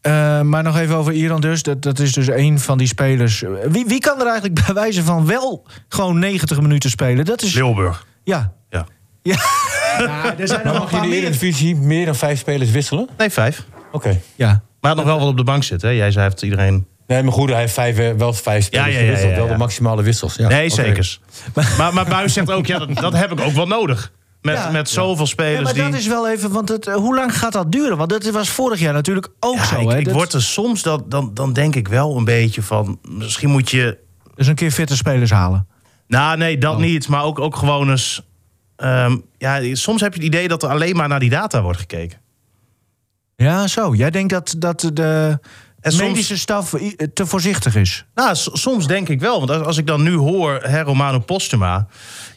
eh, 0.08 0.40
maar 0.42 0.62
nog 0.62 0.78
even 0.78 0.96
over 0.96 1.12
Iran 1.12 1.40
dus. 1.40 1.62
Dat, 1.62 1.82
dat 1.82 1.98
is 1.98 2.12
dus 2.12 2.26
een 2.28 2.58
van 2.60 2.78
die 2.78 2.86
spelers. 2.86 3.42
Eh, 3.42 3.50
Wie, 3.68 3.84
wie 3.86 4.00
kan 4.00 4.20
er 4.20 4.26
eigenlijk 4.26 4.60
bij 4.66 4.74
wijze 4.74 5.02
van 5.04 5.26
wel 5.26 5.66
gewoon 5.88 6.18
90 6.18 6.60
minuten 6.60 6.90
spelen? 6.90 7.24
Dat 7.24 7.42
is... 7.42 7.54
Leeuwburg. 7.54 8.06
Ja. 8.24 8.52
Ja. 8.70 8.86
ja. 9.22 9.36
Ja, 9.98 10.34
er 10.38 10.48
zijn 10.48 10.66
nog 10.66 10.74
een 10.74 10.80
mag 10.80 10.90
je 10.90 10.96
in 10.96 11.02
de 11.02 11.08
meer. 11.08 11.18
Eredivisie 11.18 11.76
meer 11.76 12.04
dan 12.06 12.14
vijf 12.14 12.38
spelers 12.38 12.70
wisselen? 12.70 13.08
Nee, 13.18 13.30
vijf. 13.30 13.64
Oké. 13.92 14.20
Ja. 14.34 14.46
Maar 14.46 14.60
hij 14.80 14.90
had 14.90 14.96
nog 14.96 15.06
wel 15.06 15.18
wat 15.18 15.28
op 15.28 15.36
de 15.36 15.44
bank 15.44 15.64
zitten. 15.64 15.88
Hè? 15.88 15.94
Jij 15.94 16.10
zei 16.10 16.24
heeft 16.24 16.42
iedereen... 16.42 16.86
Nee, 17.06 17.22
maar 17.22 17.32
goed, 17.32 17.50
hij 17.50 17.60
heeft 17.60 17.72
vijf, 17.74 17.98
eh, 17.98 18.10
wel 18.12 18.32
vijf 18.32 18.64
spelers 18.64 18.86
Ja, 18.86 18.92
ja, 18.92 18.98
ja, 18.98 19.04
gewisseld. 19.04 19.30
ja, 19.30 19.36
ja. 19.36 19.42
Wel 19.44 19.52
de 19.52 19.58
maximale 19.58 20.02
wissels. 20.02 20.34
Ja. 20.34 20.48
Nee, 20.48 20.68
zeker. 20.70 21.18
Maar, 21.78 21.94
maar 21.94 22.06
Buis 22.06 22.32
zegt 22.32 22.50
ook, 22.50 22.66
ja, 22.66 22.78
dat, 22.78 22.94
dat 22.94 23.12
heb 23.12 23.32
ik 23.32 23.40
ook 23.40 23.52
wel 23.52 23.66
nodig. 23.66 24.12
Met, 24.54 24.56
Ja. 24.64 24.70
met 24.70 24.88
zoveel 24.90 25.24
Ja, 25.24 25.30
spelers 25.30 25.62
maar 25.62 25.72
die... 25.74 25.82
dat 25.82 25.94
is 25.94 26.06
wel 26.06 26.28
even, 26.28 26.50
want 26.50 26.68
het, 26.68 26.86
hoe 26.86 27.14
lang 27.14 27.38
gaat 27.38 27.52
dat 27.52 27.72
duren? 27.72 27.96
Want 27.96 28.10
dat 28.10 28.30
was 28.30 28.48
vorig 28.48 28.80
jaar 28.80 28.92
natuurlijk 28.92 29.28
ook 29.40 29.56
Ja, 29.56 29.64
zo. 29.64 29.80
ik, 29.80 29.88
hè? 29.90 29.98
ik 29.98 30.04
Dat- 30.04 30.14
word 30.14 30.32
er 30.32 30.42
soms, 30.42 30.82
dat, 30.82 31.10
dan, 31.10 31.30
dan 31.34 31.52
denk 31.52 31.74
ik 31.76 31.88
wel 31.88 32.16
een 32.16 32.24
beetje 32.24 32.62
van... 32.62 32.98
Misschien 33.08 33.50
moet 33.50 33.70
je... 33.70 33.98
Dus 34.34 34.46
een 34.46 34.54
keer 34.54 34.70
fitte 34.70 34.96
spelers 34.96 35.30
halen. 35.30 35.66
Nou, 36.06 36.36
nee, 36.38 36.54
Oh. 36.54 36.60
dat 36.60 36.78
niet. 36.78 37.08
Maar 37.08 37.22
ook, 37.24 37.38
ook 37.38 37.56
gewoon 37.56 37.90
eens... 37.90 38.22
ehm, 38.76 39.16
ja, 39.38 39.74
soms 39.74 40.00
heb 40.00 40.12
je 40.14 40.18
het 40.18 40.28
idee 40.28 40.48
dat 40.48 40.62
er 40.62 40.68
alleen 40.68 40.96
maar 40.96 41.08
naar 41.08 41.20
die 41.20 41.30
data 41.30 41.62
wordt 41.62 41.78
gekeken. 41.78 42.18
Ja, 43.36 43.66
zo. 43.66 43.94
Jij 43.94 44.10
denkt 44.10 44.32
dat, 44.32 44.54
dat 44.58 44.90
de 44.92 45.38
En 45.80 45.96
medische 45.96 46.38
staf 46.38 46.72
i- 46.80 46.96
te 47.14 47.26
voorzichtig 47.26 47.74
is? 47.76 48.04
Nou, 48.14 48.36
soms 48.36 48.86
denk 48.86 49.08
ik 49.08 49.20
wel. 49.20 49.46
Want 49.46 49.64
als, 49.64 49.76
ik 49.76 49.86
dan 49.86 50.02
nu 50.02 50.14
hoor, 50.14 50.58
hè, 50.62 50.80
Romano 50.82 51.18
Postuma... 51.18 51.86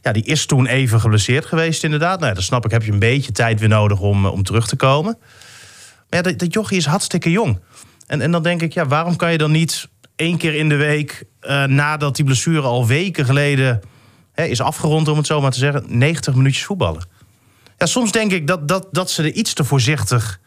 Ja, 0.02 0.12
die 0.12 0.24
is 0.26 0.46
toen 0.46 0.68
even 0.68 1.00
geblesseerd 1.00 1.46
geweest 1.46 1.84
inderdaad. 1.84 2.16
Nou, 2.18 2.28
ja, 2.28 2.34
dan 2.34 2.44
snap 2.44 2.66
ik, 2.66 2.72
heb 2.72 2.84
je 2.84 2.92
een 2.92 3.00
beetje 3.00 3.32
tijd 3.32 3.60
weer 3.60 3.70
nodig 3.70 4.00
om, 4.00 4.26
eh, 4.26 4.32
om 4.32 4.44
terug 4.44 4.68
te 4.68 4.76
komen. 4.76 5.18
Maar 5.20 6.20
ja, 6.20 6.22
dat, 6.22 6.40
dat 6.40 6.54
jochie 6.54 6.78
is 6.78 6.86
hartstikke 6.86 7.32
jong. 7.32 7.60
En, 8.08 8.22
en 8.22 8.32
dan 8.32 8.44
denk 8.44 8.62
ik, 8.62 8.74
ja, 8.74 8.86
waarom 8.86 9.16
kan 9.16 9.32
je 9.32 9.38
dan 9.38 9.52
niet 9.52 9.90
één 10.16 10.38
keer 10.38 10.56
in 10.56 10.70
de 10.70 10.76
week... 10.76 11.24
eh, 11.40 11.64
nadat 11.64 12.16
die 12.16 12.26
blessure 12.26 12.62
al 12.68 12.88
weken 12.88 13.26
geleden 13.26 13.82
hè, 14.34 14.44
is 14.44 14.62
afgerond, 14.62 15.08
om 15.08 15.18
het 15.18 15.26
zo 15.28 15.42
maar 15.42 15.52
te 15.52 15.60
zeggen... 15.60 15.84
90 15.88 16.34
minuutjes 16.36 16.64
voetballen. 16.66 17.06
Ja, 17.78 17.86
soms 17.86 18.12
denk 18.12 18.32
ik 18.32 18.48
dat, 18.48 18.68
dat, 18.68 18.88
dat 18.92 19.12
ze 19.12 19.24
er 19.24 19.32
iets 19.32 19.54
te 19.54 19.64
voorzichtig 19.64 20.40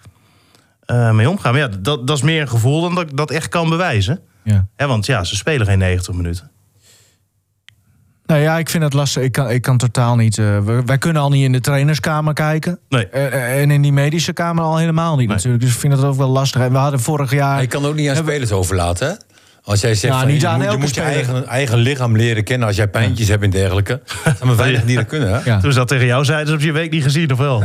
eh, 0.87 1.11
mee 1.11 1.29
omgaan. 1.31 1.53
Maar 1.53 1.61
ja, 1.61 1.69
dat, 1.79 2.07
dat 2.07 2.17
is 2.17 2.23
meer 2.23 2.41
een 2.41 2.49
gevoel 2.49 2.81
dan 2.81 2.95
dat 2.95 3.11
ik 3.11 3.17
dat 3.17 3.31
echt 3.31 3.49
kan 3.49 3.69
bewijzen. 3.69 4.21
Ja. 4.45 4.67
Hè, 4.77 4.87
want 4.87 5.07
ja, 5.07 5.25
ze 5.25 5.37
spelen 5.37 5.67
geen 5.67 5.79
90 5.79 6.15
minuten. 6.15 6.51
Nou 8.27 8.41
ja, 8.41 8.59
ik 8.59 8.69
vind 8.69 8.83
het 8.85 8.93
lastig. 8.93 9.23
Ik 9.23 9.33
kan, 9.33 9.51
ik 9.51 9.63
kan 9.63 9.79
totaal 9.79 10.17
niet. 10.17 10.39
eh, 10.39 10.59
we- 10.59 10.83
wij 10.87 10.99
kunnen 10.99 11.23
al 11.23 11.31
niet 11.31 11.45
in 11.45 11.53
de 11.53 11.61
trainerskamer 11.61 12.33
kijken. 12.35 12.79
Nee. 12.89 13.07
Eh, 13.09 13.61
en 13.63 13.71
in 13.71 13.83
die 13.83 13.93
medische 13.93 14.33
kamer 14.33 14.65
al 14.65 14.77
helemaal 14.77 15.17
niet 15.17 15.27
Nee. 15.27 15.37
natuurlijk. 15.37 15.63
Dus 15.63 15.73
ik 15.73 15.79
vind 15.79 15.93
het 15.93 16.05
ook 16.05 16.17
wel 16.17 16.29
lastig. 16.29 16.61
En 16.61 16.73
we 16.73 16.79
hadden 16.79 17.01
vorig 17.01 17.31
jaar. 17.33 17.61
Je 17.61 17.67
kan 17.67 17.85
ook 17.85 17.95
niet 17.95 18.09
aan 18.09 18.17
spelers 18.17 18.53
overlaten, 18.53 19.09
hè? 19.09 19.15
Als 19.67 19.81
jij 19.81 19.95
zegt, 19.95 20.13
Nou, 20.13 20.25
van, 20.25 20.33
niet 20.33 20.41
je 20.41 20.47
aan 20.49 20.61
moet 20.61 20.71
je, 20.73 20.79
moet 20.79 20.95
je 20.95 21.01
eigen, 21.01 21.47
eigen 21.47 21.79
lichaam 21.79 22.17
leren 22.17 22.45
kennen 22.45 22.67
als 22.67 22.77
jij 22.77 22.89
pijntjes 22.89 23.29
hebt 23.29 23.43
en 23.43 23.51
dergelijke. 23.51 24.01
Dat 24.25 24.37
zijn 24.37 24.49
maar 24.49 24.57
weinig 24.57 24.85
die 24.85 24.97
dat 24.97 25.07
kunnen, 25.07 25.29
hè? 25.29 25.39
Ja. 25.51 25.61
Toen 25.61 25.73
ze 25.73 25.79
dat 25.79 25.89
tegen 25.89 26.07
jou 26.07 26.25
zeiden, 26.25 26.49
ze 26.49 26.55
op 26.55 26.61
je 26.61 26.73
week 26.73 26.91
niet 26.91 27.03
gezien, 27.03 27.33
of 27.33 27.39
wel? 27.39 27.65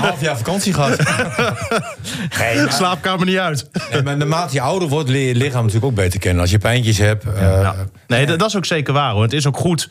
Half 0.00 0.20
jaar 0.20 0.36
vakantie 0.36 0.72
gehad. 0.74 0.96
nee, 2.38 2.56
maar- 2.62 2.72
Slaapkamer 2.72 3.26
niet 3.26 3.36
uit. 3.38 3.68
nee, 3.92 4.02
maar 4.02 4.16
naarmate 4.16 4.54
je 4.54 4.60
ouder 4.60 4.88
wordt, 4.88 5.08
leer 5.08 5.28
je 5.28 5.34
lichaam 5.34 5.60
natuurlijk 5.64 5.84
ook 5.84 5.94
beter 5.94 6.20
kennen. 6.20 6.40
Als 6.40 6.50
je 6.50 6.58
pijntjes 6.58 6.98
hebt. 6.98 7.24
eh. 7.24 7.70
Nee, 8.06 8.26
dat, 8.26 8.38
dat 8.38 8.48
is 8.48 8.56
ook 8.56 8.66
zeker 8.66 8.92
waar 8.92 9.12
hoor. 9.12 9.22
Het 9.22 9.32
is 9.32 9.46
ook 9.46 9.56
goed 9.56 9.88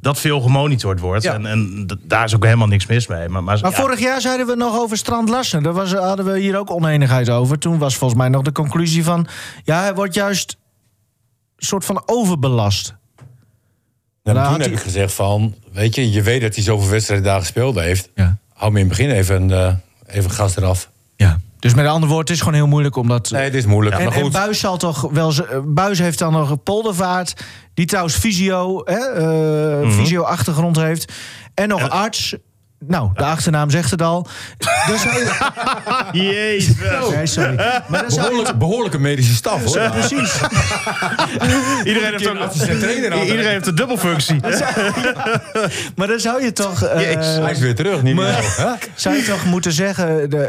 dat 0.00 0.18
veel 0.18 0.40
gemonitord 0.40 1.00
wordt. 1.00 1.22
Ja. 1.24 1.34
En, 1.34 1.46
en 1.46 1.86
daar 2.02 2.24
is 2.24 2.34
ook 2.34 2.44
helemaal 2.44 2.66
niks 2.66 2.86
mis 2.86 3.06
mee. 3.06 3.28
Maar, 3.28 3.42
maar, 3.42 3.58
Maar 3.60 3.70
ja, 3.70 3.76
vorig 3.76 3.98
jaar 4.00 4.20
zeiden 4.20 4.46
we 4.46 4.54
nog 4.54 4.76
over 4.78 4.96
Strand 4.96 5.28
Larsen. 5.28 5.62
Daar 5.62 5.72
was, 5.72 5.92
hadden 5.92 6.24
we 6.32 6.38
hier 6.40 6.58
ook 6.58 6.70
oneenigheid 6.70 7.30
over. 7.30 7.58
Toen 7.58 7.78
was 7.78 7.96
volgens 7.96 8.20
mij 8.20 8.28
nog 8.28 8.42
de 8.42 8.52
conclusie 8.52 9.04
van... 9.04 9.26
ja, 9.64 9.80
hij 9.80 9.94
wordt 9.94 10.14
juist 10.14 10.56
een 11.56 11.66
soort 11.66 11.84
van 11.84 12.02
overbelast. 12.06 12.94
Nou, 14.22 14.36
Daar 14.36 14.44
toen 14.50 14.60
heb 14.60 14.70
hij- 14.70 14.78
ik 14.78 14.82
gezegd 14.84 15.12
van, 15.14 15.54
weet 15.72 15.94
je, 15.94 16.10
je 16.10 16.22
weet 16.22 16.40
dat 16.40 16.54
hij 16.54 16.64
zoveel 16.64 16.88
wedstrijden 16.90 17.26
daar 17.26 17.40
gespeeld 17.40 17.74
heeft. 17.78 18.10
Ja. 18.14 18.36
Hou 18.54 18.72
me 18.72 18.80
in 18.80 18.88
het 18.88 18.96
begin 18.96 19.14
even, 19.14 19.50
eh, 19.50 19.74
even 20.06 20.30
gas 20.30 20.56
eraf. 20.56 20.90
ja. 21.16 21.40
Dus 21.58 21.74
met 21.74 21.86
andere 21.86 22.06
woorden, 22.12 22.18
het 22.26 22.30
is 22.30 22.38
gewoon 22.38 22.54
heel 22.54 22.66
moeilijk 22.66 22.96
omdat... 22.96 23.30
Nee, 23.30 23.42
het 23.44 23.54
is 23.54 23.66
moeilijk. 23.66 23.96
En, 23.96 24.04
maar 24.04 24.14
en 24.14 24.22
goed, 24.22 24.32
Buis 24.32 24.58
zal 24.60 24.76
toch 24.76 25.00
wel. 25.12 25.32
eh, 25.32 25.58
Buis 25.64 25.98
heeft 25.98 26.18
dan 26.18 26.32
nog 26.32 26.50
een 26.50 26.62
poldervaart. 26.62 27.34
Die 27.74 27.86
trouwens 27.86 28.14
fysio, 28.16 28.80
hè, 28.84 28.96
eh, 28.98 29.86
Mhm. 29.86 29.90
fysio-achtergrond 29.90 30.76
heeft. 30.76 31.12
En 31.54 31.68
nog 31.68 31.88
arts. 31.90 32.36
Nou, 32.86 33.10
de 33.14 33.24
achternaam 33.24 33.70
zegt 33.70 33.90
het 33.90 34.02
al. 34.02 34.26
Zou 34.86 34.98
je, 35.14 35.32
Jezus. 36.32 36.74
nee, 37.14 37.26
sorry. 37.26 37.54
Maar 37.88 38.00
dan 38.00 38.10
zou 38.10 38.22
je, 38.24 38.28
Behoorlijk, 38.30 38.58
behoorlijke 38.58 38.98
medische 38.98 39.34
staf, 39.34 39.64
hoor. 39.64 39.78
Ja, 39.78 39.90
precies. 39.90 40.32
Iedereen 41.84 42.10
heeft, 42.10 42.26
Een 42.26 42.38
assistent 42.38 42.80
trainer 42.80 43.12
aan. 43.12 43.18
iedereen 43.20 43.46
heeft 43.46 43.66
een 43.66 43.74
dubbelfunctie. 43.74 44.40
Maar 45.96 46.06
dan 46.06 46.18
zou 46.20 46.42
je 46.42 46.52
toch... 46.52 46.82
eh. 46.82 46.94
Hij 47.42 47.50
is 47.52 47.58
weer 47.58 47.74
terug, 47.74 48.02
niet 48.02 48.14
meer. 48.14 48.34
Hè? 48.56 48.72
Zou 48.94 49.16
je 49.16 49.22
toch 49.22 49.44
moeten 49.44 49.72
zeggen 49.72 50.30
de, 50.30 50.44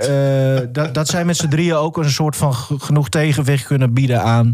eh, 0.61 0.67
dat, 0.71 0.93
dat 0.93 1.07
zij 1.07 1.25
met 1.25 1.37
z'n 1.37 1.47
drieën 1.47 1.75
ook 1.75 1.97
een 1.97 2.09
soort 2.09 2.35
van 2.35 2.53
g- 2.53 2.71
genoeg 2.77 3.09
tegenwicht 3.09 3.65
kunnen 3.65 3.93
bieden 3.93 4.21
aan 4.23 4.53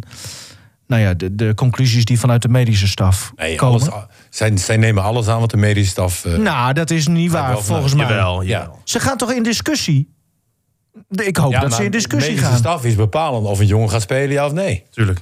nou 0.87 1.01
ja, 1.01 1.13
de, 1.13 1.35
de 1.35 1.53
conclusies 1.55 2.05
die 2.05 2.19
vanuit 2.19 2.41
de 2.41 2.49
medische 2.49 2.87
staf 2.87 3.31
Nee, 3.35 3.55
komen? 3.55 3.81
alles, 3.81 4.03
zij, 4.35 4.57
zij 4.57 4.77
nemen 4.77 5.03
alles 5.03 5.27
aan 5.27 5.39
wat 5.39 5.49
de 5.49 5.57
medische 5.57 5.89
staf... 5.91 6.25
eh, 6.25 6.33
Nou, 6.37 6.73
dat 6.73 6.89
is 6.89 7.07
niet 7.07 7.31
waar, 7.31 7.57
volgens 7.59 7.93
mij. 7.93 8.05
Jawel, 8.07 8.41
Ja. 8.41 8.47
jawel. 8.59 8.79
Ze 8.83 8.99
gaan 8.99 9.17
toch 9.17 9.31
in 9.31 9.43
discussie? 9.43 10.13
Ik 11.09 11.37
hoop 11.37 11.51
ja, 11.51 11.59
dat 11.59 11.73
ze 11.73 11.83
in 11.83 11.91
discussie 11.91 12.29
medische 12.31 12.49
gaan. 12.51 12.59
staf 12.59 12.85
is 12.85 12.95
bepalend 12.95 13.45
of 13.47 13.59
een 13.59 13.65
jongen 13.65 13.89
gaat 13.89 14.01
spelen, 14.01 14.31
ja 14.31 14.45
of 14.45 14.51
nee. 14.53 14.83
Tuurlijk. 14.89 15.21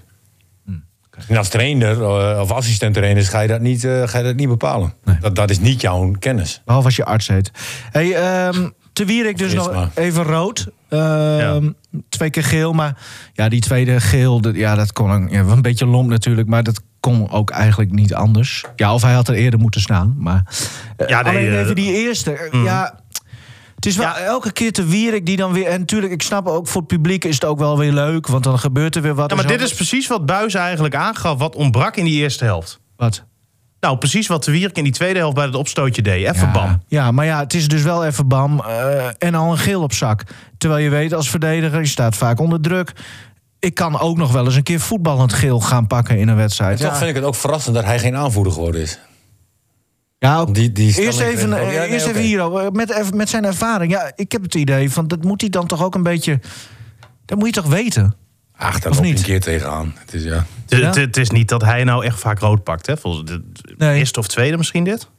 En 1.27 1.37
als 1.37 1.49
trainer 1.49 2.01
eh, 2.03 2.39
of 2.41 2.51
assistent 2.51 2.93
trainer 2.93 3.23
ga 3.25 3.39
je 3.39 3.47
dat 3.47 3.61
niet, 3.61 3.83
eh, 3.83 4.07
ga 4.07 4.17
je 4.17 4.23
dat 4.23 4.35
niet 4.35 4.47
bepalen. 4.47 4.93
Dat, 5.19 5.35
dat 5.35 5.49
is 5.49 5.59
niet 5.59 5.81
jouw 5.81 6.11
kennis. 6.19 6.61
Behalve 6.65 6.87
als 6.87 6.95
je 6.95 7.05
arts 7.05 7.27
heet. 7.27 7.51
Hey, 7.91 8.13
ehm 8.15 8.69
te 8.93 9.05
Wierik 9.05 9.37
dus 9.37 9.53
nog 9.53 9.73
maar. 9.73 9.89
even 9.95 10.23
rood. 10.23 10.67
Ehm, 10.89 11.69
Twee 12.09 12.29
keer 12.29 12.43
geel, 12.43 12.73
maar 12.73 12.97
ja, 13.33 13.49
die 13.49 13.61
tweede 13.61 13.99
geel, 14.01 14.41
dat, 14.41 14.55
ja, 14.55 14.75
dat 14.75 14.93
kon 14.93 15.09
een, 15.09 15.27
ja, 15.29 15.39
een 15.41 15.61
beetje 15.61 15.85
lomp 15.85 16.09
natuurlijk, 16.09 16.47
maar 16.47 16.63
dat 16.63 16.81
kon 17.11 17.31
ook 17.31 17.49
eigenlijk 17.49 17.91
niet 17.91 18.13
anders. 18.13 18.63
Ja, 18.75 18.93
of 18.93 19.01
hij 19.01 19.13
had 19.13 19.27
er 19.27 19.33
eerder 19.35 19.59
moeten 19.59 19.81
staan, 19.81 20.15
maar 20.17 20.45
eh, 20.97 21.07
Ja, 21.07 21.21
nee, 21.21 21.31
alleen 21.33 21.47
eh, 21.53 21.59
even 21.59 21.75
die 21.75 21.93
eerste. 21.93 22.31
eh, 22.33 22.63
Ja, 22.63 22.99
het 23.75 23.85
is 23.85 23.95
wel 23.95 24.15
elke 24.15 24.51
keer 24.51 24.71
te 24.71 24.85
Wierik 24.85 25.25
die 25.25 25.37
dan 25.37 25.51
weer 25.53 25.65
en 25.67 25.79
natuurlijk, 25.79 26.13
ik 26.13 26.21
snap 26.21 26.47
ook 26.47 26.67
voor 26.67 26.81
het 26.81 26.89
publiek 26.89 27.23
is 27.25 27.33
het 27.33 27.45
ook 27.45 27.59
wel 27.59 27.77
weer 27.77 27.91
leuk, 27.91 28.27
want 28.27 28.43
dan 28.43 28.59
gebeurt 28.59 28.95
er 28.95 29.01
weer 29.01 29.15
wat. 29.15 29.29
Ja, 29.29 29.35
maar 29.35 29.47
dit 29.47 29.61
is 29.61 29.73
precies 29.73 30.07
wat 30.07 30.25
Buis 30.25 30.53
eigenlijk 30.53 30.95
aangaf. 30.95 31.37
Wat 31.37 31.55
ontbrak 31.55 31.95
in 31.95 32.05
die 32.05 32.21
eerste 32.21 32.43
helft. 32.45 32.79
wat. 32.95 33.23
Nou, 33.79 33.97
precies 33.97 34.27
wat 34.27 34.43
de 34.43 34.51
Wierk 34.51 34.77
in 34.77 34.83
die 34.83 34.93
tweede 34.93 35.19
helft 35.19 35.35
bij 35.35 35.45
het 35.45 35.55
opstootje 35.55 36.01
deed. 36.01 36.27
Even 36.27 36.47
ja, 36.47 36.51
bam. 36.51 36.81
Ja, 36.87 37.11
maar 37.11 37.25
ja, 37.25 37.39
het 37.39 37.53
is 37.53 37.67
dus 37.67 37.81
wel 37.81 38.05
even 38.05 38.27
bam 38.27 38.59
eh, 38.59 39.05
en 39.17 39.35
al 39.35 39.51
een 39.51 39.57
geel 39.57 39.81
op 39.81 39.93
zak. 39.93 40.23
Terwijl 40.57 40.83
je 40.83 40.89
weet, 40.89 41.13
als 41.13 41.29
verdediger, 41.29 41.79
je 41.79 41.85
staat 41.85 42.15
vaak 42.15 42.39
onder 42.39 42.61
druk. 42.61 42.91
Ik 43.63 43.73
kan 43.73 43.99
ook 43.99 44.17
nog 44.17 44.31
wel 44.31 44.45
eens 44.45 44.55
een 44.55 44.63
keer 44.63 44.79
voetballend 44.79 45.33
geel 45.33 45.59
gaan 45.59 45.87
pakken 45.87 46.17
in 46.17 46.27
een 46.27 46.35
wedstrijd. 46.35 46.71
En 46.79 46.83
toch 46.83 46.91
Ja, 46.91 46.97
vind 46.97 47.09
ik 47.09 47.15
het 47.15 47.25
ook 47.25 47.35
verrassend 47.35 47.75
dat 47.75 47.83
hij 47.83 47.99
geen 47.99 48.15
aanvoerder 48.15 48.53
geworden 48.53 48.81
is. 48.81 48.99
ja 50.17 50.37
ook- 50.39 50.53
Die, 50.55 50.71
die 50.71 51.01
eerst 51.01 51.19
even, 51.19 51.53
eh, 51.53 51.73
Ja, 51.73 51.79
nee, 51.79 51.87
eerst 51.89 52.05
even 52.05 52.21
hier, 52.21 52.45
oh, 52.49 52.69
met, 52.71 53.13
met 53.13 53.29
zijn 53.29 53.45
ervaring. 53.45 53.91
Ja, 53.91 54.11
ik 54.15 54.31
heb 54.31 54.41
het 54.43 54.55
idee 54.55 54.91
van 54.91 55.07
dat 55.07 55.23
moet 55.23 55.41
hij 55.41 55.49
dan 55.49 55.67
toch 55.67 55.83
ook 55.83 55.95
een 55.95 56.03
beetje. 56.03 56.39
Dat 57.25 57.37
moet 57.37 57.47
je 57.55 57.61
toch 57.61 57.71
weten? 57.71 58.15
Ach, 58.55 58.79
daar 58.79 58.91
Of 58.91 58.97
loop 58.97 59.05
je 59.05 59.11
niet? 59.11 59.19
een 59.19 59.25
keer 59.25 59.41
tegenaan. 59.41 59.93
Het 59.99 60.13
is, 60.13 60.23
ja. 60.23 60.45
Het, 60.67 60.79
Ja? 60.79 60.85
het- 60.85 60.95
het 60.95 61.17
is 61.17 61.29
niet 61.29 61.49
dat 61.49 61.61
hij 61.61 61.83
nou 61.83 62.05
echt 62.05 62.19
vaak 62.19 62.39
rood 62.39 62.63
pakt. 62.63 62.85
Hè? 62.87 62.97
Volgens 62.97 63.31
de, 63.31 63.43
Nee. 63.77 63.97
eerste 63.99 64.19
of 64.19 64.27
tweede 64.27 64.57
misschien 64.57 64.83
dit. 64.83 65.09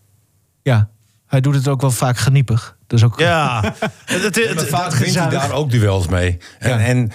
Ja, 0.63 0.89
hij 1.27 1.41
doet 1.41 1.55
het 1.55 1.69
ook 1.69 1.81
wel 1.81 1.91
vaak 1.91 2.17
geniepig. 2.17 2.77
Dat 2.87 2.99
is 2.99 3.05
ook. 3.05 3.19
Ja. 3.19 3.61
het, 4.05 4.35
het, 4.37 4.69
vaak 4.69 4.93
wint 4.95 5.15
hij 5.15 5.29
daar 5.29 5.53
ook 5.53 5.71
duels 5.71 6.07
mee. 6.09 6.39
En, 6.59 6.71
Ja. 6.71 6.79
en 6.85 6.97
eh, 6.97 7.03
eh, 7.05 7.11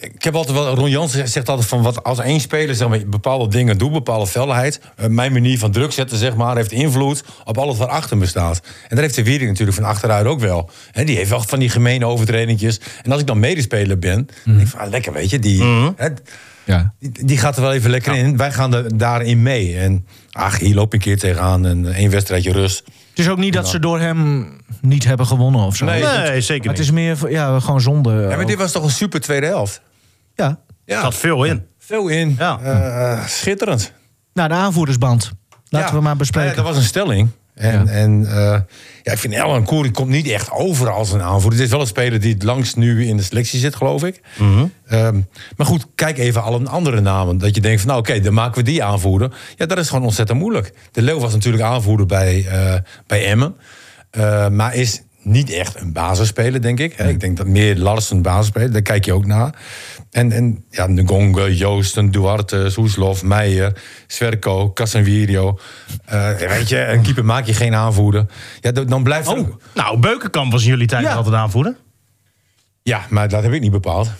ik 0.00 0.24
heb 0.24 0.34
altijd 0.34 0.56
wel, 0.56 0.74
Ron 0.74 0.90
Jans 0.90 1.12
zegt 1.12 1.48
altijd 1.48 1.68
van 1.68 1.82
wat 1.82 2.04
als 2.04 2.18
één 2.18 2.40
speler 2.40 2.74
zeg 2.74 2.88
maar, 2.88 3.06
bepaalde 3.06 3.48
dingen 3.48 3.78
doet, 3.78 3.92
bepaalde 3.92 4.26
felheid, 4.26 4.80
eh, 4.96 5.06
mijn 5.06 5.32
manier 5.32 5.58
van 5.58 5.72
druk 5.72 5.92
zetten 5.92 6.18
zeg 6.18 6.36
maar, 6.36 6.56
heeft 6.56 6.72
invloed 6.72 7.24
op 7.44 7.58
alles 7.58 7.76
wat 7.76 7.88
achter 7.88 8.16
me 8.16 8.26
staat. 8.26 8.60
En 8.88 8.96
daar 8.96 9.04
heeft 9.04 9.14
de 9.14 9.24
Wiering 9.24 9.50
natuurlijk 9.50 9.76
van 9.76 9.86
achteruit 9.86 10.26
ook 10.26 10.40
wel. 10.40 10.70
Hè, 10.90 11.04
die 11.04 11.16
heeft 11.16 11.30
wel 11.30 11.40
van 11.40 11.58
die 11.58 11.68
gemene 11.68 12.06
overtredingjes. 12.06 12.80
En 13.02 13.12
als 13.12 13.20
ik 13.20 13.26
dan 13.26 13.38
medespeler 13.38 13.98
ben, 13.98 14.28
denk 14.44 14.60
ik 14.60 14.66
van 14.66 14.80
ah, 14.80 14.90
lekker 14.90 15.12
weet 15.12 15.30
je, 15.30 15.38
die, 15.38 15.62
hè, 15.96 16.08
Ja. 16.70 16.94
die, 16.98 17.24
die 17.26 17.38
gaat 17.38 17.56
er 17.56 17.62
wel 17.62 17.72
even 17.72 17.90
lekker 17.90 18.14
in. 18.16 18.36
Wij 18.36 18.52
gaan 18.52 18.74
er 18.74 18.98
daarin 18.98 19.42
mee. 19.42 19.76
En 19.78 20.06
ach, 20.30 20.58
hier 20.58 20.74
loop 20.74 20.92
je 20.92 20.98
een 20.98 21.04
keer 21.04 21.18
tegenaan 21.18 21.66
en 21.66 21.92
één 21.94 22.10
wedstrijdje 22.10 22.52
rust. 22.52 22.82
Het 23.10 23.18
is 23.18 23.28
ook 23.28 23.38
niet 23.38 23.52
dat 23.52 23.68
ze 23.68 23.78
door 23.78 24.00
hem 24.00 24.48
niet 24.80 25.04
hebben 25.04 25.26
gewonnen 25.26 25.60
of 25.60 25.76
zo. 25.76 25.84
Nee. 25.84 26.02
nee, 26.02 26.40
zeker 26.40 26.46
Maar 26.46 26.54
het 26.56 26.66
niet. 26.66 26.78
is 26.78 26.90
meer 26.90 27.30
ja, 27.30 27.60
gewoon 27.60 27.80
zonde. 27.80 28.12
Ja, 28.30 28.36
maar 28.36 28.46
dit 28.46 28.58
was 28.58 28.72
toch 28.72 28.82
een 28.84 28.90
super 28.90 29.20
tweede 29.20 29.46
helft? 29.46 29.80
ja. 30.34 30.48
Er 30.84 30.96
Ja, 30.96 31.00
zat 31.02 31.14
veel 31.14 31.44
in. 31.44 31.66
veel 31.78 32.08
in. 32.08 32.34
Ja. 32.38 32.60
Eh, 32.60 33.26
schitterend. 33.26 33.92
Nou, 34.34 34.48
de 34.48 34.54
aanvoerdersband. 34.54 35.32
Laten 35.68 35.88
Ja. 35.88 35.94
we 35.94 36.00
maar 36.00 36.16
bespreken. 36.16 36.50
Ja, 36.50 36.56
dat 36.56 36.64
was 36.64 36.76
een 36.76 36.82
stelling. 36.82 37.28
En, 37.60 37.84
Ja. 37.84 37.90
en 37.92 38.26
eh, 38.26 38.60
ja, 39.02 39.12
ik 39.12 39.18
vind 39.18 39.34
Ellen 39.34 39.64
Koeri 39.64 39.90
komt 39.90 40.08
niet 40.08 40.28
echt 40.28 40.50
over 40.50 40.90
als 40.90 41.12
een 41.12 41.22
aanvoerder. 41.22 41.58
Het 41.58 41.66
is 41.66 41.72
wel 41.72 41.80
een 41.80 41.86
speler 41.86 42.20
die 42.20 42.32
het 42.32 42.42
langst 42.42 42.76
nu 42.76 43.06
in 43.06 43.16
de 43.16 43.22
selectie 43.22 43.58
zit, 43.60 43.74
geloof 43.74 44.04
ik. 44.04 44.20
Ehm, 44.86 45.20
maar 45.56 45.66
goed, 45.66 45.86
kijk 45.94 46.18
even 46.18 46.42
alle 46.42 46.68
andere 46.68 47.00
namen. 47.00 47.38
Dat 47.38 47.54
je 47.54 47.60
denkt 47.60 47.80
van, 47.80 47.88
nou 47.88 48.00
oké, 48.00 48.20
dan 48.20 48.34
maken 48.34 48.56
we 48.58 48.70
die 48.70 48.84
aanvoerder. 48.84 49.32
Ja, 49.56 49.66
dat 49.66 49.78
is 49.78 49.88
gewoon 49.88 50.04
ontzettend 50.04 50.38
moeilijk. 50.38 50.72
De 50.92 51.02
Leeuw 51.02 51.18
was 51.18 51.32
natuurlijk 51.32 51.62
aanvoerder 51.62 52.06
bij, 52.06 52.46
eh, 52.48 52.74
bij 53.06 53.26
Emmen. 53.26 53.56
Eh, 54.10 54.48
maar 54.48 54.74
is 54.74 55.02
niet 55.22 55.50
echt 55.50 55.80
een 55.80 55.92
basisspeler, 55.92 56.62
denk 56.62 56.78
ik. 56.80 56.98
Ik 56.98 57.20
denk 57.20 57.36
dat 57.36 57.46
meer 57.46 57.76
Larsen 57.76 58.16
een 58.16 58.22
basisspeler. 58.22 58.72
Daar 58.72 58.82
kijk 58.82 59.04
je 59.04 59.12
ook 59.12 59.26
naar. 59.26 59.54
En, 60.10 60.32
en 60.32 60.64
ja, 60.70 60.86
Ngonge, 60.88 61.56
Joosten, 61.56 62.10
Duarte, 62.10 62.70
Soeslof, 62.70 63.22
Meijer, 63.22 63.82
Sverko, 64.06 64.72
Casanvirio. 64.72 65.58
Eh 66.04 66.28
weet 66.36 66.68
je, 66.68 66.86
een 66.86 67.02
keeper 67.02 67.24
maak 67.24 67.46
je 67.46 67.54
geen 67.54 67.74
aanvoerder. 67.74 68.26
Ja, 68.60 68.72
dan 68.72 69.02
blijft 69.02 69.28
Oh, 69.28 69.38
ook- 69.38 69.60
nou, 69.74 69.98
Beukenkamp 69.98 70.52
was 70.52 70.62
in 70.62 70.68
jullie 70.68 70.86
tijd 70.86 71.02
Ja. 71.02 71.14
altijd 71.14 71.34
aanvoerder. 71.34 71.76
Ja, 72.82 73.00
maar 73.08 73.28
dat 73.28 73.42
heb 73.42 73.52
ik 73.52 73.60
niet 73.60 73.70
bepaald. 73.70 74.10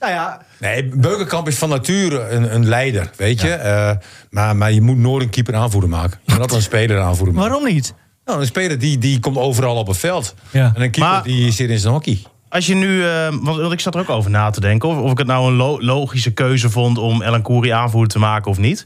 Nou 0.00 0.16
ja, 0.16 0.42
Nee, 0.58 0.84
Beukenkamp 0.84 1.48
is 1.48 1.56
van 1.58 1.68
nature 1.68 2.28
een, 2.28 2.54
een 2.54 2.66
leider, 2.68 3.10
weet 3.16 3.40
je. 3.40 3.52
Eh, 3.52 3.90
maar, 4.30 4.56
maar 4.56 4.72
je 4.72 4.80
moet 4.80 4.96
nooit 4.96 5.22
een 5.22 5.30
keeper 5.30 5.54
aanvoerder 5.54 5.90
maken. 5.90 6.18
Je 6.24 6.32
moet 6.32 6.40
altijd 6.40 6.58
een 6.58 6.64
speler 6.64 7.00
aanvoerder 7.00 7.34
maken. 7.34 7.50
waarom 7.50 7.72
niet? 7.72 7.94
Nou, 8.24 8.40
een 8.40 8.46
speler 8.46 8.78
die, 8.78 8.98
die 8.98 9.20
komt 9.20 9.36
overal 9.36 9.76
op 9.76 9.86
het 9.86 9.96
veld. 9.96 10.34
Ja. 10.50 10.72
En 10.74 10.82
een 10.82 10.90
keeper 10.90 11.00
Maar- 11.12 11.22
die 11.22 11.52
zit 11.52 11.70
in 11.70 11.78
zijn 11.78 11.92
hockey. 11.92 12.22
Als 12.54 12.66
je 12.66 12.74
nu, 12.74 13.04
eh, 13.06 13.28
want, 13.40 13.72
ik 13.72 13.80
zat 13.80 13.94
er 13.94 14.00
ook 14.00 14.10
over 14.10 14.30
na 14.30 14.50
te 14.50 14.60
denken, 14.60 14.88
of, 14.88 14.96
of 14.98 15.10
ik 15.10 15.18
het 15.18 15.26
nou 15.26 15.46
een 15.48 15.56
lo- 15.56 15.80
logische 15.80 16.30
keuze 16.32 16.70
vond 16.70 16.98
om 16.98 17.22
Ellen 17.22 17.42
Koeri 17.42 17.70
aanvoerder 17.70 18.12
te 18.12 18.18
maken 18.18 18.50
of 18.50 18.58
niet. 18.58 18.84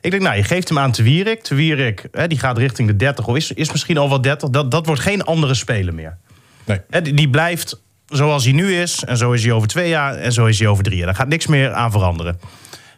Ik 0.00 0.10
denk, 0.10 0.22
nou, 0.22 0.36
je 0.36 0.42
geeft 0.42 0.68
hem 0.68 0.78
aan 0.78 0.90
Te 0.92 1.02
Wierik. 1.02 1.42
Te 1.42 1.54
Wierik, 1.54 2.08
hè, 2.12 2.26
die 2.28 2.38
gaat 2.38 2.58
richting 2.58 2.88
de 2.88 2.96
30 2.96 3.26
of 3.26 3.36
is, 3.36 3.52
is 3.52 3.72
misschien 3.72 3.98
al 3.98 4.08
wel 4.08 4.20
30. 4.20 4.48
Dat, 4.50 4.70
dat 4.70 4.86
wordt 4.86 5.00
geen 5.00 5.24
andere 5.24 5.54
speler 5.54 5.94
meer. 5.94 6.16
Nee. 6.64 6.80
Hè, 6.90 7.02
die, 7.02 7.14
die 7.14 7.30
blijft 7.30 7.80
zoals 8.06 8.44
hij 8.44 8.52
nu 8.52 8.74
is. 8.74 9.04
En 9.04 9.16
zo 9.16 9.32
is 9.32 9.42
hij 9.44 9.52
over 9.52 9.68
twee 9.68 9.88
jaar. 9.88 10.14
En 10.14 10.32
zo 10.32 10.46
is 10.46 10.58
hij 10.58 10.68
over 10.68 10.84
drie 10.84 10.96
jaar. 10.96 11.06
Daar 11.06 11.14
gaat 11.14 11.28
niks 11.28 11.46
meer 11.46 11.72
aan 11.72 11.90
veranderen. 11.90 12.38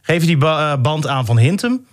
Geef 0.03 0.21
je 0.21 0.27
die 0.27 0.37
ba- 0.37 0.73
eh, 0.73 0.81
band 0.81 1.07
aan 1.07 1.27
van 1.27 1.38
Hintem. 1.38 1.87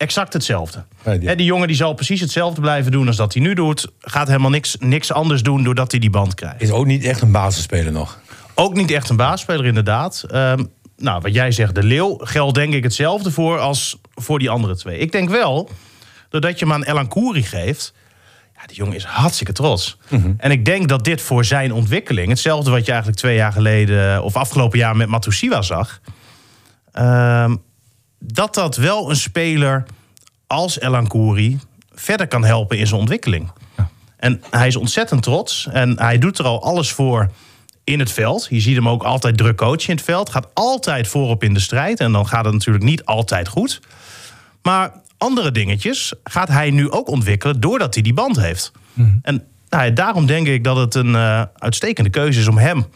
Exact 0.00 0.32
hetzelfde. 0.32 0.84
Nee, 1.04 1.36
die- 1.36 1.44
jongen 1.44 1.66
die 1.66 1.76
zal 1.76 1.94
precies 1.94 2.20
hetzelfde 2.20 2.60
blijven 2.60 2.92
doen 2.92 3.06
als 3.06 3.16
dat 3.16 3.32
hij 3.34 3.42
nu 3.42 3.54
doet. 3.54 3.86
Gaat 4.00 4.26
helemaal 4.26 4.50
niks, 4.50 4.76
niks 4.78 5.12
anders 5.12 5.42
doen 5.42 5.62
doordat 5.62 5.90
hij 5.90 6.00
die 6.00 6.10
band 6.10 6.34
krijgt. 6.34 6.62
Is 6.62 6.70
ook 6.70 6.86
niet 6.86 7.04
echt 7.04 7.20
een 7.22 7.32
basisspeler 7.32 7.92
nog. 7.92 8.18
Ook 8.54 8.74
niet 8.74 8.90
echt 8.90 9.08
een 9.08 9.16
baasspeler, 9.16 9.66
inderdaad. 9.66 10.24
Ehm, 10.30 10.64
nou, 10.96 11.20
wat 11.20 11.34
jij 11.34 11.50
zegt, 11.52 11.74
de 11.74 11.82
Leeuw 11.82 12.16
geldt 12.22 12.54
denk 12.54 12.74
ik 12.74 12.82
hetzelfde 12.82 13.30
voor 13.30 13.58
als 13.58 14.00
voor 14.14 14.38
die 14.38 14.50
andere 14.50 14.76
twee. 14.76 14.98
Ik 14.98 15.12
denk 15.12 15.28
wel, 15.30 15.70
doordat 16.28 16.58
je 16.58 16.64
hem 16.64 16.74
aan 16.74 16.82
Elan 16.84 17.08
Kouri 17.08 17.42
geeft... 17.42 17.92
Ja, 18.54 18.66
die 18.66 18.76
jongen 18.76 18.94
is 18.94 19.04
hartstikke 19.04 19.52
trots. 19.52 19.98
En 20.38 20.50
ik 20.50 20.64
denk 20.64 20.88
dat 20.88 21.04
dit 21.04 21.20
voor 21.20 21.44
zijn 21.44 21.72
ontwikkeling... 21.72 22.28
hetzelfde 22.28 22.70
wat 22.70 22.84
je 22.84 22.90
eigenlijk 22.90 23.20
twee 23.20 23.36
jaar 23.36 23.52
geleden... 23.52 24.22
of 24.24 24.36
afgelopen 24.36 24.78
jaar 24.78 24.96
met 24.96 25.08
Matusiwa 25.08 25.62
zag... 25.62 26.00
ehm, 26.92 27.56
dat 28.20 28.54
dat 28.54 28.76
wel 28.76 29.10
een 29.10 29.16
speler 29.16 29.84
als 30.46 30.80
Elan 30.80 31.06
Kouri... 31.06 31.58
verder 31.92 32.28
kan 32.28 32.44
helpen 32.44 32.78
in 32.78 32.86
zijn 32.86 33.00
ontwikkeling. 33.00 33.52
En 34.16 34.42
hij 34.50 34.66
is 34.66 34.76
ontzettend 34.76 35.22
trots. 35.22 35.68
En 35.72 35.98
hij 35.98 36.18
doet 36.18 36.38
er 36.38 36.44
al 36.44 36.62
alles 36.62 36.92
voor 36.92 37.30
in 37.84 37.98
het 37.98 38.12
veld. 38.12 38.46
Je 38.50 38.60
ziet 38.60 38.76
hem 38.76 38.88
ook 38.88 39.02
altijd 39.02 39.36
druk 39.36 39.56
coachen 39.56 39.88
in 39.88 39.94
het 39.94 40.04
veld. 40.04 40.30
Gaat 40.30 40.48
altijd 40.54 41.08
voorop 41.08 41.44
in 41.44 41.54
de 41.54 41.60
strijd. 41.60 42.00
En 42.00 42.12
dan 42.12 42.26
gaat 42.26 42.44
het 42.44 42.54
natuurlijk 42.54 42.84
niet 42.84 43.04
altijd 43.04 43.48
goed. 43.48 43.80
Maar 44.62 44.92
andere 45.18 45.52
dingetjes 45.52 46.12
gaat 46.24 46.48
hij 46.48 46.70
nu 46.70 46.90
ook 46.90 47.08
ontwikkelen... 47.08 47.60
doordat 47.60 47.94
hij 47.94 48.02
die 48.02 48.14
band 48.14 48.36
heeft. 48.36 48.72
En 49.22 49.44
nou, 49.68 49.84
ja, 49.84 49.90
daarom 49.90 50.26
denk 50.26 50.46
ik 50.46 50.64
dat 50.64 50.76
het 50.76 50.94
een 50.94 51.14
eh, 51.14 51.42
uitstekende 51.54 52.10
keuze 52.10 52.40
is... 52.40 52.48
om 52.48 52.58
hem 52.58 52.86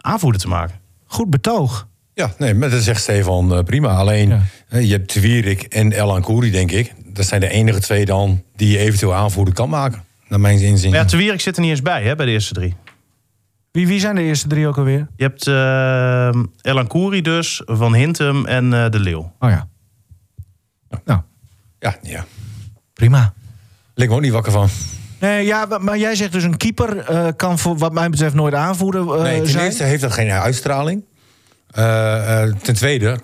aanvoerder 0.00 0.40
te 0.40 0.48
maken. 0.48 0.80
Goed 1.06 1.30
betoog. 1.30 1.86
Ja, 2.14 2.34
nee, 2.38 2.54
maar 2.54 2.70
dat 2.70 2.82
zegt 2.82 3.00
Stefan 3.02 3.54
eh, 3.54 3.62
prima. 3.64 3.88
Alleen, 3.94 4.28
Ja. 4.28 4.42
eh, 4.68 4.82
je 4.86 4.92
hebt 4.92 5.08
Twierik 5.08 5.62
en 5.62 5.92
Elan 5.92 6.22
Koeri, 6.22 6.50
denk 6.50 6.70
ik. 6.70 6.92
Dat 7.06 7.26
zijn 7.26 7.40
de 7.40 7.48
enige 7.48 7.80
twee 7.80 8.04
dan 8.04 8.42
die 8.56 8.68
je 8.70 8.78
eventueel 8.78 9.14
aanvoerder 9.14 9.54
kan 9.54 9.68
maken. 9.68 10.02
Naar 10.28 10.40
mijn 10.40 10.60
inzien. 10.60 10.90
Maar 10.90 10.98
ja, 11.00 11.04
Te 11.04 11.16
Wierik 11.16 11.40
zit 11.40 11.56
er 11.56 11.62
niet 11.62 11.70
eens 11.70 11.82
bij 11.82 12.02
hè, 12.02 12.16
bij 12.16 12.26
de 12.26 12.32
eerste 12.32 12.54
drie. 12.54 12.74
Wie, 13.70 13.86
wie 13.86 14.00
zijn 14.00 14.14
de 14.14 14.22
eerste 14.22 14.48
drie 14.48 14.66
ook 14.66 14.76
alweer? 14.78 15.06
Je 15.16 15.22
hebt 15.24 15.46
eh 15.46 16.42
Elan 16.70 16.86
Kouri 16.86 17.20
dus, 17.22 17.62
Van 17.64 17.94
Hintem 17.94 18.46
en 18.46 18.72
eh, 18.72 18.90
De 18.90 18.98
Leeuw. 19.00 19.32
Oh 19.38 19.50
ja. 19.50 19.68
Nou, 21.04 21.20
Ja, 21.78 21.96
ja. 22.02 22.24
prima. 22.92 23.32
Lig 23.94 24.06
ik 24.08 24.12
ook 24.14 24.20
niet 24.20 24.32
wakker 24.32 24.52
van. 24.52 24.68
Nee, 25.20 25.46
ja, 25.46 25.66
maar- 25.80 25.98
jij 25.98 26.14
zegt 26.14 26.32
dus 26.32 26.42
een 26.42 26.56
keeper 26.56 26.98
eh, 26.98 27.28
kan 27.36 27.58
voor 27.58 27.78
wat 27.78 27.92
mij 27.92 28.10
betreft 28.10 28.34
nooit 28.34 28.54
aanvoerder 28.54 29.14
eh, 29.14 29.22
Nee, 29.22 29.38
ten 29.40 29.50
zijn. 29.50 29.64
eerste 29.64 29.84
heeft 29.84 30.02
dat 30.02 30.12
geen 30.12 30.30
uitstraling. 30.30 31.04
Eh, 31.74 32.42
eh, 32.42 32.54
ten 32.62 32.74
tweede 32.74 33.18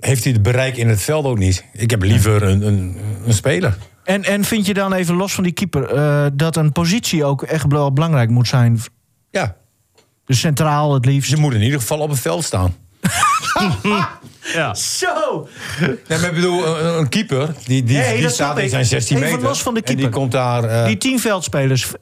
heeft 0.00 0.24
hij 0.24 0.32
het 0.32 0.42
bereik 0.42 0.76
in 0.76 0.88
het 0.88 1.02
veld 1.02 1.24
ook 1.24 1.38
niet. 1.38 1.64
Ik 1.72 1.90
heb 1.90 2.02
liever 2.02 2.42
een, 2.42 2.66
een, 2.66 2.96
een 3.26 3.34
speler. 3.34 3.76
En, 4.04 4.24
en 4.24 4.44
vind 4.44 4.66
je 4.66 4.74
dan 4.74 4.92
even 4.92 5.14
los 5.14 5.32
van 5.34 5.44
die 5.44 5.52
keeper 5.52 5.84
eh, 5.84 6.26
dat 6.32 6.56
een 6.56 6.72
positie 6.72 7.24
ook 7.24 7.42
echt 7.42 7.64
wel 7.68 7.92
belangrijk 7.92 8.30
moet 8.30 8.48
zijn? 8.48 8.80
Ja, 9.30 9.56
Dus 10.26 10.40
centraal 10.40 10.94
het 10.94 11.04
liefst. 11.04 11.30
ze 11.30 11.36
moeten 11.36 11.58
in 11.58 11.64
ieder 11.64 11.80
geval 11.80 11.98
op 11.98 12.10
het 12.10 12.20
veld 12.20 12.44
staan. 12.44 12.74
Ja. 14.54 14.74
Zo! 14.74 15.48
Nee, 15.80 16.18
maar 16.18 16.28
ik 16.28 16.34
bedoel, 16.34 16.66
een, 16.66 16.98
een 16.98 17.08
keeper, 17.08 17.54
die, 17.64 17.84
die, 17.84 18.02
die 18.16 18.28
staat 18.28 18.58
in 18.58 18.68
zijn 18.68 18.84
16 18.84 19.16
Even 19.16 19.30
meter. 19.30 19.48
los 19.48 19.62
van 19.62 19.74
de 19.74 19.80
En 19.80 19.86
die 19.86 19.96
keeper. 19.96 20.18
komt 20.20 20.32
daar... 20.32 20.64
eh, 20.64 20.86
Die 20.86 20.96
tien 20.98 21.20
veldspelers. 21.20 21.92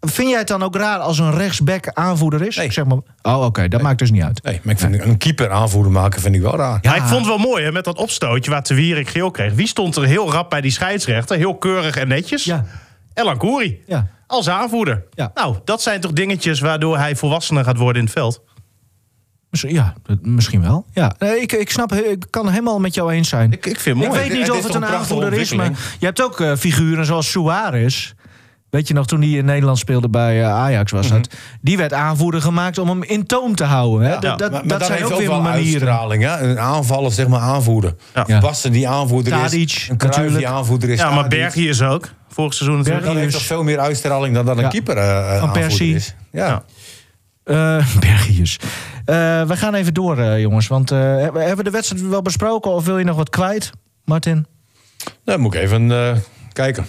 Vind 0.00 0.28
jij 0.28 0.38
het 0.38 0.48
dan 0.48 0.62
ook 0.62 0.76
raar 0.76 0.98
als 0.98 1.18
een 1.18 1.32
rechtsback 1.34 1.88
aanvoerder 1.92 2.42
is? 2.46 2.56
Nee. 2.56 2.72
Zeg 2.72 2.84
maar, 2.84 2.98
oh, 3.22 3.44
oké, 3.44 3.68
dat 3.68 3.82
maakt 3.82 3.98
dus 3.98 4.10
niet 4.10 4.22
uit. 4.22 4.42
Nee, 4.42 4.60
maar 4.62 4.74
ik 4.74 4.80
vind 4.80 5.00
een 5.00 5.16
keeper 5.16 5.50
aanvoerder 5.50 5.92
maken 5.92 6.20
vind 6.20 6.34
ik 6.34 6.40
wel 6.40 6.56
raar. 6.56 6.78
Ja, 6.82 6.94
ik 6.94 7.02
vond 7.02 7.26
het 7.26 7.26
wel 7.26 7.38
mooi 7.38 7.64
hè, 7.64 7.72
met 7.72 7.84
dat 7.84 7.98
opstootje 7.98 8.50
waar 8.50 8.62
Te 8.62 8.74
Wierik 8.74 9.08
geel 9.08 9.30
kreeg. 9.30 9.52
Wie 9.54 9.66
stond 9.66 9.96
er 9.96 10.04
heel 10.04 10.32
rap 10.32 10.50
bij 10.50 10.60
die 10.60 10.70
scheidsrechter? 10.70 11.36
Heel 11.36 11.56
keurig 11.56 11.96
en 11.96 12.08
netjes. 12.08 12.44
Ja. 12.44 12.64
Elan 13.14 13.38
Kouri. 13.38 13.82
Ja. 13.86 14.06
Als 14.26 14.48
aanvoerder. 14.48 15.04
Ja. 15.14 15.30
Nou, 15.34 15.56
dat 15.64 15.82
zijn 15.82 16.00
toch 16.00 16.12
dingetjes 16.12 16.60
waardoor 16.60 16.98
hij 16.98 17.16
volwassener 17.16 17.64
gaat 17.64 17.76
worden 17.76 17.96
in 17.98 18.04
het 18.04 18.12
veld. 18.14 18.42
Misschien- 19.50 19.74
Ja, 19.74 19.94
misschien 20.22 20.60
wel. 20.62 20.86
Ja, 20.92 21.12
nee, 21.18 21.40
ik, 21.40 21.52
ik 21.52 21.70
snap, 21.70 21.92
ik 21.94 22.26
kan 22.30 22.48
helemaal 22.48 22.78
met 22.80 22.94
jou 22.94 23.12
eens 23.12 23.28
zijn. 23.28 23.52
Ik, 23.52 23.66
ik 23.66 23.80
vind 23.80 23.96
het 23.96 24.04
Ik 24.06 24.12
mooi. 24.12 24.28
weet 24.28 24.38
niet 24.38 24.50
of 24.50 24.62
het 24.64 24.74
een 24.74 24.84
aanvoerder 24.86 25.32
is, 25.32 25.52
maar 25.54 25.70
je 25.98 26.06
hebt 26.06 26.22
ook 26.22 26.40
eh, 26.40 26.56
figuren 26.56 27.06
zoals 27.06 27.30
Suarez. 27.30 28.12
Weet 28.70 28.88
je 28.88 28.94
nog, 28.94 29.06
toen 29.06 29.20
hij 29.20 29.30
in 29.30 29.44
Nederland 29.44 29.78
speelde 29.78 30.08
bij 30.08 30.40
eh, 30.42 30.48
Ajax 30.54 30.92
was 30.92 31.08
dat. 31.08 31.28
Die 31.60 31.76
werd 31.76 31.92
aanvoerder 31.92 32.42
gemaakt 32.42 32.78
om 32.78 32.88
hem 32.88 33.02
in 33.02 33.26
toom 33.26 33.54
te 33.54 33.64
houden. 33.64 34.08
Hè? 34.08 34.18
dat 34.18 34.22
dat, 34.38 34.38
maar, 34.38 34.50
maar 34.50 34.62
dat 34.68 34.78
dat 34.78 34.86
zijn 34.88 35.04
ook 35.04 35.18
weer 35.18 35.28
wel 35.28 35.40
manieren. 35.40 35.88
uitstraling. 35.88 36.22
Hè? 36.22 36.38
Een 36.50 36.58
aanvaller, 36.60 37.12
zeg 37.12 37.28
maar, 37.28 37.40
aanvoerder. 37.40 37.94
Ja. 38.14 38.24
Ja. 38.26 38.40
Basten 38.40 38.72
die 38.72 38.88
aanvoerder 38.88 39.32
Tadic, 39.32 39.70
is. 39.72 39.88
Een 39.90 39.96
Cruijff 39.96 40.16
die 40.16 40.24
natuurlijk. 40.26 40.52
aanvoerder 40.52 40.88
is. 40.88 40.98
Ja, 40.98 41.10
maar 41.10 41.22
Tadic. 41.22 41.38
Bergie 41.38 41.68
is 41.68 41.82
ook. 41.82 42.08
Vorig 42.28 42.54
seizoen 42.54 42.78
natuurlijk. 42.78 43.06
Dat 43.06 43.14
heeft 43.14 43.32
toch 43.32 43.42
veel 43.42 43.62
meer 43.62 43.78
uitstraling 43.78 44.34
dan 44.34 44.46
dat 44.46 44.56
een 44.56 44.62
Ja. 44.62 44.68
keeper 44.68 44.96
eh, 44.96 45.10
eh, 45.10 45.24
Van 45.24 45.32
aanvoerder 45.32 45.62
Persie. 45.62 45.94
is. 45.94 46.14
Ja. 46.32 46.46
Ja. 46.46 46.62
Eh 47.44 47.86
Bergius. 48.00 48.56
Eh, 49.04 49.14
we 49.42 49.56
gaan 49.56 49.74
even 49.74 49.94
door, 49.94 50.18
eh, 50.18 50.40
jongens. 50.40 50.66
Want 50.66 50.90
eh, 50.90 50.98
hebben 50.98 51.56
we 51.56 51.62
de 51.62 51.70
wedstrijd 51.70 52.08
wel 52.08 52.22
besproken 52.22 52.70
of 52.70 52.84
wil 52.84 52.98
je 52.98 53.04
nog 53.04 53.16
wat 53.16 53.30
kwijt, 53.30 53.70
Martin? 54.04 54.46
Dan 55.24 55.40
moet 55.40 55.54
ik 55.54 55.60
even 55.60 55.92
eh, 55.92 56.16
kijken. 56.52 56.86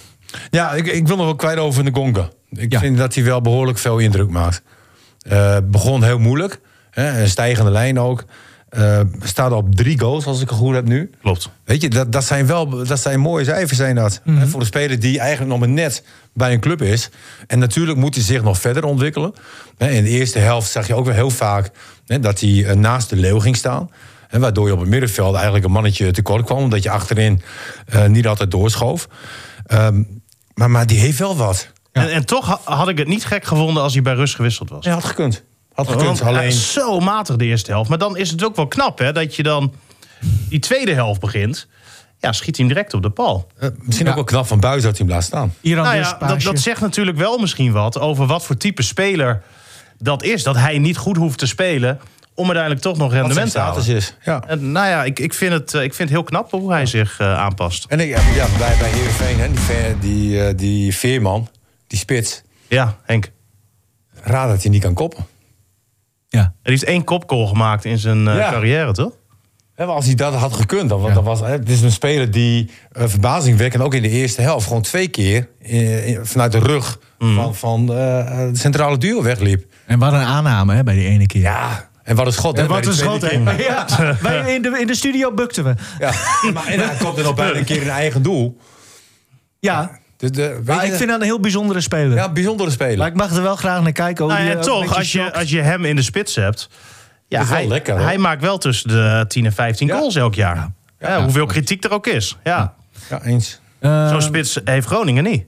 Ja, 0.49 0.71
ik, 0.73 0.88
ik 0.88 1.07
wil 1.07 1.15
nog 1.15 1.25
wel 1.25 1.36
kwijt 1.36 1.57
over 1.57 1.84
de 1.86 1.91
Gonga. 1.93 2.29
Ik 2.49 2.71
Ja. 2.71 2.79
vind 2.79 2.97
dat 2.97 3.15
hij 3.15 3.23
wel 3.23 3.41
behoorlijk 3.41 3.77
veel 3.77 3.97
indruk 3.97 4.29
maakt. 4.29 4.61
Eh, 5.21 5.57
begon 5.63 6.03
heel 6.03 6.19
moeilijk. 6.19 6.59
Hè, 6.91 7.21
een 7.21 7.29
stijgende 7.29 7.71
lijn 7.71 7.99
ook. 7.99 8.23
Eh, 8.69 8.99
staat 9.21 9.51
op 9.51 9.75
drie 9.75 9.99
goals, 9.99 10.25
als 10.25 10.41
ik 10.41 10.49
het 10.49 10.57
goed 10.57 10.73
heb 10.73 10.86
nu. 10.88 11.09
Klopt. 11.21 11.49
Weet 11.63 11.82
je, 11.82 11.89
dat, 11.89 12.11
dat 12.11 12.23
zijn 12.23 12.45
wel 12.45 12.69
dat 12.86 12.99
zijn 12.99 13.19
mooie 13.19 13.43
cijfers, 13.45 13.77
zijn 13.77 13.95
dat. 13.95 14.21
Mhm. 14.25 14.47
Voor 14.47 14.59
een 14.59 14.65
speler 14.65 14.99
die 14.99 15.19
eigenlijk 15.19 15.49
nog 15.51 15.59
maar 15.59 15.69
net 15.69 16.03
bij 16.34 16.53
een 16.53 16.59
club 16.59 16.82
is. 16.82 17.09
En 17.47 17.59
natuurlijk 17.59 17.97
moet 17.97 18.15
hij 18.15 18.23
zich 18.23 18.43
nog 18.43 18.57
verder 18.59 18.84
ontwikkelen. 18.86 19.34
In 19.77 20.03
de 20.03 20.09
eerste 20.09 20.39
helft 20.39 20.71
zag 20.71 20.88
je 20.88 20.95
ook 20.95 21.05
wel 21.05 21.13
heel 21.13 21.29
vaak 21.29 21.69
dat 22.21 22.39
hij 22.39 22.65
eh, 22.65 22.75
naast 22.75 23.09
de 23.09 23.15
leeuw 23.15 23.39
ging 23.39 23.55
staan. 23.55 23.89
Waardoor 24.29 24.67
je 24.67 24.73
op 24.73 24.79
het 24.79 24.89
middenveld 24.89 25.34
eigenlijk 25.36 25.65
een 25.65 25.71
mannetje 25.71 26.11
tekort 26.11 26.45
kwam. 26.45 26.57
Omdat 26.57 26.84
je 26.84 26.89
achterin 26.89 27.41
niet 28.07 28.27
altijd 28.27 28.51
doorschoof. 28.51 29.07
Ehm, 29.65 30.03
maar, 30.53 30.71
maar 30.71 30.87
die 30.87 30.99
heeft 30.99 31.19
wel 31.19 31.35
wat. 31.35 31.71
En, 31.91 32.11
en 32.11 32.25
toch 32.25 32.45
ha- 32.45 32.59
had 32.75 32.87
ik 32.89 32.97
het 32.97 33.07
niet 33.07 33.25
gek 33.25 33.43
gevonden 33.45 33.83
als 33.83 33.93
hij 33.93 34.01
bij 34.01 34.13
rust 34.13 34.35
gewisseld 34.35 34.69
was. 34.69 34.85
Hij 34.85 34.93
had 34.93 35.03
gekund. 35.03 35.43
Had 35.73 35.87
gekund, 35.87 36.05
Want 36.05 36.19
hij 36.19 36.29
alleen... 36.29 36.47
is 36.47 36.73
zo 36.73 36.99
matig 36.99 37.35
de 37.35 37.45
eerste 37.45 37.71
helft. 37.71 37.89
Maar 37.89 37.97
dan 37.97 38.17
is 38.17 38.31
het 38.31 38.43
ook 38.43 38.55
wel 38.55 38.67
knap 38.67 38.97
hè, 38.99 39.11
dat 39.11 39.35
je 39.35 39.43
dan 39.43 39.73
die 40.49 40.59
tweede 40.59 40.93
helft 40.93 41.19
begint. 41.19 41.67
Ja, 42.19 42.31
schiet 42.31 42.57
hij 42.57 42.65
hem 42.65 42.73
direct 42.73 42.93
op 42.93 43.01
de 43.01 43.09
pal. 43.09 43.47
eh, 43.57 43.69
misschien 43.79 44.07
ook 44.09 44.15
wel 44.15 44.23
knap 44.23 44.47
van 44.47 44.59
Buis 44.59 44.81
dat 44.83 44.97
hij 44.97 45.05
hem 45.05 45.15
laat 45.15 45.23
staan. 45.23 45.53
Iran 45.61 45.83
Nou 45.83 45.97
dus, 45.97 46.05
ja, 46.05 46.17
dat, 46.17 46.27
paasje. 46.29 46.47
dat 46.51 46.59
zegt 46.59 46.81
natuurlijk 46.81 47.17
wel 47.17 47.37
misschien 47.37 47.71
wat 47.71 47.99
over 47.99 48.25
wat 48.25 48.45
voor 48.45 48.57
type 48.57 48.81
speler 48.81 49.43
dat 49.97 50.23
is. 50.23 50.43
Dat 50.43 50.55
hij 50.55 50.77
niet 50.79 50.97
goed 50.97 51.17
hoeft 51.17 51.37
te 51.39 51.45
spelen 51.47 51.99
om 52.36 52.43
uiteindelijk 52.45 52.82
toch 52.84 52.97
nog 52.97 53.01
Wat 53.01 53.11
zijn 53.11 53.21
rendement 53.23 53.51
te 53.51 53.57
status 53.59 53.84
halen. 53.86 53.97
is. 54.01 54.15
Ja. 54.23 54.43
En, 54.47 54.71
nou 54.71 54.88
ja, 54.88 55.03
ik, 55.03 55.19
ik, 55.19 55.34
vind 55.34 55.53
het, 55.53 55.73
eh, 55.73 55.84
ik 55.84 55.93
vind 55.93 56.09
het 56.09 56.17
heel 56.17 56.27
knap 56.27 56.51
hoe 56.51 56.71
hij 56.71 56.86
zich 56.86 57.19
eh, 57.19 57.38
aanpast. 57.38 57.86
En 57.88 57.99
ik, 57.99 58.07
ja, 58.07 58.21
ja, 58.36 58.45
bij, 58.57 58.75
bij 58.79 58.89
Heerenveen, 58.89 59.39
hè, 59.39 59.47
die, 59.49 59.59
Ve- 59.59 59.95
die, 59.99 60.43
eh, 60.45 60.53
die 60.57 60.95
Veerman, 60.95 61.47
die 61.88 61.99
spits... 61.99 62.41
Ja, 62.67 62.97
Henk. 63.03 63.32
Raar 64.23 64.47
dat 64.47 64.61
hij 64.61 64.71
niet 64.71 64.82
kan 64.82 64.93
koppen. 64.93 65.25
Ja. 66.27 66.39
Hij 66.39 66.71
heeft 66.71 66.84
één 66.84 67.03
kopgoal 67.03 67.47
gemaakt 67.47 67.86
in 67.86 67.97
zijn 67.97 68.27
eh, 68.27 68.36
Ja. 68.36 68.49
carrière, 68.51 68.91
toch? 68.91 69.11
Hè, 69.75 69.86
maar 69.86 69.95
als 69.95 70.05
hij 70.05 70.15
dat 70.15 70.34
had 70.34 70.53
gekund, 70.53 70.89
dan, 70.89 71.01
Ja. 71.01 71.13
dan 71.13 71.23
was 71.23 71.39
hè, 71.39 71.45
het 71.47 71.69
is 71.69 71.82
een 71.82 71.91
speler 71.91 72.32
die 72.32 72.69
uh, 72.97 73.03
verbazingwekkend 73.07 73.84
ook 73.84 73.93
in 73.93 74.01
de 74.01 74.09
eerste 74.09 74.41
helft 74.41 74.67
gewoon 74.67 74.82
twee 74.82 75.07
keer 75.07 75.49
eh, 75.61 76.07
in- 76.07 76.25
vanuit 76.25 76.51
de 76.51 76.59
rug 76.59 76.99
van, 77.19 77.55
van 77.55 77.82
eh, 77.82 77.95
de 78.38 78.49
centrale 78.53 78.97
duo 78.97 79.21
wegliep. 79.21 79.65
En 79.86 79.99
wat 79.99 80.13
een 80.13 80.19
aanname 80.19 80.73
hè, 80.75 80.84
bij 80.84 80.95
die 80.95 81.07
ene 81.07 81.25
keer. 81.25 81.41
Ja, 81.41 81.89
en 82.03 82.15
wat 82.15 82.25
een 82.25 82.33
schot. 82.33 82.57
hè, 82.57 82.63
En 82.63 82.69
wat 82.69 82.85
een 82.85 82.93
schot, 82.93 83.19
keer. 83.27 83.45
hè? 83.45 83.55
Ja, 83.63 83.85
wij 84.21 84.53
in, 84.55 84.61
de, 84.61 84.77
in 84.79 84.87
de 84.87 84.95
studio 84.95 85.33
bukten 85.33 85.63
we. 85.63 85.73
Ja, 85.99 86.11
maar, 86.53 86.65
en 86.67 86.79
hij 86.79 86.95
komt 86.99 87.17
er 87.17 87.23
nog 87.23 87.35
bijna 87.35 87.57
een 87.57 87.65
keer 87.65 87.81
in 87.81 87.89
eigen 87.89 88.21
doel. 88.21 88.57
Ja, 89.59 89.99
Dus 90.17 90.31
de, 90.31 90.61
maar 90.65 90.85
ik 90.85 90.93
vind 90.93 91.09
dat 91.09 91.19
een 91.19 91.25
heel 91.25 91.39
bijzondere 91.39 91.81
speler. 91.81 92.15
ja, 92.17 92.31
bijzondere 92.31 92.69
speler. 92.71 92.97
Maar 92.97 93.07
ik 93.07 93.13
mag 93.13 93.31
er 93.35 93.41
wel 93.41 93.55
graag 93.55 93.81
naar 93.81 93.91
kijken. 93.91 94.27
Nou 94.27 94.39
ja, 94.41 94.49
eh, 94.49 94.55
een 94.55 94.61
toch, 94.61 94.95
als 94.97 95.11
je, 95.11 95.33
als 95.33 95.49
je 95.49 95.61
hem 95.61 95.85
in 95.85 95.95
de 95.95 96.01
spits 96.01 96.35
hebt... 96.35 96.69
Ja, 97.27 97.37
Dat 97.37 97.45
is 97.47 97.49
wel 97.53 97.57
hij, 97.61 97.67
lekker, 97.67 97.93
hoor. 97.97 98.03
hij 98.05 98.17
maakt 98.17 98.41
wel 98.41 98.57
tussen 98.57 98.87
de 98.89 99.25
10 99.27 99.45
en 99.45 99.53
15 99.53 99.87
Ja. 99.87 99.97
goals 99.97 100.15
elk 100.15 100.35
jaar. 100.35 100.55
Ja. 100.55 100.73
Ja. 100.99 101.23
hoeveel 101.23 101.45
kritiek 101.45 101.83
er 101.83 101.91
ook 101.91 102.07
is. 102.07 102.37
Ja. 102.43 102.73
Ja, 103.09 103.21
eens. 103.23 103.59
Eh, 103.79 104.09
Zo'n 104.09 104.21
spits 104.21 104.59
heeft 104.65 104.87
Groningen 104.87 105.23
niet. 105.23 105.43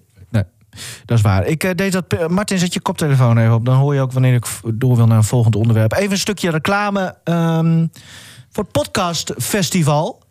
Dat 1.06 1.18
is 1.18 1.24
waar. 1.24 1.46
Ik 1.46 1.64
eh, 1.64 1.72
deed 1.76 1.92
dat. 1.92 2.06
eh, 2.08 2.28
Martin, 2.28 2.60
zet 2.60 2.74
je 2.74 2.82
koptelefoon 2.82 3.38
even 3.38 3.54
op. 3.54 3.66
Dan 3.66 3.76
hoor 3.76 3.94
je 3.94 4.02
ook 4.02 4.12
wanneer 4.12 4.34
ik 4.34 4.46
door 4.74 4.96
wil 4.96 5.08
naar 5.08 5.18
een 5.18 5.24
volgend 5.24 5.56
onderwerp. 5.56 5.94
Even 5.94 6.12
een 6.12 6.18
stukje 6.18 6.50
reclame 6.50 7.16
ehm, 7.24 7.88
voor 8.52 8.64
het 8.64 8.72
Podcast 8.72 9.34
Festival. 9.38 10.22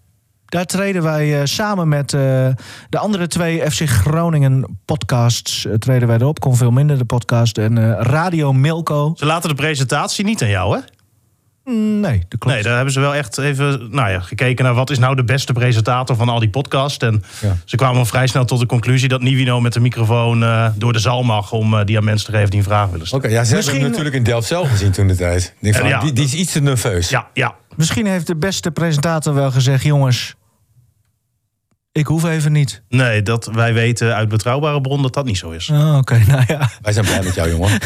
Daar 0.45 0.64
treden 0.66 1.03
wij 1.03 1.40
eh, 1.40 1.47
samen 1.47 1.88
met 1.88 2.11
de 2.11 2.55
andere 2.99 3.26
twee 3.26 3.70
FC 3.70 3.88
Groningen 3.88 4.78
podcasts. 4.84 5.66
treden 5.78 6.09
wij 6.09 6.16
erop. 6.18 6.40
Kon 6.40 6.57
veel 6.57 6.70
minder, 6.70 6.99
de 6.99 7.05
podcast. 7.05 7.59
En 7.59 7.93
Radio 7.95 8.53
Milko. 8.53 9.12
Ze 9.16 9.26
laten 9.26 9.49
de 9.49 9.55
presentatie 9.55 10.24
niet 10.24 10.43
aan 10.43 10.49
jou, 10.49 10.76
hè? 10.76 10.82
Nee, 11.64 12.18
dat 12.28 12.38
klopt. 12.38 12.44
Nee, 12.54 12.62
daar 12.62 12.74
hebben 12.74 12.92
ze 12.92 13.00
wel 13.00 13.14
echt 13.14 13.38
even 13.38 13.88
nou 13.90 14.10
ja, 14.10 14.20
gekeken 14.20 14.64
naar 14.64 14.74
wat 14.74 14.90
is 14.90 14.98
nou 14.98 15.16
de 15.16 15.24
beste 15.24 15.52
presentator 15.52 16.16
van 16.16 16.28
al 16.28 16.38
die 16.38 16.48
podcasts. 16.50 17.04
En 17.04 17.22
Ja. 17.40 17.56
ze 17.64 17.76
kwamen 17.76 18.06
vrij 18.06 18.26
snel 18.26 18.44
tot 18.44 18.60
de 18.60 18.66
conclusie 18.66 19.08
dat 19.08 19.20
Nivino 19.22 19.60
met 19.60 19.72
de 19.72 19.80
microfoon 19.80 20.42
eh, 20.42 20.66
door 20.74 20.92
de 20.92 20.98
zaal 20.98 21.22
mag 21.22 21.52
om 21.52 21.74
eh, 21.78 21.84
die 21.84 21.96
aan 21.96 22.04
mensen 22.04 22.26
te 22.26 22.32
geven 22.32 22.50
die 22.50 22.58
een 22.58 22.64
vraag 22.64 22.84
willen 22.90 22.98
Oké, 23.00 23.06
stellen. 23.06 23.30
ja, 23.30 23.44
ze 23.44 23.54
Misschien- 23.54 23.62
hebben 23.80 23.80
hem 23.82 23.90
natuurlijk 23.90 24.16
in 24.16 24.22
Delft 24.32 24.46
zelf 24.48 24.70
gezien 24.70 24.90
toen 24.92 25.06
de 25.06 25.16
tijd. 25.16 25.44
Ik 25.44 25.62
denk 25.62 25.74
van, 25.76 25.88
ja, 25.88 26.00
die, 26.00 26.12
die 26.12 26.24
is 26.24 26.34
iets 26.34 26.52
te 26.52 26.60
nerveus. 26.60 27.08
Ja, 27.08 27.26
ja. 27.32 27.54
Misschien 27.76 28.06
heeft 28.06 28.26
de 28.26 28.36
beste 28.36 28.70
presentator 28.70 29.34
wel 29.34 29.50
gezegd: 29.50 29.82
jongens, 29.84 30.34
ik 31.93 32.07
hoef 32.07 32.24
even 32.24 32.53
niet. 32.53 32.82
Nee, 32.88 33.22
dat 33.22 33.47
wij 33.47 33.74
weten 33.74 34.14
uit 34.14 34.28
betrouwbare 34.28 34.80
bron 34.80 35.03
dat 35.03 35.14
dat 35.14 35.24
niet 35.24 35.38
zo 35.38 35.51
is. 35.51 35.68
Oh, 35.70 35.97
Oké, 35.97 36.22
nou 36.28 36.43
ja. 36.47 36.70
Wij 36.82 36.93
zijn 36.93 37.05
blij 37.05 37.22
met 37.22 37.34
jou, 37.34 37.51
jongen. 37.51 37.70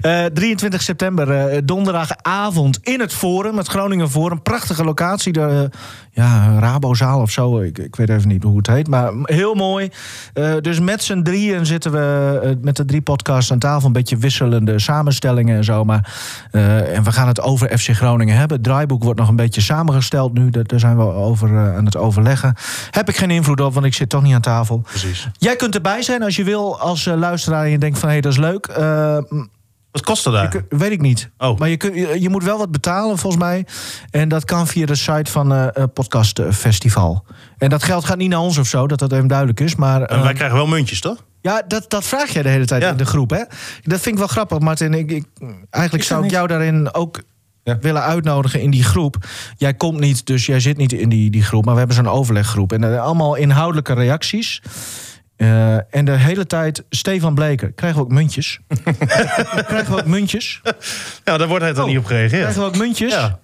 Eh, 0.00 0.24
23 0.24 0.82
september, 0.82 1.30
eh, 1.30 1.58
donderdagavond 1.64 2.78
in 2.82 3.00
het 3.00 3.12
Forum, 3.12 3.56
het 3.56 3.66
Groningen 3.66 4.10
Forum. 4.10 4.42
Prachtige 4.42 4.84
locatie, 4.84 5.32
de 5.32 5.40
eh, 5.40 5.78
ja, 6.12 6.58
Rabozaal 6.58 7.20
of 7.20 7.30
zo. 7.30 7.60
Ik, 7.60 7.78
ik 7.78 7.96
weet 7.96 8.08
even 8.08 8.28
niet 8.28 8.42
hoe 8.42 8.56
het 8.56 8.66
heet, 8.66 8.88
maar 8.88 9.12
heel 9.22 9.54
mooi. 9.54 9.90
Eh, 10.32 10.54
dus 10.60 10.80
met 10.80 11.02
z'n 11.02 11.22
drieën 11.22 11.66
zitten 11.66 11.92
we 11.92 12.40
eh, 12.42 12.50
met 12.60 12.76
de 12.76 12.84
drie 12.84 13.00
podcasts 13.00 13.52
aan 13.52 13.58
tafel. 13.58 13.86
Een 13.86 13.92
beetje 13.92 14.16
wisselende 14.16 14.78
samenstellingen 14.78 15.56
en 15.56 15.64
zo. 15.64 15.84
Maar, 15.84 16.12
eh, 16.50 16.96
en 16.96 17.02
we 17.02 17.12
gaan 17.12 17.28
het 17.28 17.40
over 17.40 17.78
FC 17.78 17.88
Groningen 17.88 18.36
hebben. 18.36 18.56
Het 18.56 18.66
draaiboek 18.66 19.02
wordt 19.02 19.18
nog 19.18 19.28
een 19.28 19.36
beetje 19.36 19.60
samengesteld 19.60 20.32
nu. 20.32 20.50
Daar 20.50 20.64
daar 20.64 20.80
zijn 20.80 20.96
we 20.96 21.02
over 21.02 21.74
aan 21.74 21.84
het 21.84 21.96
overleggen. 21.96 22.54
Heb 22.90 23.08
ik 23.08 23.16
geen 23.16 23.30
invloed 23.30 23.60
op, 23.60 23.74
want 23.74 23.86
ik 23.86 23.94
zit 23.94 24.08
toch 24.08 24.22
niet 24.22 24.34
aan 24.34 24.40
tafel. 24.40 24.78
Precies. 24.78 25.28
Jij 25.38 25.56
kunt 25.56 25.74
erbij 25.74 26.02
zijn 26.02 26.22
als 26.22 26.36
je 26.36 26.44
wil, 26.44 26.80
als 26.80 27.04
luisteraar. 27.04 27.64
En 27.64 27.70
je 27.70 27.78
denkt 27.78 27.98
van, 27.98 28.08
hé, 28.08 28.14
hey, 28.14 28.22
dat 28.22 28.32
is 28.32 28.38
leuk. 28.38 28.68
Wat 29.92 30.02
kost 30.04 30.24
dat 30.24 30.32
daar? 30.32 30.64
weet 30.68 30.90
ik 30.90 31.00
niet. 31.00 31.30
Oh. 31.38 31.58
Maar 31.58 31.68
je, 31.68 31.76
kun, 31.76 31.94
je, 31.94 32.20
je 32.20 32.28
moet 32.28 32.44
wel 32.44 32.58
wat 32.58 32.70
betalen, 32.70 33.18
volgens 33.18 33.42
mij. 33.42 33.66
En 34.10 34.28
dat 34.28 34.44
kan 34.44 34.66
via 34.66 34.86
de 34.86 34.94
site 34.94 35.30
van 35.30 35.52
eh 35.52 35.66
eh, 35.76 35.84
Podcast 35.94 36.40
Festival. 36.50 37.24
En 37.58 37.68
dat 37.68 37.82
geld 37.82 38.04
gaat 38.04 38.16
niet 38.16 38.28
naar 38.30 38.38
ons 38.40 38.58
of 38.58 38.66
zo, 38.66 38.86
dat 38.86 38.98
dat 38.98 39.12
even 39.12 39.26
duidelijk 39.26 39.60
is. 39.60 39.74
Maar 39.74 40.02
En 40.02 40.16
eh, 40.16 40.22
wij 40.22 40.32
krijgen 40.34 40.56
wel 40.56 40.66
muntjes, 40.66 41.00
toch? 41.00 41.24
ja, 41.40 41.62
dat, 41.68 41.90
dat 41.90 42.04
vraag 42.04 42.30
jij 42.30 42.42
de 42.42 42.48
hele 42.48 42.66
tijd 42.66 42.82
Ja. 42.82 42.90
in 42.90 42.96
de 42.96 43.04
groep, 43.04 43.30
hè? 43.30 43.42
Dat 43.82 44.00
vind 44.00 44.06
ik 44.06 44.18
wel 44.18 44.26
grappig, 44.26 44.58
Martin. 44.58 44.94
Ik, 44.94 45.10
ik, 45.10 45.24
eigenlijk 45.70 46.04
zou 46.04 46.24
ik 46.24 46.30
jou 46.30 46.46
daarin 46.46 46.94
ook 46.94 47.20
Ja. 47.62 47.78
willen 47.78 48.02
uitnodigen 48.02 48.60
in 48.60 48.70
die 48.70 48.84
groep. 48.84 49.16
Jij 49.56 49.74
komt 49.74 50.00
niet, 50.00 50.26
dus 50.26 50.46
jij 50.46 50.60
zit 50.60 50.76
niet 50.76 50.92
in 50.92 51.08
die, 51.08 51.30
die 51.30 51.42
groep. 51.42 51.64
Maar 51.64 51.72
we 51.72 51.78
hebben 51.78 51.96
zo'n 51.96 52.08
overleggroep. 52.08 52.72
En 52.72 53.00
allemaal 53.00 53.34
inhoudelijke 53.34 53.92
reacties. 53.92 54.62
Eh, 55.40 55.74
en 55.74 56.04
de 56.04 56.12
hele 56.12 56.46
tijd 56.46 56.84
Stefan 56.90 57.34
Bleker. 57.34 57.72
Krijgen 57.72 57.98
we 57.98 58.04
ook 58.04 58.10
muntjes? 58.12 58.58
krijgen 59.66 59.94
we 59.94 60.00
ook 60.00 60.06
muntjes? 60.06 60.60
Ja, 61.24 61.36
daar 61.36 61.48
wordt 61.48 61.64
hij 61.64 61.72
dan 61.72 61.82
Oh, 61.82 61.88
niet 61.88 61.98
op 61.98 62.04
gereageerd. 62.04 62.40
Krijgen 62.42 62.60
we 62.62 62.66
ook 62.68 62.76
muntjes? 62.76 63.12
Ja. 63.12 63.38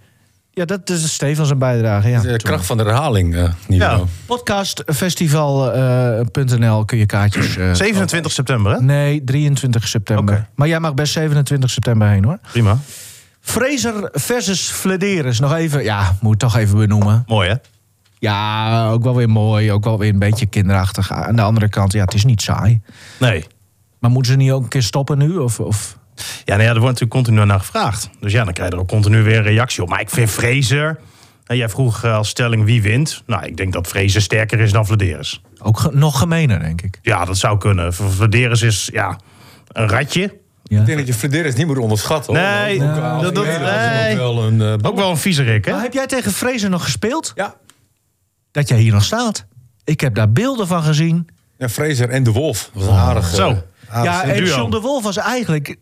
Ja, 0.51 0.65
dat 0.65 0.91
is 0.91 1.15
Stefan 1.15 1.47
zijn 1.47 1.59
bijdrage. 1.59 2.09
Ja. 2.09 2.21
De 2.21 2.37
kracht 2.37 2.67
van 2.67 2.77
de 2.77 2.83
herhaling, 2.83 3.37
eh. 3.37 3.49
Ja. 3.69 4.01
Podcastfestival.nl 4.27 6.85
kun 6.85 6.99
je 6.99 7.07
kaartjes... 7.07 7.57
eh, 7.57 7.75
27 7.75 8.33
september, 8.33 8.73
hè? 8.73 8.81
Nee, 8.81 9.25
23 9.25 9.89
september. 9.89 10.35
Oké. 10.35 10.47
Maar 10.55 10.69
jij 10.69 10.81
mag 10.81 10.95
best 10.95 11.13
27 11.13 11.71
september 11.71 12.09
heen 12.09 12.25
hoor. 12.25 12.39
Prima. 12.51 12.79
Fraser 13.41 14.09
versus 14.13 14.71
Flederis. 14.71 15.41
Nog 15.41 15.55
even, 15.55 15.85
ja, 15.85 16.17
moet 16.21 16.33
ik 16.33 16.39
toch 16.39 16.57
even 16.57 16.79
benoemen. 16.79 17.25
Mooi, 17.27 17.49
hè? 17.49 17.55
Ja, 18.31 18.89
ook 18.91 19.03
wel 19.03 19.15
weer 19.17 19.29
mooi. 19.31 19.73
Ook 19.73 19.85
wel 19.85 19.99
weer 19.99 20.13
een 20.13 20.19
beetje 20.19 20.47
kinderachtig. 20.47 21.13
Aan 21.13 21.37
de 21.37 21.43
andere 21.43 21.69
kant, 21.69 21.93
ja, 21.93 22.05
het 22.05 22.15
is 22.15 22.25
niet 22.25 22.43
saai. 22.43 22.81
Nee. 23.19 23.45
Maar 23.99 24.11
moeten 24.11 24.33
ze 24.33 24.39
niet 24.39 24.51
ook 24.51 24.63
een 24.63 24.69
keer 24.69 24.83
stoppen 24.83 25.19
nu? 25.19 25.37
Of, 25.37 25.61
of... 25.61 25.99
Ja, 26.45 26.55
nou 26.55 26.63
ja, 26.63 26.75
er 26.75 26.81
wordt 26.81 27.01
natuurlijk 27.01 27.11
continu 27.13 27.45
naar 27.45 27.59
gevraagd. 27.61 28.11
Dus 28.21 28.33
ja, 28.33 28.45
dan 28.45 28.53
krijg 28.53 28.69
je 28.69 28.75
er 28.75 28.81
ook 28.83 28.89
continu 28.89 29.23
weer 29.23 29.37
een 29.37 29.43
reactie 29.43 29.83
op. 29.83 29.89
Maar 29.89 30.01
ik 30.01 30.11
vind 30.11 30.31
Fraser... 30.31 30.99
En 31.47 31.57
jij 31.57 31.69
vroeg 31.69 32.05
eh, 32.05 32.15
als 32.17 32.29
stelling 32.29 32.65
wie 32.65 32.83
wint. 32.83 33.23
Nou, 33.27 33.45
ik 33.45 33.57
denk 33.57 33.73
dat 33.73 33.87
Fraser 33.87 34.23
sterker 34.23 34.61
is 34.61 34.73
dan 34.73 34.87
Vladeris. 34.87 35.43
Ook 35.59 35.79
ge- 35.79 35.91
nog 35.93 36.19
gemener, 36.19 36.61
denk 36.61 36.83
ik. 36.83 36.99
Ja, 37.03 37.25
dat 37.25 37.37
zou 37.37 37.59
kunnen. 37.59 37.95
Vladeris 37.95 38.63
is 38.63 38.89
ja, 38.93 39.19
een 39.73 39.89
ratje. 39.89 40.37
Ja. 40.65 40.81
Ik 40.81 40.87
denk 40.87 40.99
dat 40.99 41.07
je 41.07 41.15
Flederis 41.15 41.55
niet 41.55 41.67
moet 41.67 41.79
onderschatten. 41.79 42.35
Hoor. 42.37 42.43
Nee, 42.45 42.75
Ook, 42.83 42.95
dat- 43.23 43.35
dat- 43.35 43.45
nee. 43.45 44.11
ook 44.13 44.17
wel 44.19 44.43
een, 44.43 44.61
eh, 44.61 44.73
Ook 44.91 44.97
wel 44.97 45.11
een 45.11 45.17
viezerik, 45.17 45.65
hè? 45.65 45.73
Maar 45.73 45.83
heb 45.83 45.93
jij 45.93 46.07
tegen 46.07 46.33
Fraser 46.33 46.71
nog 46.71 46.83
gespeeld? 46.85 47.33
Ja. 47.35 47.55
Dat 48.57 48.69
jij 48.69 48.79
hier 48.79 48.93
nog 48.93 49.05
staat. 49.05 49.45
Ik 49.85 50.01
heb 50.01 50.15
daar 50.15 50.33
beelden 50.33 50.67
van 50.67 50.83
gezien. 50.83 51.29
ja, 51.59 51.69
Fraser 51.69 52.09
en 52.11 52.23
de 52.23 52.33
Wolf. 52.33 52.71
Dat 52.75 52.83
was 52.85 52.93
een 52.93 53.01
aardig. 53.01 53.29
Zo. 53.35 53.49
eh, 53.51 53.57
aardig 53.97 54.13
ja, 54.13 54.25
en 54.25 54.45
duo. 54.45 54.57
John 54.57 54.71
de 54.71 54.81
Wolf 54.81 55.03
was 55.03 55.17
eigenlijk 55.17 55.77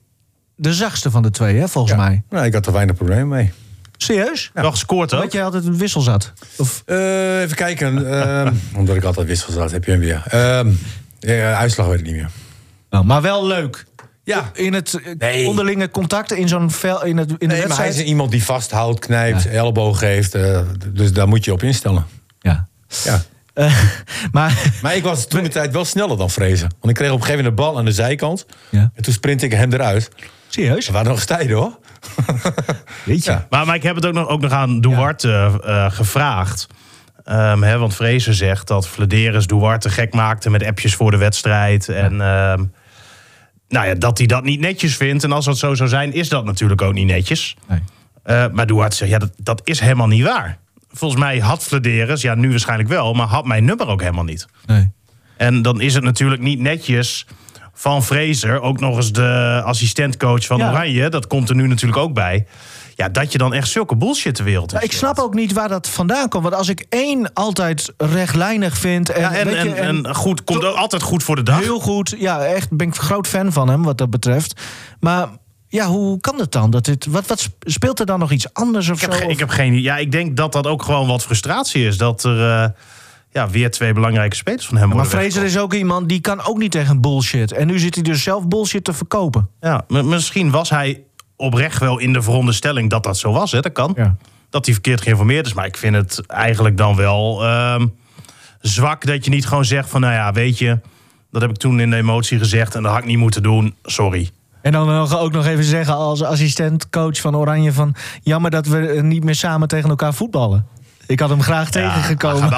de 0.56 0.72
zachtste 0.74 1.10
van 1.10 1.22
de 1.22 1.30
twee, 1.30 1.56
hè, 1.58 1.68
volgens 1.68 1.94
Ja. 1.94 2.00
mij. 2.04 2.22
Nou, 2.30 2.44
ik 2.46 2.52
had 2.52 2.66
er 2.66 2.72
weinig 2.72 2.96
probleem 2.96 3.28
mee. 3.28 3.52
Serieus? 3.96 4.50
Wel 4.54 4.70
gescoord 4.70 5.14
ook. 5.14 5.22
Dat 5.22 5.32
jij 5.32 5.44
altijd 5.44 5.64
een 5.66 5.78
wissel 5.78 6.00
zat? 6.00 6.32
Of, 6.56 6.82
Eh, 6.86 7.40
even 7.42 7.56
kijken. 7.56 8.20
ehm, 8.20 8.54
omdat 8.78 8.96
ik 8.96 9.04
altijd 9.04 9.26
wissel 9.26 9.52
zat, 9.52 9.70
heb 9.70 9.84
je 9.84 9.90
hem 9.90 10.00
weer. 10.00 10.22
Ehm, 10.28 10.70
ja, 11.18 11.54
uitslag 11.56 11.86
weet 11.86 11.98
ik 11.98 12.04
niet 12.04 12.14
meer. 12.14 12.30
oh, 12.90 13.00
maar 13.02 13.22
wel 13.22 13.46
leuk. 13.46 13.84
Ja. 14.24 14.50
In 14.54 14.72
het 14.72 14.94
eh, 15.04 15.14
Nee. 15.18 15.46
onderlinge 15.48 15.90
contact 15.90 16.32
in 16.32 16.48
zo'n 16.48 16.70
vel 16.70 17.04
in, 17.04 17.16
het, 17.16 17.30
in 17.30 17.36
de 17.38 17.46
Nee, 17.46 17.66
maar 17.66 17.76
hij 17.76 17.88
is 17.88 18.02
iemand 18.02 18.30
die 18.30 18.44
vasthoudt, 18.44 19.00
knijpt, 19.00 19.42
Ja. 19.42 19.50
elleboog 19.50 19.98
geeft. 19.98 20.32
dus 20.92 21.12
daar 21.12 21.28
moet 21.28 21.44
je 21.44 21.52
op 21.52 21.62
instellen. 21.62 22.06
Ja. 22.44 22.68
Ja. 23.04 23.22
Eh, 23.54 23.82
maar 24.32 24.72
Maar 24.82 24.96
ik 24.96 25.02
was 25.02 25.26
toen 25.26 25.42
de 25.42 25.48
tijd 25.48 25.72
wel 25.72 25.84
sneller 25.84 26.16
dan 26.16 26.30
Vrezen. 26.30 26.68
Want 26.68 26.88
ik 26.88 26.94
kreeg 26.94 27.10
op 27.10 27.16
een 27.16 27.22
gegeven 27.22 27.44
moment 27.44 27.56
de 27.56 27.62
bal 27.62 27.78
aan 27.78 27.84
de 27.84 27.92
zijkant. 27.92 28.46
Ja. 28.70 28.90
En 28.94 29.02
toen 29.02 29.12
sprint 29.12 29.42
ik 29.42 29.52
hem 29.52 29.72
eruit. 29.72 30.10
serieus? 30.48 30.86
Er 30.86 30.92
waren 30.92 31.08
nog 31.08 31.20
stijden 31.20 31.56
hoor. 31.56 31.78
Weet 33.04 33.24
je? 33.24 33.30
Ja. 33.30 33.46
Maar, 33.50 33.66
maar 33.66 33.74
ik 33.74 33.82
heb 33.82 33.94
het 33.94 34.06
ook 34.06 34.12
nog, 34.12 34.28
ook 34.28 34.40
nog 34.40 34.52
aan 34.52 34.80
Duarte 34.80 35.28
eh, 35.30 35.84
eh, 35.84 35.92
gevraagd. 35.92 36.66
Ehm, 37.24 37.62
hè, 37.62 37.78
want 37.78 37.94
Fraser 37.94 38.34
zegt 38.34 38.66
dat 38.66 38.88
Vladeris 38.88 39.46
Duarte 39.46 39.90
gek 39.90 40.14
maakte 40.14 40.50
met 40.50 40.64
appjes 40.64 40.94
voor 40.94 41.10
de 41.10 41.16
wedstrijd. 41.16 41.88
En 41.88 42.20
ehm, 42.20 42.64
nou 43.68 43.86
ja, 43.86 43.94
dat 43.94 44.18
hij 44.18 44.26
dat 44.26 44.44
niet 44.44 44.60
netjes 44.60 44.96
vindt. 44.96 45.24
En 45.24 45.32
als 45.32 45.44
dat 45.44 45.58
zo 45.58 45.74
zou 45.74 45.88
zijn, 45.88 46.12
is 46.12 46.28
dat 46.28 46.44
natuurlijk 46.44 46.82
ook 46.82 46.94
niet 46.94 47.06
netjes. 47.06 47.56
Nee. 47.68 47.82
Eh, 48.22 48.44
maar 48.52 48.66
Duarte 48.66 48.96
zegt, 48.96 49.10
ja, 49.10 49.18
dat, 49.18 49.32
dat 49.36 49.60
is 49.64 49.80
helemaal 49.80 50.06
niet 50.06 50.24
waar. 50.24 50.58
Volgens 50.96 51.20
mij 51.20 51.38
had 51.38 51.64
Vladeris, 51.64 52.22
ja, 52.22 52.34
nu 52.34 52.50
waarschijnlijk 52.50 52.88
wel, 52.88 53.12
maar 53.14 53.26
had 53.26 53.44
mijn 53.44 53.64
nummer 53.64 53.86
ook 53.86 54.00
helemaal 54.00 54.24
niet. 54.24 54.46
Nee. 54.66 54.90
En 55.36 55.62
dan 55.62 55.80
is 55.80 55.94
het 55.94 56.04
natuurlijk 56.04 56.42
niet 56.42 56.60
netjes 56.60 57.26
van 57.72 58.04
Fraser, 58.04 58.60
ook 58.60 58.80
nog 58.80 58.96
eens 58.96 59.12
de 59.12 59.62
assistentcoach 59.64 60.46
van 60.46 60.58
Ja. 60.58 60.70
Oranje, 60.70 61.08
dat 61.08 61.26
komt 61.26 61.48
er 61.48 61.54
nu 61.54 61.66
natuurlijk 61.66 62.00
ook 62.00 62.14
bij. 62.14 62.46
Ja, 62.96 63.08
dat 63.08 63.32
je 63.32 63.38
dan 63.38 63.54
echt 63.54 63.68
zulke 63.68 63.96
bullshit 63.96 64.36
de 64.36 64.42
wereld 64.42 64.82
ik 64.82 64.92
snap 64.92 65.18
ook 65.18 65.34
niet 65.34 65.52
waar 65.52 65.68
dat 65.68 65.88
vandaan 65.88 66.28
komt. 66.28 66.42
Want 66.42 66.54
als 66.54 66.68
ik 66.68 66.86
één 66.88 67.32
altijd 67.32 67.92
rechtlijnig 67.96 68.78
vind... 68.78 69.10
En, 69.10 69.20
Ja, 69.20 69.34
en, 69.34 69.46
weet 69.46 69.62
je, 69.62 69.74
en, 69.74 70.06
en 70.06 70.14
goed, 70.14 70.44
komt 70.44 70.64
ook 70.64 70.76
altijd 70.76 71.02
goed 71.02 71.22
voor 71.22 71.36
de 71.36 71.42
dag. 71.42 71.60
Heel 71.60 71.80
goed. 71.80 72.14
Ja, 72.18 72.44
echt 72.44 72.76
ben 72.76 72.86
ik 72.88 72.94
groot 72.94 73.26
fan 73.26 73.52
van 73.52 73.68
hem 73.68 73.82
wat 73.82 73.98
dat 73.98 74.10
betreft. 74.10 74.60
Maar 75.00 75.28
ja, 75.74 75.86
hoe 75.86 76.20
kan 76.20 76.38
het 76.38 76.52
dan? 76.52 76.70
Dat 76.70 76.84
dit, 76.84 77.06
wat, 77.06 77.26
wat 77.26 77.50
speelt 77.60 78.00
er 78.00 78.06
dan 78.06 78.18
nog 78.18 78.30
iets 78.30 78.52
anders 78.52 78.88
of 78.88 78.94
Ik 78.94 79.00
heb, 79.00 79.12
zo? 79.12 79.16
geen- 79.18 79.26
Of- 79.26 79.32
ik 79.32 79.38
heb 79.38 79.48
geen 79.48 79.80
Ja, 79.82 79.96
ik 79.96 80.12
denk 80.12 80.36
dat 80.36 80.52
dat 80.52 80.66
ook 80.66 80.82
gewoon 80.82 81.06
wat 81.06 81.22
frustratie 81.22 81.86
is. 81.86 81.96
Dat 81.98 82.24
er 82.24 82.50
eh, 82.50 82.68
ja, 83.30 83.48
weer 83.50 83.70
twee 83.70 83.92
belangrijke 83.92 84.36
spelers 84.36 84.66
van 84.66 84.76
hem 84.76 84.88
maar 84.88 84.96
worden 84.96 85.12
Fraser 85.20 85.42
is 85.44 85.58
ook 85.58 85.74
iemand 85.74 86.08
die 86.08 86.20
kan 86.20 86.44
ook 86.44 86.58
niet 86.58 86.70
tegen 86.70 87.00
bullshit. 87.00 87.52
En 87.52 87.66
nu 87.66 87.78
zit 87.78 87.94
hij 87.94 88.04
dus 88.04 88.22
zelf 88.22 88.48
bullshit 88.48 88.84
te 88.84 88.92
verkopen. 88.92 89.48
Ja, 89.60 89.84
misschien 89.88 90.50
was 90.50 90.70
hij 90.70 91.02
oprecht 91.36 91.78
wel 91.78 91.98
in 91.98 92.12
de 92.12 92.22
veronderstelling 92.22 92.90
dat 92.90 93.02
dat 93.02 93.18
zo 93.18 93.32
was. 93.32 93.52
Hè? 93.52 93.60
Dat 93.60 93.72
kan. 93.72 93.92
Ja. 93.96 94.16
Dat 94.50 94.64
hij 94.64 94.74
verkeerd 94.74 95.00
geïnformeerd 95.00 95.46
is. 95.46 95.52
Maar 95.52 95.66
ik 95.66 95.76
vind 95.76 95.94
het 95.94 96.26
eigenlijk 96.26 96.76
dan 96.76 96.96
wel 96.96 97.44
ehm, 97.44 97.86
zwak 98.60 99.06
dat 99.06 99.24
je 99.24 99.30
niet 99.30 99.46
gewoon 99.46 99.64
zegt 99.64 99.88
van... 99.88 100.00
nou 100.00 100.12
ja, 100.12 100.32
weet 100.32 100.58
je, 100.58 100.80
dat 101.30 101.40
heb 101.42 101.50
ik 101.50 101.56
toen 101.56 101.80
in 101.80 101.90
de 101.90 101.96
emotie 101.96 102.38
gezegd... 102.38 102.74
en 102.74 102.82
dat 102.82 102.92
had 102.92 103.00
ik 103.00 103.06
niet 103.08 103.18
moeten 103.18 103.42
doen, 103.42 103.74
sorry. 103.82 104.30
En 104.64 104.72
dan 104.72 104.86
nog, 104.86 105.18
ook 105.18 105.32
nog 105.32 105.46
even 105.46 105.64
zeggen 105.64 105.94
als 105.94 106.22
assistent-coach 106.22 107.20
van 107.20 107.36
Oranje... 107.36 107.72
van 107.72 107.94
jammer 108.22 108.50
dat 108.50 108.66
we 108.66 108.98
niet 109.02 109.24
meer 109.24 109.34
samen 109.34 109.68
tegen 109.68 109.88
elkaar 109.90 110.14
voetballen. 110.14 110.66
Ik 111.06 111.20
had 111.20 111.28
hem 111.28 111.42
graag 111.42 111.70
tegengekomen. 111.70 112.52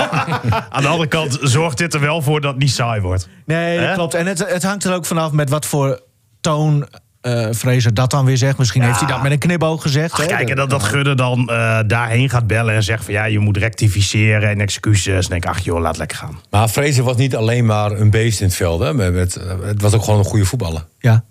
Aan 0.70 0.82
de 0.82 0.88
andere 0.88 1.08
kant 1.08 1.38
zorgt 1.42 1.78
dit 1.78 1.94
er 1.94 2.00
wel 2.00 2.22
voor 2.22 2.40
dat 2.40 2.50
het 2.50 2.60
niet 2.62 2.70
saai 2.70 3.00
wordt. 3.00 3.28
Nee, 3.46 3.80
dat 3.80 3.94
klopt. 3.94 4.14
En 4.14 4.26
het, 4.26 4.52
het 4.52 4.62
hangt 4.62 4.84
er 4.84 4.94
ook 4.94 5.06
vanaf 5.06 5.32
met 5.32 5.50
wat 5.50 5.66
voor 5.66 6.00
toon 6.40 6.86
eh 7.20 7.50
Fraser 7.52 7.94
dat 7.94 8.10
dan 8.10 8.24
weer 8.24 8.36
zegt. 8.36 8.58
Misschien 8.58 8.82
heeft 8.82 8.98
hij 9.00 9.08
dat 9.08 9.22
met 9.22 9.32
een 9.32 9.38
knipoog 9.38 9.82
gezegd. 9.82 10.12
Ach, 10.12 10.20
hè? 10.20 10.26
kijk, 10.26 10.48
en 10.48 10.56
dat, 10.56 10.70
dat 10.70 10.82
Gudde 10.82 11.14
dan 11.14 11.48
eh, 11.48 11.78
daarheen 11.86 12.30
gaat 12.30 12.46
bellen 12.46 12.74
en 12.74 12.82
zegt 12.82 13.04
van... 13.04 13.14
ja, 13.14 13.24
je 13.24 13.38
moet 13.38 13.56
rectificeren 13.56 14.48
en 14.48 14.60
excuses. 14.60 15.24
En 15.24 15.30
denk 15.30 15.44
ik, 15.44 15.50
ach 15.50 15.58
joh, 15.58 15.80
laat 15.80 15.96
lekker 15.96 16.16
gaan. 16.16 16.40
Maar 16.50 16.68
Vrezen 16.68 17.04
was 17.04 17.16
niet 17.16 17.36
alleen 17.36 17.64
maar 17.66 17.90
een 17.92 18.10
beest 18.10 18.40
in 18.40 18.46
het 18.46 18.56
veld. 18.56 18.80
Hè. 18.80 18.94
Met- 18.94 19.40
het 19.62 19.82
was 19.82 19.94
ook 19.94 20.04
gewoon 20.04 20.18
een 20.18 20.24
goede 20.24 20.44
voetballer. 20.44 20.84
Ja, 20.98 21.24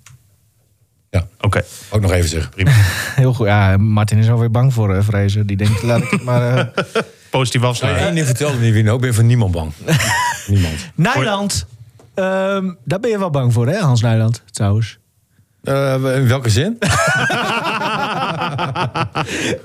Ja, 1.16 1.28
Oké, 1.42 1.64
ook 1.90 2.02
nog 2.02 2.12
even 2.12 2.30
zeggen. 2.30 2.50
prima. 2.52 2.72
heel 3.22 3.34
goed. 3.34 3.48
Ja, 3.48 3.78
Martin 3.78 4.18
is 4.18 4.30
alweer 4.30 4.52
bang 4.52 4.74
voor 4.74 4.96
uh, 4.96 5.04
Fraser. 5.04 5.46
Die 5.46 5.58
denkt, 5.58 5.84
laat 5.84 6.02
ik 6.02 6.10
het 6.10 6.24
maar... 6.24 6.58
eh 6.58 6.84
Positief 7.30 7.64
afsluiten. 7.64 8.06
één 8.06 8.16
ding 8.16 8.26
vertelde 8.26 8.58
me 8.58 8.72
wie 8.72 8.84
ik 8.94 9.00
ben 9.00 9.14
voor 9.14 9.24
niemand 9.24 9.52
bang. 9.52 9.72
niemand. 10.48 10.76
Nijland. 10.96 11.66
Ehm, 12.14 12.72
daar 12.84 13.00
ben 13.00 13.10
je 13.10 13.20
wel 13.20 13.30
bang 13.30 13.54
voor, 13.54 13.68
hè, 13.68 13.80
Hans 13.80 14.02
Nijland, 14.02 14.42
trouwens. 14.52 14.98
Eh, 15.66 16.16
in 16.16 16.28
welke 16.28 16.50
zin? 16.50 16.78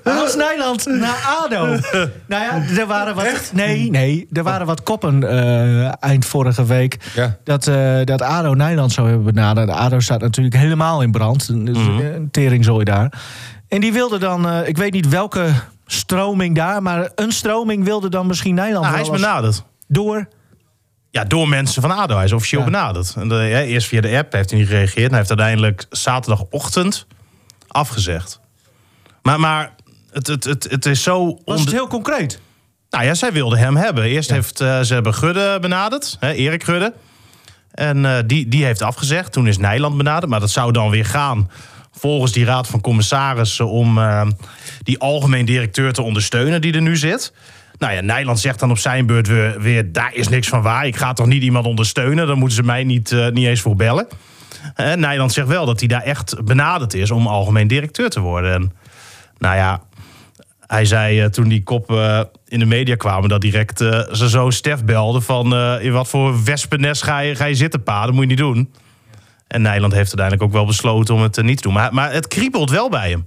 Hans 0.04 0.34
Nijland 0.36 0.86
naar 0.86 1.38
ADO. 1.42 1.66
nou 2.26 2.44
ja, 2.44 2.62
er 2.78 2.86
waren 2.86 3.14
wat... 3.14 3.50
Nee, 3.52 3.90
nee, 3.90 4.28
er 4.32 4.42
waren 4.42 4.66
wat 4.66 4.82
koppen 4.82 5.28
eh, 5.28 5.92
eind 6.02 6.24
vorige 6.24 6.64
week... 6.64 6.96
Ja. 7.14 7.36
Dat, 7.44 7.66
eh, 7.66 7.98
dat 8.04 8.22
ADO 8.22 8.54
Nijland 8.54 8.92
zou 8.92 9.08
hebben 9.08 9.26
benaderd. 9.34 9.66
De 9.66 9.74
ADO 9.74 10.00
staat 10.00 10.20
natuurlijk 10.20 10.56
helemaal 10.56 11.02
in 11.02 11.10
brand. 11.10 11.48
Een 11.48 12.28
teringzooi 12.30 12.84
daar. 12.84 13.12
En 13.68 13.80
die 13.80 13.92
wilde 13.92 14.18
dan... 14.18 14.48
eh, 14.48 14.68
ik 14.68 14.76
weet 14.76 14.92
niet 14.92 15.08
welke 15.08 15.48
stroming 15.86 16.56
daar... 16.56 16.82
maar 16.82 17.10
een 17.14 17.32
stroming 17.32 17.84
wilde 17.84 18.08
dan 18.08 18.26
misschien 18.26 18.54
Nijland 18.54 18.82
Nou, 18.84 18.94
hij 18.94 19.02
is 19.04 19.10
benaderd. 19.10 19.64
door... 19.88 20.28
Ja, 21.10 21.24
door 21.24 21.48
mensen 21.48 21.82
van 21.82 21.90
ADO. 21.90 22.14
Hij 22.14 22.24
is 22.24 22.32
officieel 22.32 22.60
Ja. 22.60 22.66
benaderd. 22.66 23.14
En 23.16 23.28
de, 23.28 23.34
ja, 23.34 23.60
eerst 23.60 23.88
via 23.88 24.00
de 24.00 24.16
app 24.16 24.32
heeft 24.32 24.50
hij 24.50 24.58
niet 24.58 24.68
gereageerd. 24.68 25.04
En 25.04 25.08
hij 25.08 25.18
heeft 25.18 25.28
uiteindelijk 25.28 25.86
zaterdagochtend 25.90 27.06
afgezegd. 27.68 28.40
Maar, 29.22 29.40
maar 29.40 29.74
het, 30.12 30.26
het, 30.26 30.44
het, 30.44 30.66
het 30.70 30.86
is 30.86 31.02
zo... 31.02 31.38
Was 31.44 31.60
het 31.60 31.70
heel 31.72 31.86
concreet? 31.86 32.40
Nou 32.90 33.04
ja, 33.04 33.14
zij 33.14 33.32
wilden 33.32 33.58
hem 33.58 33.76
hebben. 33.76 34.04
Eerst 34.04 34.30
heeft 34.30 34.60
eh, 34.60 34.80
ze 34.80 34.94
hebben 34.94 35.14
Gudde 35.14 35.58
benaderd, 35.60 36.16
hè, 36.20 36.32
Erik 36.32 36.64
Gudde. 36.64 36.92
En 37.70 38.04
eh, 38.04 38.18
die, 38.26 38.48
die 38.48 38.64
heeft 38.64 38.82
afgezegd. 38.82 39.32
Toen 39.32 39.46
is 39.48 39.58
Nijland 39.58 39.96
benaderd. 39.96 40.30
Maar 40.30 40.40
dat 40.40 40.50
zou 40.50 40.72
dan 40.72 40.90
weer 40.90 41.04
gaan 41.04 41.50
volgens 41.92 42.32
die 42.32 42.44
raad 42.44 42.66
van 42.66 42.80
commissarissen... 42.80 43.68
om 43.68 43.98
eh, 43.98 44.26
die 44.82 44.98
algemeen 44.98 45.44
directeur 45.44 45.92
te 45.92 46.02
ondersteunen 46.02 46.60
die 46.60 46.72
er 46.72 46.82
nu 46.82 46.96
zit. 46.96 47.32
Nou 47.80 47.92
ja, 47.92 48.00
Nijland 48.00 48.40
zegt 48.40 48.58
dan 48.58 48.70
op 48.70 48.78
zijn 48.78 49.06
beurt 49.06 49.26
weer, 49.58 49.92
daar 49.92 50.14
is 50.14 50.28
niks 50.28 50.48
van 50.48 50.62
waar. 50.62 50.86
Ik 50.86 50.96
ga 50.96 51.12
toch 51.12 51.26
niet 51.26 51.42
iemand 51.42 51.66
ondersteunen? 51.66 52.26
Dan 52.26 52.38
moeten 52.38 52.56
ze 52.56 52.62
mij 52.62 52.84
niet, 52.84 53.12
eh, 53.12 53.28
niet 53.28 53.46
eens 53.46 53.60
voor 53.60 53.76
bellen. 53.76 54.06
Eh, 54.74 54.94
Nijland 54.94 55.32
zegt 55.32 55.48
wel 55.48 55.66
dat 55.66 55.78
hij 55.78 55.88
daar 55.88 56.02
echt 56.02 56.44
benaderd 56.44 56.94
is... 56.94 57.10
om 57.10 57.26
algemeen 57.26 57.68
directeur 57.68 58.10
te 58.10 58.20
worden. 58.20 58.52
En, 58.52 58.72
nou 59.38 59.56
ja, 59.56 59.82
hij 60.66 60.84
zei 60.84 61.20
eh, 61.20 61.26
toen 61.26 61.48
die 61.48 61.62
koppen 61.62 62.28
in 62.48 62.58
de 62.58 62.64
media 62.64 62.94
kwamen... 62.94 63.28
dat 63.28 63.40
direct 63.40 63.78
ze 64.12 64.28
zo 64.28 64.50
Stef 64.50 64.84
belde 64.84 65.20
van... 65.20 65.54
in 65.80 65.92
wat 65.92 66.08
voor 66.08 66.44
wespennest 66.44 67.02
ga 67.02 67.18
je, 67.18 67.34
ga 67.34 67.44
je 67.44 67.54
zitten, 67.54 67.82
pa? 67.82 68.04
Dat 68.04 68.12
moet 68.12 68.22
je 68.22 68.28
niet 68.28 68.38
doen. 68.38 68.72
En 69.46 69.62
Nijland 69.62 69.92
heeft 69.92 70.18
uiteindelijk 70.18 70.42
ook 70.42 70.52
wel 70.52 70.66
besloten 70.66 71.14
om 71.14 71.22
het 71.22 71.42
niet 71.42 71.56
te 71.56 71.62
doen. 71.62 71.72
Maar, 71.72 71.94
maar 71.94 72.12
het 72.12 72.28
kriebelt 72.28 72.70
wel 72.70 72.88
bij 72.88 73.10
hem. 73.10 73.26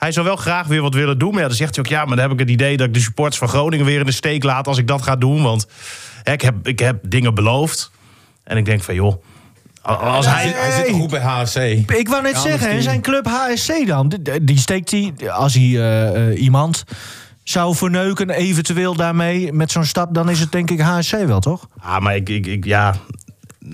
Hij 0.00 0.12
zou 0.12 0.26
wel 0.26 0.36
graag 0.36 0.66
weer 0.66 0.82
wat 0.82 0.94
willen 0.94 1.18
doen. 1.18 1.30
Maar 1.30 1.40
ja, 1.42 1.46
dan 1.48 1.56
zegt 1.56 1.74
hij 1.76 1.84
ook... 1.84 1.90
ja, 1.90 2.04
maar 2.04 2.16
dan 2.16 2.24
heb 2.24 2.32
ik 2.32 2.38
het 2.38 2.50
idee 2.50 2.76
dat 2.76 2.86
ik 2.86 2.94
de 2.94 3.00
supporters 3.00 3.38
van 3.38 3.48
Groningen... 3.48 3.86
weer 3.86 4.00
in 4.00 4.06
de 4.06 4.12
steek 4.12 4.42
laat 4.44 4.66
als 4.66 4.78
ik 4.78 4.86
dat 4.86 5.02
ga 5.02 5.16
doen. 5.16 5.42
Want 5.42 5.66
hè, 6.22 6.32
ik, 6.32 6.40
heb, 6.40 6.54
ik 6.68 6.78
heb 6.78 6.98
dingen 7.02 7.34
beloofd. 7.34 7.90
En 8.44 8.56
ik 8.56 8.64
denk 8.64 8.82
van, 8.82 8.94
joh, 8.94 9.22
als 9.82 10.26
Hij, 10.26 10.34
hij... 10.34 10.46
zit- 10.46 10.56
hij 10.60 10.70
zit 10.72 10.86
toch 10.86 10.96
goed 10.96 11.10
bij 11.10 11.20
HFC. 11.20 11.56
Ik 11.90 12.08
wou 12.08 12.22
net 12.22 12.32
Ja, 12.32 12.40
zeggen, 12.40 12.70
die- 12.70 12.82
zijn 12.82 13.00
club 13.00 13.26
HSC 13.26 13.86
dan, 13.86 14.08
die, 14.08 14.44
die 14.44 14.58
steekt 14.58 14.90
hij, 14.90 15.12
als 15.30 15.54
hij 15.54 15.62
eh, 15.62 16.28
eh, 16.30 16.42
iemand 16.42 16.84
zou 17.44 17.74
verneuken, 17.74 18.30
eventueel 18.30 18.94
daarmee 18.94 19.52
met 19.52 19.70
zo'n 19.70 19.84
stap, 19.84 20.14
dan 20.14 20.30
is 20.30 20.40
het 20.40 20.52
denk 20.52 20.70
ik 20.70 20.80
HSC 20.80 21.16
wel, 21.26 21.40
toch? 21.40 21.68
Ah, 21.80 21.98
maar 22.00 22.16
ik, 22.16 22.28
ik, 22.28 22.46
ik, 22.46 22.64
ja, 22.64 22.94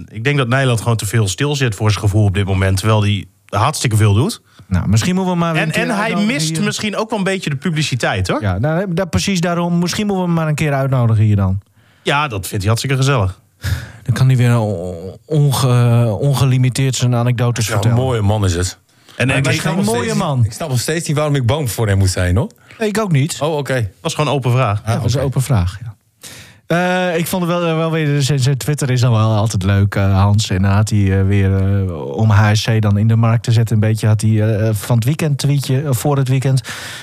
ik 0.09 0.24
denk 0.24 0.37
dat 0.37 0.49
Nederland 0.49 0.81
gewoon 0.81 0.97
te 0.97 1.07
veel 1.07 1.29
stil 1.29 1.57
zit 1.57 1.74
voor 1.74 1.91
zijn 1.91 2.03
gevoel 2.05 2.24
op 2.24 2.35
dit 2.35 2.45
moment. 2.47 2.77
Terwijl 2.77 3.03
hij 3.03 3.24
hartstikke 3.49 3.97
veel 3.97 4.14
doet. 4.14 4.43
Nou, 4.69 4.89
misschien 4.89 5.14
moeten 5.14 5.33
we 5.33 5.39
maar. 5.39 5.53
weer 5.53 5.62
En, 5.62 5.73
en 5.73 5.97
hij 5.97 6.14
mist 6.14 6.57
hier. 6.57 6.62
misschien 6.64 6.97
ook 6.97 7.11
wel 7.11 7.19
een 7.19 7.25
beetje 7.25 7.51
de 7.51 7.57
publiciteit, 7.57 8.29
hoor. 8.29 8.43
Ja, 8.43 8.53
Ja, 8.53 8.59
nou, 8.59 8.95
dat, 8.95 9.11
precies 9.11 9.41
daarom. 9.41 9.79
Misschien 9.79 10.07
moeten 10.07 10.25
we 10.25 10.31
hem 10.31 10.39
maar 10.41 10.49
een 10.49 10.55
keer 10.55 10.73
uitnodigen 10.73 11.25
hier 11.25 11.37
dan. 11.37 11.61
dat 12.03 12.31
vindt 12.31 12.51
hij 12.51 12.67
hartstikke 12.67 12.97
gezellig. 12.97 13.41
Dan 14.03 14.14
kan 14.14 14.27
hij 14.27 14.37
weer 14.37 14.59
on- 14.59 15.17
onge- 15.27 16.17
ongelimiteerd 16.21 16.95
zijn 16.95 17.14
anekdotes 17.14 17.67
Ja, 17.67 17.75
een 17.75 17.81
vertellen. 17.81 18.05
mooie 18.05 18.21
man 18.23 18.45
is 18.45 18.55
het. 18.55 18.79
En, 19.17 19.31
ik, 19.31 19.47
ik- 19.47 19.64
een 19.64 19.85
mooie 19.85 20.03
steeds- 20.03 20.14
man. 20.14 20.45
Ik 20.45 20.53
snap 20.53 20.69
nog 20.69 20.81
steeds 20.81 21.09
niet 21.09 21.17
waarom 21.17 21.35
ik 21.35 21.47
bang 21.47 21.71
voor 21.71 21.87
hem 21.89 21.99
moet 21.99 22.11
zijn, 22.11 22.37
hoor. 22.37 22.51
Nee, 22.79 22.89
ik 22.89 22.99
ook 22.99 23.12
niet. 23.12 23.37
Oh, 23.41 23.57
oké. 23.57 23.91
was 24.01 24.14
gewoon 24.14 24.31
een 24.31 24.37
open 24.37 24.51
vraag. 24.53 24.83
Ja, 24.87 24.95
dat 24.97 25.05
is 25.05 25.14
een 25.14 25.21
open 25.21 25.43
vraag. 25.43 25.79
Ja. 25.85 25.95
Eh, 26.67 27.17
ik 27.19 27.27
vond 27.27 27.43
het 27.43 27.51
wel, 27.51 27.77
wel 27.77 27.91
weer. 27.91 28.23
Zijn, 28.23 28.57
Twitter 28.57 28.91
is 28.91 29.01
dan 29.01 29.11
wel 29.12 29.35
altijd 29.35 29.62
leuk, 29.62 29.95
eh, 29.95 30.21
Hans. 30.21 30.51
En 30.51 30.64
had 30.64 30.91
hij 30.91 31.19
eh, 31.21 31.27
weer 31.27 31.57
eh, 31.87 32.17
om 32.17 32.31
HSC 32.31 32.81
dan 32.81 32.99
in 32.99 33.09
de 33.09 33.17
markt 33.17 33.43
te 33.43 33.53
zetten. 33.53 33.75
Een 33.75 33.81
beetje 33.81 34.07
had 34.07 34.21
hij 34.21 34.43
eh, 34.43 34.75
van 34.75 34.97
het 34.97 35.05
weekend 35.05 35.39
tweetje. 35.39 35.83
eh, 35.83 35.93
voor 35.93 36.17
het 36.17 36.29
weekend. 36.29 36.61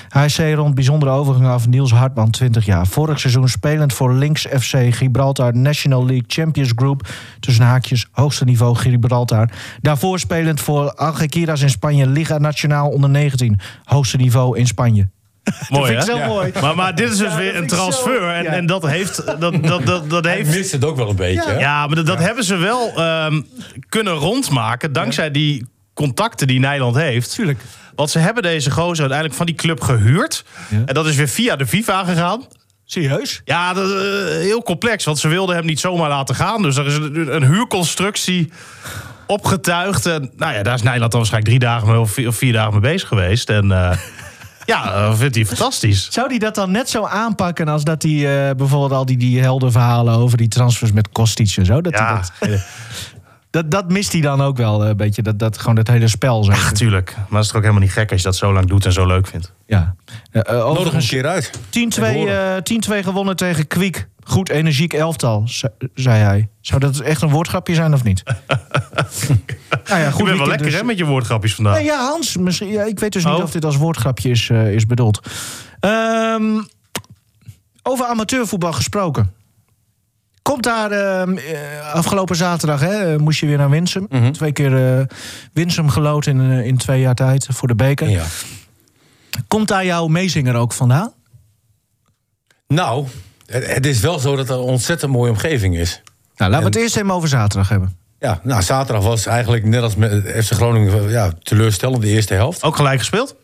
HSC 0.08 0.38
rond 0.54 0.74
bijzondere 0.74 1.12
overgang 1.12 1.46
af. 1.46 1.68
Niels 1.68 1.92
Hartman, 1.92 2.30
20 2.30 2.64
jaar. 2.64 2.86
Vorig 2.86 3.20
seizoen 3.20 3.48
spelend 3.48 3.92
voor 3.92 4.12
Links 4.14 4.46
FC 4.60 4.76
Gibraltar 4.94 5.56
National 5.56 6.06
League 6.06 6.24
Champions 6.26 6.72
Group. 6.76 7.08
Tussen 7.40 7.64
haakjes, 7.64 8.06
hoogste 8.12 8.44
niveau 8.44 8.76
Gibraltar. 8.76 9.48
Daarvoor 9.80 10.18
spelend 10.18 10.60
voor 10.60 10.94
Algeciras 10.94 11.60
in 11.62 11.70
Spanje. 11.70 12.06
Liga 12.06 12.38
Nationaal 12.38 12.88
onder 12.88 13.10
19. 13.10 13.58
Hoogste 13.84 14.16
niveau 14.16 14.58
in 14.58 14.66
Spanje. 14.66 15.08
Mooi, 15.68 15.92
vind 15.92 16.08
ik 16.08 16.14
zo 16.14 16.26
mooi. 16.26 16.52
Maar, 16.60 16.76
maar 16.76 16.94
dit 16.94 17.10
is 17.10 17.16
dus 17.18 17.30
Ja, 17.32 17.36
weer 17.36 17.56
een 17.56 17.68
zo- 17.68 17.76
transfer. 17.76 18.28
En, 18.28 18.42
ja. 18.42 18.50
en 18.50 18.66
dat 18.66 18.86
heeft... 18.86 19.26
Dat, 19.26 19.40
dat, 19.62 19.86
dat, 19.86 20.10
dat 20.10 20.24
Hij 20.24 20.34
heeft 20.34 20.50
mist 20.56 20.72
het 20.72 20.84
ook 20.84 20.96
wel 20.96 21.08
een 21.10 21.16
beetje, 21.16 21.58
ja, 21.58 21.86
maar 21.86 21.96
dat, 21.96 22.06
dat 22.06 22.18
hebben 22.18 22.44
ze 22.44 22.56
wel 22.56 22.92
ehm, 22.96 23.42
kunnen 23.88 24.12
rondmaken. 24.12 24.92
Dankzij 24.92 25.30
die 25.30 25.66
contacten 25.94 26.46
die 26.46 26.60
Nederland 26.60 26.96
heeft. 26.96 27.34
Tuurlijk. 27.34 27.60
Want 27.94 28.10
ze 28.10 28.18
hebben 28.18 28.42
deze 28.42 28.70
gozer 28.70 28.98
uiteindelijk 29.00 29.34
van 29.34 29.46
die 29.46 29.54
club 29.54 29.80
gehuurd. 29.80 30.44
Ja. 30.68 30.82
En 30.86 30.94
dat 30.94 31.06
is 31.06 31.16
weer 31.16 31.28
via 31.28 31.56
de 31.56 31.66
FIFA 31.66 32.04
gegaan. 32.04 32.46
Serieus? 32.84 33.40
Ja, 33.44 33.72
dat, 33.72 33.90
eh, 33.90 33.96
heel 34.26 34.62
complex. 34.62 35.04
Want 35.04 35.18
ze 35.18 35.28
wilden 35.28 35.56
hem 35.56 35.66
niet 35.66 35.80
zomaar 35.80 36.08
laten 36.08 36.34
gaan. 36.34 36.62
Dus 36.62 36.76
er 36.76 36.86
is 36.86 36.94
een, 36.96 37.34
een 37.34 37.44
huurconstructie 37.44 38.52
opgetuigd. 39.26 40.06
En 40.06 40.30
nou 40.36 40.54
ja, 40.54 40.62
daar 40.62 40.74
is 40.74 40.82
Nederland 40.82 41.12
dan 41.12 41.20
waarschijnlijk 41.20 41.56
drie 41.56 41.70
dagen 41.70 41.88
mee, 41.88 41.98
of, 41.98 42.10
vier, 42.10 42.28
of 42.28 42.36
vier 42.36 42.52
dagen 42.52 42.72
mee 42.72 42.92
bezig 42.92 43.08
geweest. 43.08 43.50
En 43.50 43.72
eh, 43.72 43.90
ja, 44.64 45.08
dat 45.08 45.18
vindt 45.18 45.34
hij 45.34 45.46
fantastisch. 45.46 46.08
Zou 46.10 46.28
die 46.28 46.38
dat 46.38 46.54
dan 46.54 46.70
net 46.70 46.90
zo 46.90 47.04
aanpakken 47.04 47.68
als 47.68 47.84
dat 47.84 48.02
hij 48.02 48.48
eh, 48.48 48.56
bijvoorbeeld 48.56 48.92
al 48.92 49.06
die, 49.06 49.16
die 49.16 49.40
heldenverhalen 49.40 50.14
over 50.14 50.38
die 50.38 50.48
transfers 50.48 50.92
met 50.92 51.08
Kostic 51.12 51.56
en 51.56 51.66
zo? 51.66 51.80
Dat, 51.80 51.92
hij 51.98 52.02
Ja, 52.02 52.46
dat, 52.46 52.64
dat, 53.54 53.70
dat 53.70 53.90
mist 53.90 54.12
hij 54.12 54.20
dan 54.20 54.40
ook 54.42 54.56
wel 54.56 54.82
eh, 54.82 54.88
een 54.88 54.96
beetje. 54.96 55.22
Dat, 55.22 55.38
dat 55.38 55.58
gewoon 55.58 55.76
het 55.76 55.88
hele 55.88 56.08
spel. 56.08 56.44
Zeg. 56.44 56.64
natuurlijk. 56.64 57.14
Maar 57.16 57.24
het 57.30 57.40
is 57.40 57.46
toch 57.46 57.56
ook 57.56 57.62
helemaal 57.62 57.82
niet 57.82 57.92
gek 57.92 58.10
als 58.10 58.20
je 58.20 58.26
dat 58.26 58.36
zo 58.36 58.52
lang 58.52 58.66
doet 58.66 58.84
en 58.84 58.92
zo 58.92 59.06
leuk 59.06 59.26
vindt. 59.26 59.52
Ja. 59.66 59.94
Eh, 60.30 60.40
eh, 60.40 60.46
Nodig 60.46 60.62
een 60.62 60.66
overigens, 60.66 61.06
10-2 61.06 61.08
keer 61.08 61.26
uit. 61.26 61.50
eh, 62.68 62.98
10-2 63.00 63.02
gewonnen 63.04 63.36
tegen 63.36 63.66
Kwiek. 63.66 64.06
Goed 64.24 64.48
energiek 64.48 64.92
elftal, 64.92 65.42
ze- 65.48 65.72
zei 65.94 66.18
hij. 66.22 66.48
Zou 66.60 66.80
dat 66.80 66.98
echt 66.98 67.22
een 67.22 67.30
woordgrapje 67.30 67.74
zijn 67.74 67.92
of 67.94 68.02
niet? 68.04 68.22
nou 68.26 68.40
ja, 69.86 69.96
Je 69.98 70.12
goed 70.12 70.24
bent 70.24 70.38
wel 70.38 70.46
lekker 70.46 70.66
dus. 70.66 70.74
hè, 70.74 70.82
met 70.84 70.98
je 70.98 71.04
woordgrapjes 71.04 71.54
vandaag. 71.54 71.74
Nee, 71.74 71.84
ja, 71.84 71.98
Hans. 72.08 72.36
Misschien, 72.36 72.68
ja, 72.68 72.82
ik 72.82 72.98
weet 72.98 73.12
dus 73.12 73.24
niet 73.24 73.34
Oh. 73.34 73.42
of 73.42 73.50
dit 73.50 73.64
als 73.64 73.76
woordgrapje 73.76 74.30
is, 74.30 74.50
is 74.50 74.86
bedoeld. 74.86 75.20
Ehm, 75.80 76.60
over 77.82 78.06
amateurvoetbal 78.06 78.72
gesproken. 78.72 79.32
Komt 80.44 80.62
daar 80.62 80.90
ehm, 80.90 81.36
eh, 81.36 81.92
afgelopen 81.92 82.36
zaterdag, 82.36 82.80
hè, 82.80 83.18
moest 83.18 83.40
je 83.40 83.46
weer 83.46 83.56
naar 83.56 83.70
Winsum. 83.70 84.06
Mhm. 84.08 84.32
Twee 84.32 84.52
keer 84.52 84.98
eh 84.98 85.06
Winsum 85.52 85.88
geloot 85.88 86.26
in, 86.26 86.50
eh, 86.50 86.66
in 86.66 86.76
twee 86.76 87.00
jaar 87.00 87.14
tijd 87.14 87.46
voor 87.50 87.68
de 87.68 87.74
beker. 87.74 88.08
Ja. 88.08 88.24
Komt 89.48 89.68
daar 89.68 89.84
jouw 89.84 90.06
meezinger 90.06 90.54
ook 90.54 90.72
vandaan? 90.72 91.12
Nou, 92.68 93.06
het, 93.46 93.74
het 93.74 93.86
is 93.86 94.00
wel 94.00 94.18
zo 94.18 94.36
dat 94.36 94.48
het 94.48 94.56
een 94.56 94.62
ontzettend 94.62 95.12
mooie 95.12 95.30
omgeving 95.30 95.76
is. 95.76 96.02
Nou, 96.36 96.50
laten 96.50 96.70
we 96.70 96.72
het 96.72 96.82
eerst 96.82 96.96
even 96.96 97.10
over 97.10 97.28
zaterdag 97.28 97.68
hebben. 97.68 97.96
Ja, 98.18 98.40
nou, 98.42 98.62
zaterdag 98.62 99.04
was 99.04 99.26
eigenlijk 99.26 99.64
net 99.64 99.82
als 99.82 99.96
met 99.96 100.44
FC 100.44 100.52
Groningen 100.52 101.10
ja, 101.10 101.32
teleurstellend 101.42 102.02
de 102.02 102.08
eerste 102.08 102.34
helft. 102.34 102.62
Ook 102.62 102.76
gelijk 102.76 102.98
gespeeld? 102.98 103.36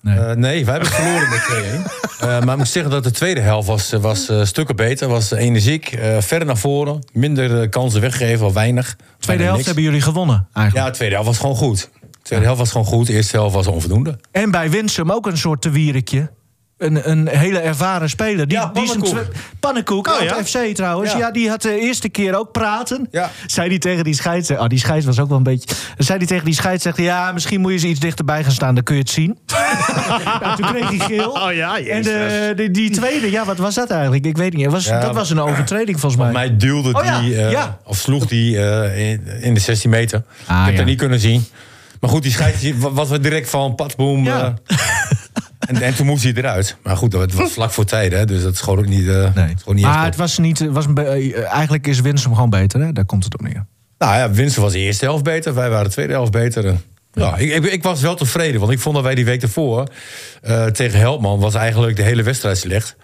Nee. 0.00 0.18
Eh, 0.18 0.34
nee, 0.36 0.64
wij 0.64 0.74
hebben 0.74 0.92
verloren 0.92 1.28
met 1.28 1.40
2-1. 1.40 1.90
Eh, 2.18 2.26
maar 2.26 2.48
ik 2.50 2.56
moet 2.56 2.68
zeggen 2.68 2.90
dat 2.92 3.04
de 3.04 3.10
tweede 3.10 3.40
helft 3.40 3.68
was, 3.68 3.92
was 3.92 4.28
eh, 4.28 4.44
stukken 4.44 4.76
beter. 4.76 5.08
Was 5.08 5.30
energiek, 5.30 5.92
eh, 5.92 6.16
verder 6.20 6.46
naar 6.46 6.56
voren. 6.56 6.98
Minder 7.12 7.60
eh, 7.62 7.68
kansen 7.68 8.00
weggegeven, 8.00 8.46
of 8.46 8.52
weinig. 8.52 8.96
Tweede 9.18 9.42
helft 9.42 9.56
niks. 9.56 9.66
hebben 9.66 9.84
jullie 9.84 10.00
gewonnen, 10.00 10.48
eigenlijk. 10.52 10.86
Ja, 10.86 10.90
de 10.92 10.96
tweede 10.96 11.14
helft 11.14 11.30
was 11.30 11.38
gewoon 11.40 11.56
goed. 11.56 11.90
De 12.00 12.08
tweede 12.22 12.44
helft 12.44 12.60
was 12.60 12.70
gewoon 12.70 12.86
goed. 12.86 13.06
De 13.06 13.12
eerste 13.12 13.36
helft 13.36 13.54
was 13.54 13.66
onvoldoende. 13.66 14.18
En 14.30 14.50
bij 14.50 14.70
Winsum 14.70 15.12
ook 15.12 15.26
een 15.26 15.38
soort 15.38 15.62
te 15.62 15.70
wierikje. 15.70 16.30
Een, 16.78 17.10
een 17.10 17.28
hele 17.28 17.58
ervaren 17.58 18.08
speler. 18.08 18.48
Die, 18.48 18.58
Ja, 18.58 18.66
Pannenkoek. 18.66 19.06
twe- 19.06 19.28
Pannenkoek, 19.60 20.06
Oh, 20.06 20.12
oud 20.12 20.22
ja? 20.22 20.44
FC 20.44 20.74
trouwens. 20.74 21.12
Ja. 21.12 21.18
Ja. 21.18 21.30
die 21.30 21.48
had 21.48 21.62
de 21.62 21.80
eerste 21.80 22.08
keer 22.08 22.38
ook 22.38 22.52
praten. 22.52 23.08
Ja. 23.10 23.30
Zei 23.46 23.68
die 23.68 23.78
tegen 23.78 24.04
die 24.04 24.14
scheidsrechter... 24.14 24.64
Oh, 24.64 24.70
die 24.70 24.78
scheids 24.78 25.06
was 25.06 25.18
ook 25.20 25.28
wel 25.28 25.36
een 25.36 25.42
beetje... 25.42 25.74
Zei 25.98 26.18
die 26.18 26.28
tegen 26.28 26.44
die 26.44 26.54
scheidsrechter... 26.54 27.04
Ja, 27.04 27.32
misschien 27.32 27.60
moet 27.60 27.70
je 27.70 27.76
eens 27.78 27.86
iets 27.86 28.00
dichterbij 28.00 28.42
gaan 28.42 28.52
staan. 28.52 28.74
Dan 28.74 28.84
kun 28.84 28.94
je 28.94 29.00
het 29.00 29.10
zien. 29.10 29.38
nou, 30.42 30.56
toen 30.56 30.66
kreeg 30.66 30.88
hij 30.88 30.98
geel. 30.98 31.30
Oh 31.30 31.52
ja, 31.52 31.76
en 31.78 31.84
jezus. 31.84 32.04
de, 32.04 32.52
de- 32.56 32.70
die 32.70 32.90
tweede, 32.90 33.30
ja, 33.30 33.44
wat 33.44 33.58
was 33.58 33.74
dat 33.74 33.90
eigenlijk? 33.90 34.26
Ik 34.26 34.36
weet 34.36 34.52
niet. 34.54 34.66
Was, 34.66 34.84
dat 34.86 35.14
was 35.14 35.30
een 35.30 35.40
overtreding 35.40 36.00
volgens 36.00 36.22
mij. 36.22 36.32
Mij 36.32 36.56
duwde 36.56 36.88
Oh 36.92 37.20
die, 37.20 37.36
eh, 37.42 37.50
ja. 37.50 37.78
of 37.84 37.96
sloeg 37.96 38.26
die 38.26 38.58
eh, 38.64 39.10
in, 39.10 39.26
in 39.40 39.54
de 39.54 39.60
16 39.60 39.90
meter. 39.90 40.22
Ah, 40.46 40.60
ik 40.60 40.66
heb 40.66 40.76
dat 40.76 40.86
niet 40.86 40.98
kunnen 40.98 41.20
zien. 41.20 41.44
Maar 42.00 42.10
goed, 42.10 42.22
die 42.22 42.32
scheidsrechter 42.32 42.92
was 42.94 43.08
we 43.08 43.20
direct 43.20 43.50
van 43.50 43.74
patboom. 43.74 44.24
Ja. 44.24 44.54
eh, 44.66 44.76
en, 45.68 45.82
en 45.82 45.94
toen 45.94 46.06
moest 46.06 46.22
hij 46.22 46.32
eruit. 46.34 46.76
Maar 46.82 46.96
goed, 46.96 47.12
het 47.12 47.34
was 47.34 47.52
vlak 47.52 47.70
voor 47.70 47.84
tijd, 47.84 48.12
hè, 48.12 48.24
dus 48.24 48.42
dat 48.42 48.52
is 48.52 48.60
gewoon 48.60 48.78
ook 48.78 48.86
niet, 48.86 49.08
eh 49.08 49.34
Nee. 49.34 49.54
is 49.54 49.58
gewoon 49.58 49.74
niet 49.74 49.84
maar 49.84 50.04
het 50.04 50.16
was 50.16 50.38
niet... 50.38 50.70
Was 50.70 50.86
eh, 50.94 51.52
eigenlijk 51.52 51.86
is 51.86 52.00
Winsum 52.00 52.34
gewoon 52.34 52.50
beter, 52.50 52.80
hè? 52.80 52.92
Daar 52.92 53.04
komt 53.04 53.24
het 53.24 53.34
op 53.34 53.42
neer. 53.42 53.66
Nou 53.98 54.16
ja, 54.16 54.30
Winston 54.30 54.62
was 54.62 54.72
de 54.72 54.78
eerste 54.78 55.04
helft 55.04 55.24
beter. 55.24 55.54
Wij 55.54 55.70
waren 55.70 55.84
de 55.84 55.90
tweede 55.90 56.12
helft 56.12 56.32
beter. 56.32 56.76
Ja, 57.12 57.36
ik, 57.36 57.52
ik, 57.52 57.64
ik 57.64 57.82
was 57.82 58.00
wel 58.00 58.14
tevreden. 58.14 58.60
Want 58.60 58.72
ik 58.72 58.78
vond 58.78 58.94
dat 58.94 59.04
wij 59.04 59.14
die 59.14 59.24
week 59.24 59.42
ervoor 59.42 59.88
eh, 60.42 60.66
tegen 60.66 60.98
Helpman... 60.98 61.40
was 61.40 61.54
eigenlijk 61.54 61.96
de 61.96 62.02
hele 62.02 62.22
wedstrijd 62.22 62.58
slecht. 62.58 62.96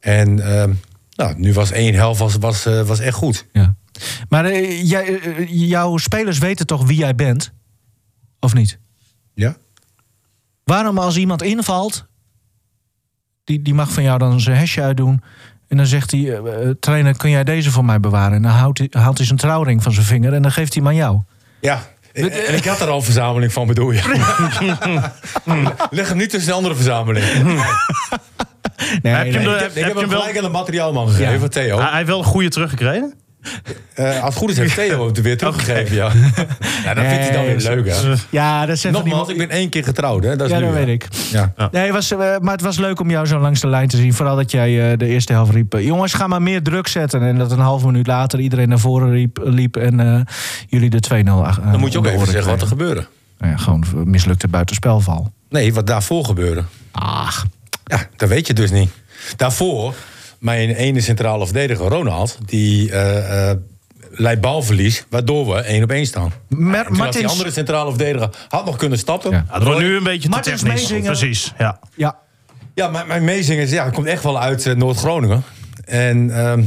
En 0.00 0.40
ehm, 0.40 0.72
nou, 1.16 1.34
nu 1.36 1.52
was 1.52 1.70
één 1.70 1.94
helft 1.94 2.20
was, 2.20 2.36
was, 2.36 2.64
was 2.64 3.00
echt 3.00 3.16
goed. 3.16 3.46
Ja. 3.52 3.76
Maar 4.28 4.62
jij, 4.62 5.20
jouw 5.46 5.96
spelers 5.96 6.38
weten 6.38 6.66
toch 6.66 6.86
wie 6.86 6.98
jij 6.98 7.14
bent? 7.14 7.52
Of 8.40 8.54
niet? 8.54 8.78
Ja? 9.34 9.56
Waarom 10.64 10.98
als 10.98 11.16
iemand 11.16 11.42
invalt, 11.42 12.06
die, 13.44 13.62
die 13.62 13.74
mag 13.74 13.92
van 13.92 14.02
jou 14.02 14.18
dan 14.18 14.40
zijn 14.40 14.56
hesje 14.56 14.82
uitdoen. 14.82 15.22
En 15.68 15.76
dan 15.76 15.86
zegt 15.86 16.10
hij, 16.10 16.20
eh, 16.20 16.62
eh, 16.68 16.74
trainer, 16.80 17.16
kun 17.16 17.30
jij 17.30 17.44
deze 17.44 17.70
voor 17.70 17.84
mij 17.84 18.00
bewaren? 18.00 18.36
En 18.36 18.42
dan 18.42 18.50
houdt 18.50 18.78
hij, 18.78 18.88
haalt 18.90 19.16
hij 19.16 19.26
zijn 19.26 19.38
trouwring 19.38 19.82
van 19.82 19.92
zijn 19.92 20.06
vinger 20.06 20.32
en 20.32 20.42
dan 20.42 20.52
geeft 20.52 20.74
hij 20.74 20.82
hem 20.82 20.92
aan 20.92 20.98
jou. 20.98 21.20
Ja. 21.60 21.82
En, 22.12 22.30
en 22.46 22.54
ik 22.54 22.64
had 22.64 22.80
er 22.80 22.88
al 22.88 22.96
een 22.96 23.02
verzameling 23.02 23.52
van, 23.52 23.66
bedoel 23.66 23.90
je? 23.90 24.00
Leg 25.90 26.08
hem 26.08 26.16
niet 26.16 26.30
tussen 26.30 26.50
de 26.50 26.56
andere 26.56 26.74
verzameling. 26.74 27.24
Nee, 29.02 29.14
Heb 29.14 29.26
je 29.26 29.32
hem 29.32 29.42
nee. 29.42 29.54
Ik 29.54 29.60
heb 29.60 29.74
heb, 29.74 29.74
je 29.74 29.80
hem 29.84 29.96
hem 29.96 30.08
wel- 30.08 30.18
gelijk 30.20 30.36
aan 30.36 30.42
de 30.42 30.48
materiaalman 30.48 31.08
gegeven, 31.08 31.40
Ja. 31.40 31.48
Theo. 31.48 31.76
Hij 31.78 31.86
hij 31.88 31.96
heeft 31.96 32.08
wel 32.08 32.18
een 32.18 32.24
goede 32.24 32.48
teruggekregen. 32.48 33.14
Eh, 33.94 34.14
als 34.22 34.24
het 34.24 34.34
goed 34.34 34.50
is, 34.50 34.56
heeft 34.58 34.74
Theo 34.74 35.04
hem 35.12 35.22
weer 35.22 35.36
teruggegeven, 35.38 35.96
ja. 35.96 36.10
ja. 36.84 36.94
Dat 36.94 37.04
vindt 37.04 37.24
hij 37.28 37.32
dan 37.32 37.44
weer 37.44 37.56
leuk, 37.60 37.86
hè? 37.88 38.14
Ja, 38.30 38.66
dat 38.66 38.84
Nogmaals, 38.90 39.26
die- 39.28 39.36
ik 39.36 39.48
ben 39.48 39.56
één 39.56 39.68
keer 39.68 39.84
getrouwd, 39.84 40.24
hè? 40.24 40.36
Dat 40.36 40.46
is 40.46 40.52
Ja, 40.52 40.58
nu, 40.58 40.64
dat 40.64 40.74
hè. 40.74 40.84
weet 40.84 40.94
ik. 41.02 41.08
Ja. 41.30 41.52
Nee, 41.70 41.82
het 41.84 41.92
was, 41.92 42.10
eh, 42.10 42.18
maar 42.18 42.52
het 42.52 42.60
was 42.60 42.78
leuk 42.78 43.00
om 43.00 43.10
jou 43.10 43.26
zo 43.26 43.38
langs 43.38 43.60
de 43.60 43.68
lijn 43.68 43.88
te 43.88 43.96
zien. 43.96 44.14
Vooral 44.14 44.36
dat 44.36 44.50
jij 44.50 44.90
eh, 44.92 44.98
de 44.98 45.06
eerste 45.06 45.32
helft 45.32 45.52
riep... 45.52 45.72
jongens, 45.78 46.14
ga 46.14 46.26
maar 46.26 46.42
meer 46.42 46.62
druk 46.62 46.86
zetten. 46.88 47.22
En 47.22 47.38
dat 47.38 47.50
een 47.52 47.58
half 47.58 47.84
minuut 47.84 48.06
later 48.06 48.40
iedereen 48.40 48.68
naar 48.68 48.78
voren 48.78 49.10
riep, 49.10 49.38
liep... 49.44 49.76
en 49.76 50.00
eh, 50.00 50.20
jullie 50.68 50.90
de 50.90 51.00
2-0 51.24 51.28
ach- 51.44 51.60
Dan 51.70 51.80
moet 51.80 51.92
je 51.92 51.98
ook 51.98 52.06
even 52.06 52.26
zeggen 52.26 52.50
wat 52.50 52.60
er 52.60 52.66
gebeurde. 52.66 53.06
Nou 53.38 53.52
ja, 53.52 53.58
gewoon 53.58 53.84
mislukte 54.04 54.48
buitenspelval. 54.48 55.32
Nee, 55.48 55.74
wat 55.74 55.86
daarvoor 55.86 56.24
gebeurde. 56.24 56.62
Ach, 56.92 57.44
Ja, 57.84 58.06
dat 58.16 58.28
weet 58.28 58.46
je 58.46 58.54
dus 58.54 58.70
niet. 58.70 58.90
Daarvoor, 59.36 59.94
mijn 60.44 60.70
ene 60.70 61.00
centrale 61.00 61.44
verdediger, 61.44 61.86
Ronald, 61.86 62.38
die 62.44 62.90
eh 62.90 63.50
eh 63.50 63.56
leidt 64.16 64.40
balverlies, 64.40 65.04
waardoor 65.10 65.46
we 65.46 65.60
één 65.60 65.82
op 65.82 65.90
één 65.90 66.06
staan. 66.06 66.32
Mer- 66.48 67.10
die 67.12 67.26
andere 67.26 67.50
centrale 67.50 67.90
verdediger 67.90 68.30
had 68.48 68.64
nog 68.64 68.76
kunnen 68.76 68.98
stappen. 68.98 69.30
Ja. 69.30 69.36
Ja, 69.36 69.44
Ja, 69.46 69.58
dat 69.58 69.66
wordt 69.66 69.80
nu 69.80 69.96
een 69.96 70.02
beetje 70.02 70.20
te 70.22 70.28
Martins 70.28 70.60
technisch. 70.60 70.80
Meezinger. 70.80 71.18
Precies, 71.18 71.52
ja. 71.58 71.78
ja. 72.74 72.88
mijn, 72.88 73.06
mijn 73.06 73.24
meezingers, 73.24 73.70
ja, 73.70 73.90
komt 73.90 74.06
echt 74.06 74.22
wel 74.22 74.40
uit 74.40 74.66
eh, 74.66 74.74
Noord-Groningen. 74.74 75.42
En 75.84 76.36
ehm, 76.36 76.62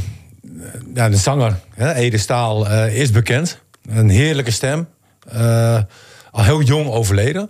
ja, 0.93 1.09
de 1.09 1.17
zanger, 1.17 1.59
hè, 1.73 1.93
Ede 1.93 2.17
Staal, 2.17 2.67
eh, 2.69 2.99
is 2.99 3.11
bekend. 3.11 3.61
Een 3.89 4.09
heerlijke 4.09 4.51
stem. 4.51 4.87
Eh, 5.31 5.79
al 6.31 6.43
heel 6.43 6.61
jong 6.61 6.87
overleden. 6.87 7.49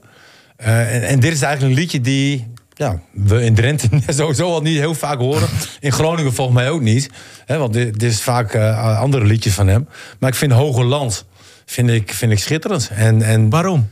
Eh, 0.58 0.96
en, 0.96 1.02
en 1.04 1.20
dit 1.20 1.34
is 1.34 1.42
eigenlijk 1.42 1.74
een 1.74 1.80
liedje 1.82 2.02
die 2.02 2.48
ja, 2.78 3.00
we 3.12 3.44
in 3.44 3.56
Drenthe 3.56 3.90
sowieso 4.08 4.54
al 4.54 4.62
niet 4.62 4.78
heel 4.78 4.96
vaak 4.96 5.20
horen. 5.20 5.50
In 5.80 5.92
Groningen 5.92 6.34
volgens 6.34 6.58
mij 6.58 6.70
ook 6.70 6.82
niet. 6.82 7.10
Hè, 7.46 7.58
want 7.58 7.74
dit, 7.74 8.00
dit 8.00 8.12
is 8.12 8.22
vaak 8.22 8.54
eh, 8.54 9.00
andere 9.00 9.26
liedjes 9.26 9.54
van 9.54 9.68
hem. 9.68 9.88
Maar 10.20 10.30
ik 10.30 10.36
vind 10.36 10.52
Hoge 10.52 10.84
Land 10.84 11.26
vind 11.66 11.90
ik, 11.90 12.12
vind 12.12 12.32
ik 12.32 12.40
schitterend. 12.40 12.90
En, 12.94 13.22
en 13.22 13.50
Waarom? 13.50 13.90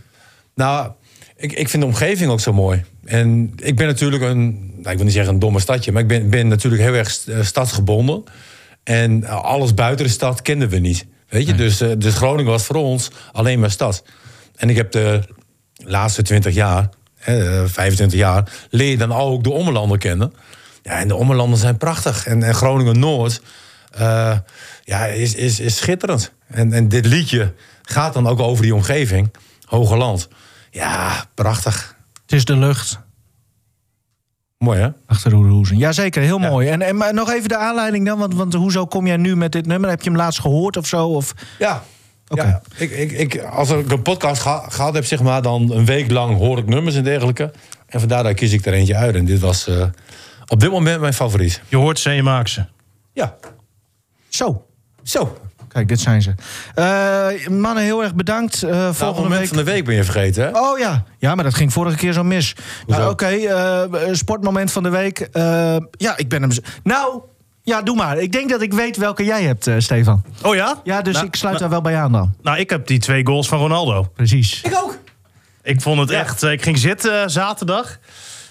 nou, 0.56 0.92
ik, 1.36 1.52
ik 1.52 1.70
vind 1.70 1.84
de 1.84 1.90
omgeving 1.90 2.32
ook 2.32 2.40
zo 2.40 2.54
mooi. 2.54 2.84
En 3.06 3.54
ik 3.56 3.76
ben 3.76 3.88
natuurlijk 3.88 4.24
een, 4.24 4.72
nou, 4.76 4.90
ik 4.90 4.96
wil 4.96 5.04
niet 5.04 5.14
zeggen 5.14 5.34
een 5.34 5.40
domme 5.40 5.60
stadje, 5.60 5.92
maar 5.92 6.02
ik 6.02 6.08
ben, 6.08 6.30
ben 6.30 6.48
natuurlijk 6.48 6.82
heel 6.82 6.94
erg 6.94 7.28
eh, 7.28 7.42
stadsgebonden. 7.42 8.24
En 8.84 9.24
eh, 9.24 9.44
alles 9.44 9.74
buiten 9.74 10.06
de 10.06 10.12
stad 10.12 10.42
kenden 10.42 10.70
we 10.70 10.78
niet. 10.78 11.06
Weet 11.30 11.48
je, 11.48 11.56
dus, 11.56 11.78
dus 11.78 12.16
Groningen 12.16 12.52
was 12.52 12.64
voor 12.64 12.76
ons 12.76 13.12
alleen 13.32 13.60
maar 13.60 13.72
stad. 13.72 14.04
En 14.56 14.70
ik 14.70 14.76
heb 14.76 14.92
de 14.92 15.22
laatste 15.76 16.22
20 16.22 16.54
jaar, 16.54 16.90
hè, 17.26 17.62
eh, 17.62 17.70
25 17.70 18.20
jaar, 18.20 18.52
leer 18.70 18.90
je 18.90 18.98
dan 18.98 19.14
ook 19.14 19.44
de 19.44 19.52
ommelanden 19.52 20.00
kennen. 20.00 20.34
Ja, 20.82 21.00
en 21.00 21.08
de 21.08 21.16
ommelanden 21.16 21.60
zijn 21.60 21.78
prachtig. 21.78 22.26
En, 22.26 22.44
en 22.44 22.56
Groningen 22.56 23.00
Noord 23.00 23.42
eh, 23.92 24.38
ja, 24.84 25.06
is, 25.06 25.36
is, 25.36 25.60
is 25.60 25.78
schitterend. 25.78 26.32
En, 26.48 26.74
en 26.74 26.90
dit 26.90 27.06
liedje 27.06 27.54
gaat 27.82 28.14
dan 28.14 28.28
ook 28.28 28.40
over 28.40 28.64
die 28.64 28.76
omgeving, 28.76 29.34
Hoge 29.66 29.96
Land. 29.96 30.28
Ja, 30.72 31.26
prachtig. 31.34 31.96
Het 32.22 32.32
is 32.32 32.46
de 32.46 32.58
lucht. 32.58 33.00
Mooi 34.58 34.80
hè? 34.80 34.90
Achter 35.06 35.30
de 35.30 35.36
hoezen. 35.36 35.78
Jazeker, 35.78 36.22
heel 36.22 36.38
mooi. 36.38 36.68
En, 36.68 36.82
en 36.82 36.98
maar 36.98 37.14
nog 37.14 37.32
even 37.32 37.50
de 37.50 37.58
aanleiding 37.58 38.06
dan, 38.06 38.18
want, 38.18 38.34
want 38.34 38.54
hoezo 38.54 38.86
kom 38.86 39.08
jij 39.08 39.18
nu 39.18 39.36
met 39.36 39.52
dit 39.52 39.66
nummer? 39.66 39.90
Heb 39.90 40.02
je 40.02 40.10
hem 40.10 40.18
laatst 40.18 40.40
gehoord 40.40 40.78
of 40.78 40.88
zo? 40.88 41.08
Of... 41.08 41.34
Ja. 41.60 41.84
Oké. 42.28 42.44
Ja, 42.44 42.62
ik, 42.78 42.92
ik, 42.92 43.12
ik, 43.12 43.42
als 43.44 43.70
ik 43.70 43.92
een 43.92 44.02
podcast 44.02 44.42
ga- 44.42 44.66
gehad 44.70 44.94
heb, 44.94 45.06
zeg 45.06 45.22
maar, 45.22 45.42
dan 45.42 45.72
een 45.72 45.86
week 45.86 46.12
lang 46.12 46.38
hoor 46.38 46.58
ik 46.58 46.66
nummers 46.68 46.96
en 46.96 47.04
dergelijke. 47.04 47.52
En 47.88 48.00
vandaar 48.00 48.24
dat 48.24 48.34
kies 48.34 48.52
ik 48.54 48.66
er 48.66 48.74
eentje 48.74 48.96
uit. 48.96 49.16
En 49.16 49.26
dit 49.26 49.40
was 49.40 49.68
eh, 49.68 49.84
op 50.48 50.60
dit 50.60 50.72
moment 50.72 51.02
mijn 51.02 51.14
favoriet. 51.14 51.62
Je 51.68 51.78
hoort 51.78 52.00
ze 52.00 52.10
en 52.10 52.16
je 52.16 52.24
maakt 52.24 52.50
ze. 52.50 52.66
Ja, 53.14 53.36
Zo. 54.30 54.66
zo. 55.04 55.38
Kijk, 55.68 55.88
dit 55.88 56.00
zijn 56.00 56.22
ze. 56.22 56.34
Eh, 56.76 57.48
mannen, 57.48 57.84
heel 57.84 58.04
erg 58.04 58.16
bedankt. 58.16 58.64
Eh, 58.64 58.70
Nou, 58.70 58.94
volgende 58.96 59.22
moment 59.22 59.40
week. 59.40 59.48
van 59.48 59.58
de 59.58 59.64
week 59.72 59.86
ben 59.86 59.96
je 59.96 60.04
vergeten, 60.04 60.44
hè? 60.44 60.60
Oh 60.60 60.80
ja. 60.80 61.04
ja, 61.18 61.36
maar 61.36 61.44
dat 61.44 61.54
ging 61.54 61.74
vorige 61.74 61.96
keer 61.98 62.14
zo 62.14 62.24
mis. 62.24 62.56
Nou, 62.88 63.12
Oké, 63.12 63.26
eh, 63.26 63.84
sportmoment 64.12 64.72
van 64.72 64.84
de 64.84 64.90
week. 64.90 65.20
Eh, 65.20 65.76
ja, 65.92 66.18
ik 66.18 66.30
ben 66.30 66.42
hem. 66.42 66.52
Nou, 66.84 67.22
ja, 67.66 67.82
doe 67.82 67.96
maar. 67.96 68.18
Ik 68.18 68.32
denk 68.32 68.50
dat 68.50 68.62
ik 68.62 68.74
weet 68.74 68.98
welke 68.98 69.24
jij 69.26 69.44
hebt, 69.44 69.68
eh, 69.68 69.76
Stefan. 69.78 70.24
Oh 70.44 70.56
ja? 70.56 70.82
Ja, 70.84 71.02
dus 71.02 71.14
Nou, 71.14 71.26
ik 71.26 71.36
sluit 71.36 71.60
nou, 71.60 71.70
daar 71.70 71.82
wel 71.82 71.92
bij 71.92 72.02
aan 72.02 72.12
dan. 72.12 72.34
Nou, 72.42 72.58
ik 72.58 72.70
heb 72.70 72.88
die 72.88 73.00
twee 73.00 73.26
goals 73.26 73.48
van 73.48 73.60
Ronaldo. 73.60 74.04
Precies. 74.16 74.62
Ik 74.62 74.76
ook. 74.84 74.98
Ik 75.64 75.82
vond 75.82 76.00
het 76.00 76.10
echt... 76.10 76.44
eh, 76.44 76.52
Ik 76.52 76.62
ging 76.64 76.78
zitten 76.78 77.22
eh, 77.22 77.28
zaterdag. 77.28 77.98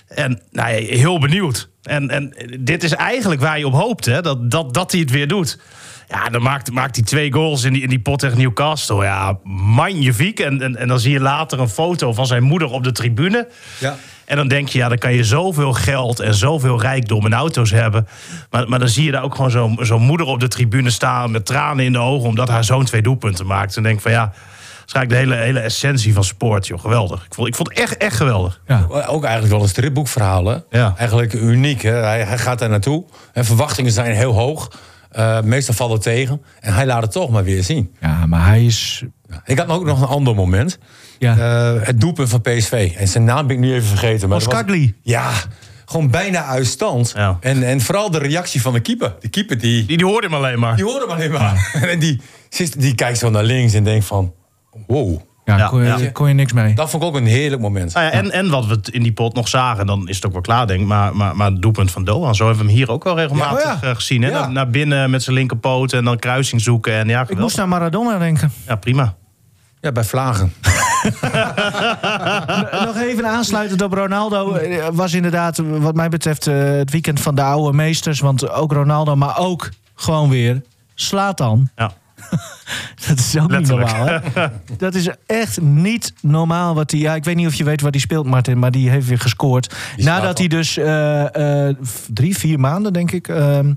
En 0.08 0.40
nou, 0.50 0.70
ja, 0.74 0.96
heel 0.96 1.18
benieuwd. 1.18 1.68
En, 1.82 2.10
en 2.10 2.34
dit 2.60 2.82
is 2.84 2.92
eigenlijk 2.92 3.40
waar 3.40 3.58
je 3.58 3.66
op 3.66 3.72
hoopt, 3.72 4.04
hè? 4.04 4.20
Dat, 4.22 4.50
dat, 4.50 4.74
dat 4.74 4.90
hij 4.92 5.00
het 5.00 5.10
weer 5.10 5.28
doet. 5.28 5.58
Ja, 6.08 6.28
dan 6.28 6.42
maakt, 6.42 6.70
maakt 6.72 6.96
hij 6.96 7.04
twee 7.04 7.32
goals 7.32 7.64
in 7.64 7.72
die, 7.72 7.82
in 7.82 7.88
die 7.88 7.98
pot 8.00 8.18
tegen 8.18 8.38
Newcastle. 8.38 9.04
Ja, 9.04 9.38
magnifiek. 9.44 10.40
En, 10.40 10.62
en, 10.62 10.76
en 10.76 10.88
dan 10.88 11.00
zie 11.00 11.12
je 11.12 11.20
later 11.20 11.60
een 11.60 11.68
foto 11.68 12.12
van 12.12 12.26
zijn 12.26 12.42
moeder 12.42 12.68
op 12.70 12.84
de 12.84 12.92
tribune. 12.92 13.48
Ja. 13.78 13.96
En 14.26 14.36
dan 14.36 14.48
denk 14.48 14.68
je, 14.68 14.78
ja, 14.78 14.88
dan 14.88 14.98
kan 14.98 15.14
je 15.14 15.24
zoveel 15.24 15.72
geld 15.72 16.20
en 16.20 16.34
zoveel 16.34 16.80
rijkdom 16.80 17.24
en 17.24 17.32
auto's 17.32 17.70
hebben. 17.70 18.08
Maar, 18.50 18.68
maar 18.68 18.78
dan 18.78 18.88
zie 18.88 19.04
je 19.04 19.10
daar 19.10 19.22
ook 19.22 19.34
gewoon 19.34 19.50
zo'n 19.50 19.78
zo'n 19.80 20.02
moeder 20.02 20.26
op 20.26 20.40
de 20.40 20.48
tribune 20.48 20.90
staan 20.90 21.30
met 21.30 21.46
tranen 21.46 21.84
in 21.84 21.92
de 21.92 21.98
ogen, 21.98 22.28
omdat 22.28 22.48
haar 22.48 22.64
zoon 22.64 22.84
twee 22.84 23.02
doelpunten 23.02 23.46
maakt. 23.46 23.76
En 23.76 23.82
denk 23.82 24.00
van 24.00 24.10
ja, 24.10 24.24
dat 24.24 24.86
is 24.86 24.92
eigenlijk 24.92 25.10
de 25.10 25.16
hele, 25.16 25.44
hele 25.46 25.60
essentie 25.60 26.14
van 26.14 26.24
sport, 26.24 26.66
joh. 26.66 26.80
Geweldig. 26.80 27.24
Ik 27.24 27.34
vond, 27.34 27.48
ik 27.48 27.54
vond 27.54 27.68
het 27.68 27.78
echt, 27.78 27.96
echt 27.96 28.16
geweldig. 28.16 28.60
Ja. 28.66 28.86
Ook 29.06 29.24
eigenlijk 29.24 29.54
wel 29.54 29.62
een 29.62 29.68
stripboekverhaal, 29.68 30.44
hè? 30.46 30.56
Ja. 30.70 30.94
Eigenlijk 30.96 31.32
uniek, 31.32 31.82
hè? 31.82 31.92
Hij, 31.92 32.22
hij 32.22 32.38
gaat 32.38 32.58
daar 32.58 32.68
naartoe. 32.68 33.04
En 33.32 33.44
verwachtingen 33.44 33.92
zijn 33.92 34.14
heel 34.14 34.32
hoog. 34.32 34.70
Eh, 35.10 35.40
meestal 35.40 35.74
vallen 35.74 36.00
tegen. 36.00 36.42
En 36.60 36.74
hij 36.74 36.86
laat 36.86 37.02
het 37.02 37.12
toch 37.12 37.30
maar 37.30 37.44
weer 37.44 37.62
zien. 37.62 37.94
ja, 38.00 38.26
maar 38.26 38.46
hij 38.46 38.64
is. 38.64 39.04
Ik 39.44 39.58
had 39.58 39.68
ook 39.68 39.84
nog 39.84 40.00
een 40.00 40.06
ander 40.06 40.34
moment. 40.34 40.78
Ja. 41.24 41.36
Eh, 41.76 41.86
het 41.86 42.00
doelpunt 42.00 42.28
van 42.28 42.40
PSV. 42.40 42.92
En 42.96 43.08
zijn 43.08 43.24
naam 43.24 43.46
ben 43.46 43.56
ik 43.56 43.62
nu 43.62 43.74
even 43.74 43.88
vergeten. 43.88 44.28
Maar 44.28 44.40
was-. 44.44 44.64
Ja, 45.02 45.30
gewoon 45.84 46.10
bijna 46.10 46.44
uit 46.44 46.66
stand. 46.66 47.12
Ja. 47.16 47.36
En, 47.40 47.62
en 47.62 47.80
vooral 47.80 48.10
de 48.10 48.18
reactie 48.18 48.60
van 48.60 48.72
de 48.72 48.80
keeper. 48.80 49.14
De 49.20 49.28
keeper 49.28 49.58
die, 49.58 49.86
Die, 49.86 49.96
die 49.96 50.06
hoorde 50.06 50.26
hem 50.26 50.36
alleen 50.36 50.58
maar. 50.58 50.76
die 50.76 50.84
hoorde 50.84 51.00
hem 51.06 51.10
alleen 51.16 51.32
maar. 51.32 51.70
En 51.90 51.98
die, 51.98 52.20
die 52.78 52.94
kijkt 52.94 53.18
zo 53.18 53.30
naar 53.30 53.44
links 53.44 53.72
en 53.74 53.84
denkt 53.84 54.04
van... 54.04 54.34
Wow. 54.86 55.20
Ja, 55.44 55.56
Ja, 55.56 55.66
kon, 55.66 55.78
je, 55.82 55.86
ja. 56.04 56.10
kon 56.12 56.28
je 56.28 56.34
niks 56.34 56.52
mee. 56.52 56.74
Dat 56.74 56.90
vond 56.90 57.02
ik 57.02 57.08
ook 57.08 57.14
een 57.16 57.26
heerlijk 57.26 57.62
moment. 57.62 57.94
Nou 57.94 58.06
ja, 58.06 58.12
en, 58.12 58.30
en 58.30 58.50
wat 58.50 58.66
we 58.66 58.78
in 58.90 59.02
die 59.02 59.12
pot 59.12 59.34
nog 59.34 59.48
zagen, 59.48 59.86
dan 59.86 60.08
is 60.08 60.16
het 60.16 60.26
ook 60.26 60.32
wel 60.32 60.40
klaar, 60.40 60.66
denk 60.66 60.80
ik. 60.80 60.86
Maar, 60.86 61.16
maar, 61.16 61.36
maar 61.36 61.50
het 61.50 61.62
doelpunt 61.62 61.90
van 61.90 62.04
Doan, 62.04 62.34
zo 62.34 62.46
hebben 62.46 62.62
we 62.64 62.68
hem 62.70 62.78
hier 62.78 62.90
ook 62.90 63.04
wel 63.04 63.16
regelmatig 63.16 63.62
Ja, 63.64 63.74
oh 63.74 63.80
ja. 63.82 63.88
eh, 63.88 63.94
gezien. 63.94 64.22
Hè? 64.22 64.28
Ja. 64.28 64.40
Naar, 64.40 64.50
naar 64.50 64.70
binnen 64.70 65.10
met 65.10 65.22
zijn 65.22 65.36
linkerpoot 65.36 65.92
en 65.92 66.04
dan 66.04 66.18
kruising 66.18 66.60
zoeken. 66.60 66.92
En 66.92 67.08
ja, 67.08 67.20
Ik 67.20 67.26
geweldig. 67.26 67.38
moest 67.38 67.58
aan 67.58 67.68
Maradona 67.68 68.18
denken. 68.18 68.52
ja 68.66 68.76
prima. 68.76 69.14
Ja, 69.80 69.92
bij 69.92 70.04
Vlagen. 70.04 70.52
Nog 72.86 72.96
even 72.96 73.26
aansluitend 73.26 73.82
op 73.82 73.92
Ronaldo. 73.92 74.54
eh, 74.54 74.86
Was 74.92 75.12
inderdaad, 75.14 75.56
wat 75.56 75.94
mij 75.94 76.08
betreft, 76.08 76.46
eh, 76.46 76.54
het 76.70 76.90
weekend 76.90 77.20
van 77.20 77.34
de 77.34 77.42
oude 77.42 77.76
meesters. 77.76 78.20
Want 78.20 78.50
ook 78.50 78.72
Ronaldo, 78.72 79.16
maar 79.16 79.38
ook 79.38 79.68
gewoon 79.94 80.28
weer. 80.30 80.62
Slaat 80.94 81.38
dan. 81.38 81.68
Ja. 81.76 81.92
Dat 83.08 83.18
is 83.18 83.38
ook 83.38 83.50
Letterlijk. 83.50 83.86
niet 83.88 83.98
normaal, 83.98 84.20
hè? 84.34 84.48
Dat 84.78 84.94
is 84.94 85.08
echt 85.26 85.60
niet 85.60 86.12
normaal 86.20 86.74
wat 86.74 86.90
hij... 86.90 87.00
Ja, 87.00 87.14
ik 87.14 87.24
weet 87.24 87.36
niet 87.36 87.46
of 87.46 87.54
je 87.54 87.64
weet 87.64 87.80
waar 87.80 87.90
hij 87.90 88.00
speelt, 88.00 88.26
Martin, 88.26 88.58
maar 88.58 88.70
die 88.70 88.90
heeft 88.90 89.06
weer 89.06 89.18
gescoord. 89.20 89.74
Die 89.96 90.04
Nadat 90.04 90.38
hij 90.38 90.48
dus 90.48 90.76
eh, 90.76 91.68
eh, 91.68 91.76
drie, 92.08 92.38
vier 92.38 92.60
maanden, 92.60 92.92
denk 92.92 93.10
ik, 93.12 93.28
ehm, 93.28 93.72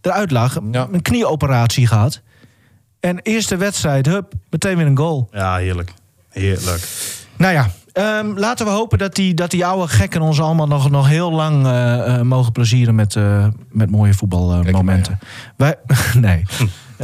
eruit 0.00 0.30
lag. 0.30 0.58
Ja. 0.70 0.88
Een 0.92 1.02
knieoperatie 1.02 1.86
gehad. 1.86 2.20
En 3.00 3.18
eerste 3.22 3.56
wedstrijd, 3.56 4.06
hup, 4.06 4.32
meteen 4.50 4.76
weer 4.76 4.86
een 4.86 4.96
goal. 4.96 5.28
ja, 5.32 5.56
heerlijk. 5.56 5.92
Heerlijk. 6.32 6.88
Nou 7.36 7.52
ja, 7.52 7.70
ehm, 7.92 8.38
laten 8.38 8.66
we 8.66 8.72
hopen 8.72 8.98
dat 8.98 9.14
die, 9.14 9.34
dat 9.34 9.50
die 9.50 9.66
oude 9.66 9.88
gekken 9.88 10.20
ons 10.20 10.40
allemaal 10.40 10.66
nog, 10.66 10.90
nog 10.90 11.08
heel 11.08 11.32
lang 11.32 11.66
eh, 11.66 12.14
eh, 12.14 12.22
mogen 12.22 12.52
plezieren 12.52 12.94
met, 12.94 13.16
eh, 13.16 13.46
met 13.70 13.90
mooie 13.90 14.14
voetbalmomenten. 14.14 15.18
Wij, 15.56 15.74
nee, 16.20 16.44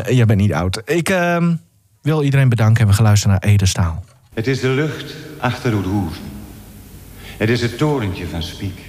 jij 0.07 0.26
bent 0.26 0.41
niet 0.41 0.53
oud. 0.53 0.83
Ik 0.85 1.09
ehm, 1.09 1.55
wil 2.03 2.22
iedereen 2.22 2.49
bedanken 2.49 2.83
en 2.83 2.89
we 2.89 2.95
gaan 2.95 3.05
luisteren 3.05 3.39
naar 3.41 3.51
Ede 3.51 3.66
Staal. 3.66 4.05
Het 4.35 4.47
is 4.47 4.61
de 4.61 4.68
lucht 4.68 5.14
achter 5.39 5.76
het 5.76 5.87
hoeven. 5.87 6.22
Het 7.37 7.49
is 7.49 7.61
het 7.61 7.79
torentje 7.79 8.26
van 8.29 8.43
Spiek. 8.43 8.81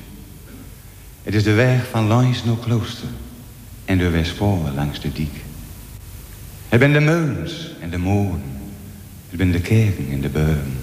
Het 1.23 1.35
is 1.35 1.43
de 1.43 1.53
weg 1.53 1.87
van 1.91 2.07
langs 2.07 2.43
naar 2.43 2.57
klooster 2.57 3.07
en 3.85 3.97
de 3.97 4.09
Westpolen 4.09 4.73
langs 4.75 4.99
de 4.99 5.11
diek. 5.11 5.43
Het 6.69 6.79
ben 6.79 6.93
de 6.93 6.99
meulens 6.99 7.75
en 7.81 7.89
de 7.89 7.97
molen. 7.97 8.58
Het 9.29 9.37
ben 9.37 9.51
de 9.51 9.61
kerken 9.61 10.07
en 10.11 10.21
de 10.21 10.29
beuren. 10.29 10.77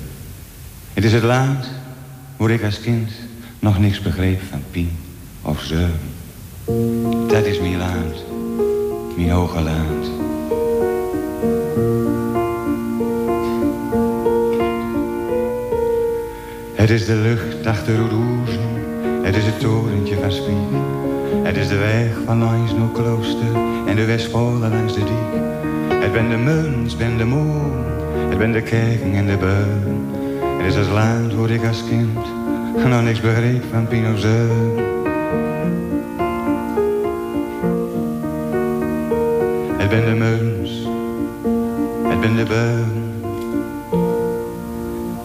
Het 0.95 1.05
is 1.05 1.13
het 1.13 1.23
land 1.23 1.67
waar 2.37 2.51
ik 2.51 2.65
als 2.65 2.81
kind 2.81 3.11
nog 3.59 3.79
niks 3.79 4.01
begreep 4.01 4.41
van 4.51 4.63
pien 4.71 4.91
of 5.43 5.63
zeuren. 5.63 6.01
Dat 7.29 7.45
is 7.45 7.61
mijn 7.61 7.77
land, 7.77 8.25
mijn 9.17 9.31
hoge 9.31 9.61
land. 9.61 10.07
Het 16.75 16.91
is 16.91 17.07
de 17.07 17.15
lucht 17.15 17.67
achter 17.67 18.03
het 18.03 18.13
hoezen, 18.13 18.61
het 19.23 19.37
is 19.37 19.45
het 19.45 19.61
torentje 19.61 20.17
van 20.21 20.33
Spiek. 20.33 20.55
Het 21.43 21.57
is 21.57 21.69
de 21.69 21.77
weg 21.77 22.17
van 22.25 22.39
langs 22.39 22.73
naar 22.73 22.91
klooster 22.93 23.55
en 23.87 23.97
de 23.97 24.05
Westpolen 24.05 24.71
langs 24.71 24.95
de 24.95 25.05
diek. 25.05 25.56
Het 26.07 26.15
ben 26.15 26.29
de 26.29 26.37
muns, 26.37 26.97
ben 26.97 27.17
de 27.17 27.25
moon, 27.25 27.73
het 28.29 28.39
ben 28.39 28.53
de 28.53 28.63
kerken 28.63 29.15
en 29.15 29.27
de 29.27 29.37
beuren. 29.37 30.07
Het 30.57 30.67
is 30.67 30.75
het 30.75 30.89
land 30.89 31.35
waar 31.35 31.51
ik 31.51 31.67
als 31.67 31.85
kind 31.89 32.19
nog 32.89 33.03
niks 33.03 33.21
begreep 33.21 33.65
van 33.73 33.87
Pinozeur. 33.87 34.49
Het 39.77 39.89
ben 39.89 40.05
de 40.05 40.15
muns, 40.15 40.87
het 42.09 42.21
ben 42.21 42.37
de 42.37 42.45
beuren. 42.45 43.23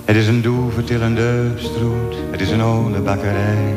Het 0.05 0.15
is 0.15 0.27
een 0.27 0.41
doevertillende 0.41 1.51
stroot, 1.55 2.15
het 2.31 2.41
is 2.41 2.51
een 2.51 2.61
oude 2.61 2.99
bakkerij. 2.99 3.73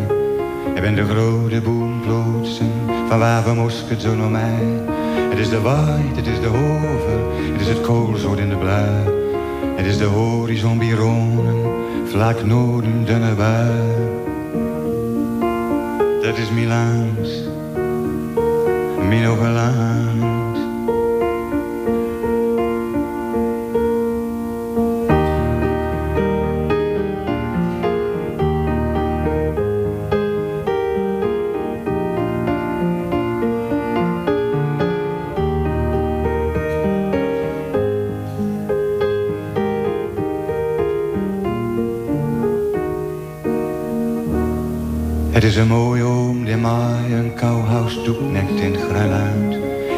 Ik 0.75 0.81
ben 0.81 0.95
de 0.95 1.05
grote 1.05 1.61
boomplotsen 1.61 2.73
van 3.09 3.19
waar 3.19 3.45
we 3.45 3.55
mosket 3.55 4.01
zo 4.01 4.15
naar 4.15 4.31
mij. 4.31 4.93
Het 5.35 5.43
is 5.43 5.49
de 5.49 5.61
waait, 5.61 6.17
het 6.17 6.27
is 6.27 6.41
de 6.41 6.47
hover, 6.47 7.21
het 7.53 7.61
is 7.61 7.69
het 7.69 7.81
koolzoot 7.81 8.39
in 8.39 8.49
de 8.49 8.57
blauw. 8.57 9.15
Het 9.77 9.87
is 9.87 9.99
de 9.99 10.05
horizon 10.05 10.79
bironen, 10.79 11.73
vlak 12.05 12.45
noorden 12.45 13.05
dunne 13.05 13.35
bui. 13.35 13.81
Dat 16.23 16.39
is 16.39 16.51
mijn 16.51 16.67
land, 16.67 17.29
is 45.55 45.61
een 45.61 45.69
mooie 45.69 46.03
oom 46.03 46.45
die 46.45 46.57
mij 46.57 47.13
een 47.13 47.35
kouhuis 47.35 47.99
nekt 48.33 48.61
in 48.61 48.73
het 48.73 48.83
gruiland. 48.83 49.55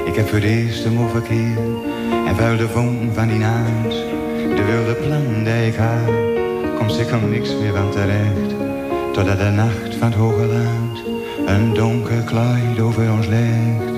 Ik 0.07 0.15
heb 0.15 0.29
voor 0.29 0.39
het 0.39 0.49
eerst 0.49 0.85
hem 0.85 0.99
overkeer 0.99 1.59
en 2.27 2.37
vuil 2.37 2.57
de 2.57 2.69
van 3.13 3.29
die 3.29 3.39
naad. 3.39 3.91
De 4.57 4.65
wilde 4.71 4.95
plan 4.95 5.45
die 5.45 5.67
ik 5.67 5.75
had, 5.75 6.15
komt 6.79 6.93
zeker 6.93 7.19
niks 7.23 7.57
meer 7.61 7.73
van 7.73 7.91
terecht. 7.91 8.55
Totdat 9.13 9.39
de 9.39 9.51
nacht 9.51 9.95
van 9.99 10.09
het 10.09 10.17
hoge 10.17 10.47
land 10.47 11.03
een 11.47 11.75
donker 11.75 12.23
kleid 12.23 12.81
over 12.81 13.13
ons 13.13 13.27
legt. 13.27 13.96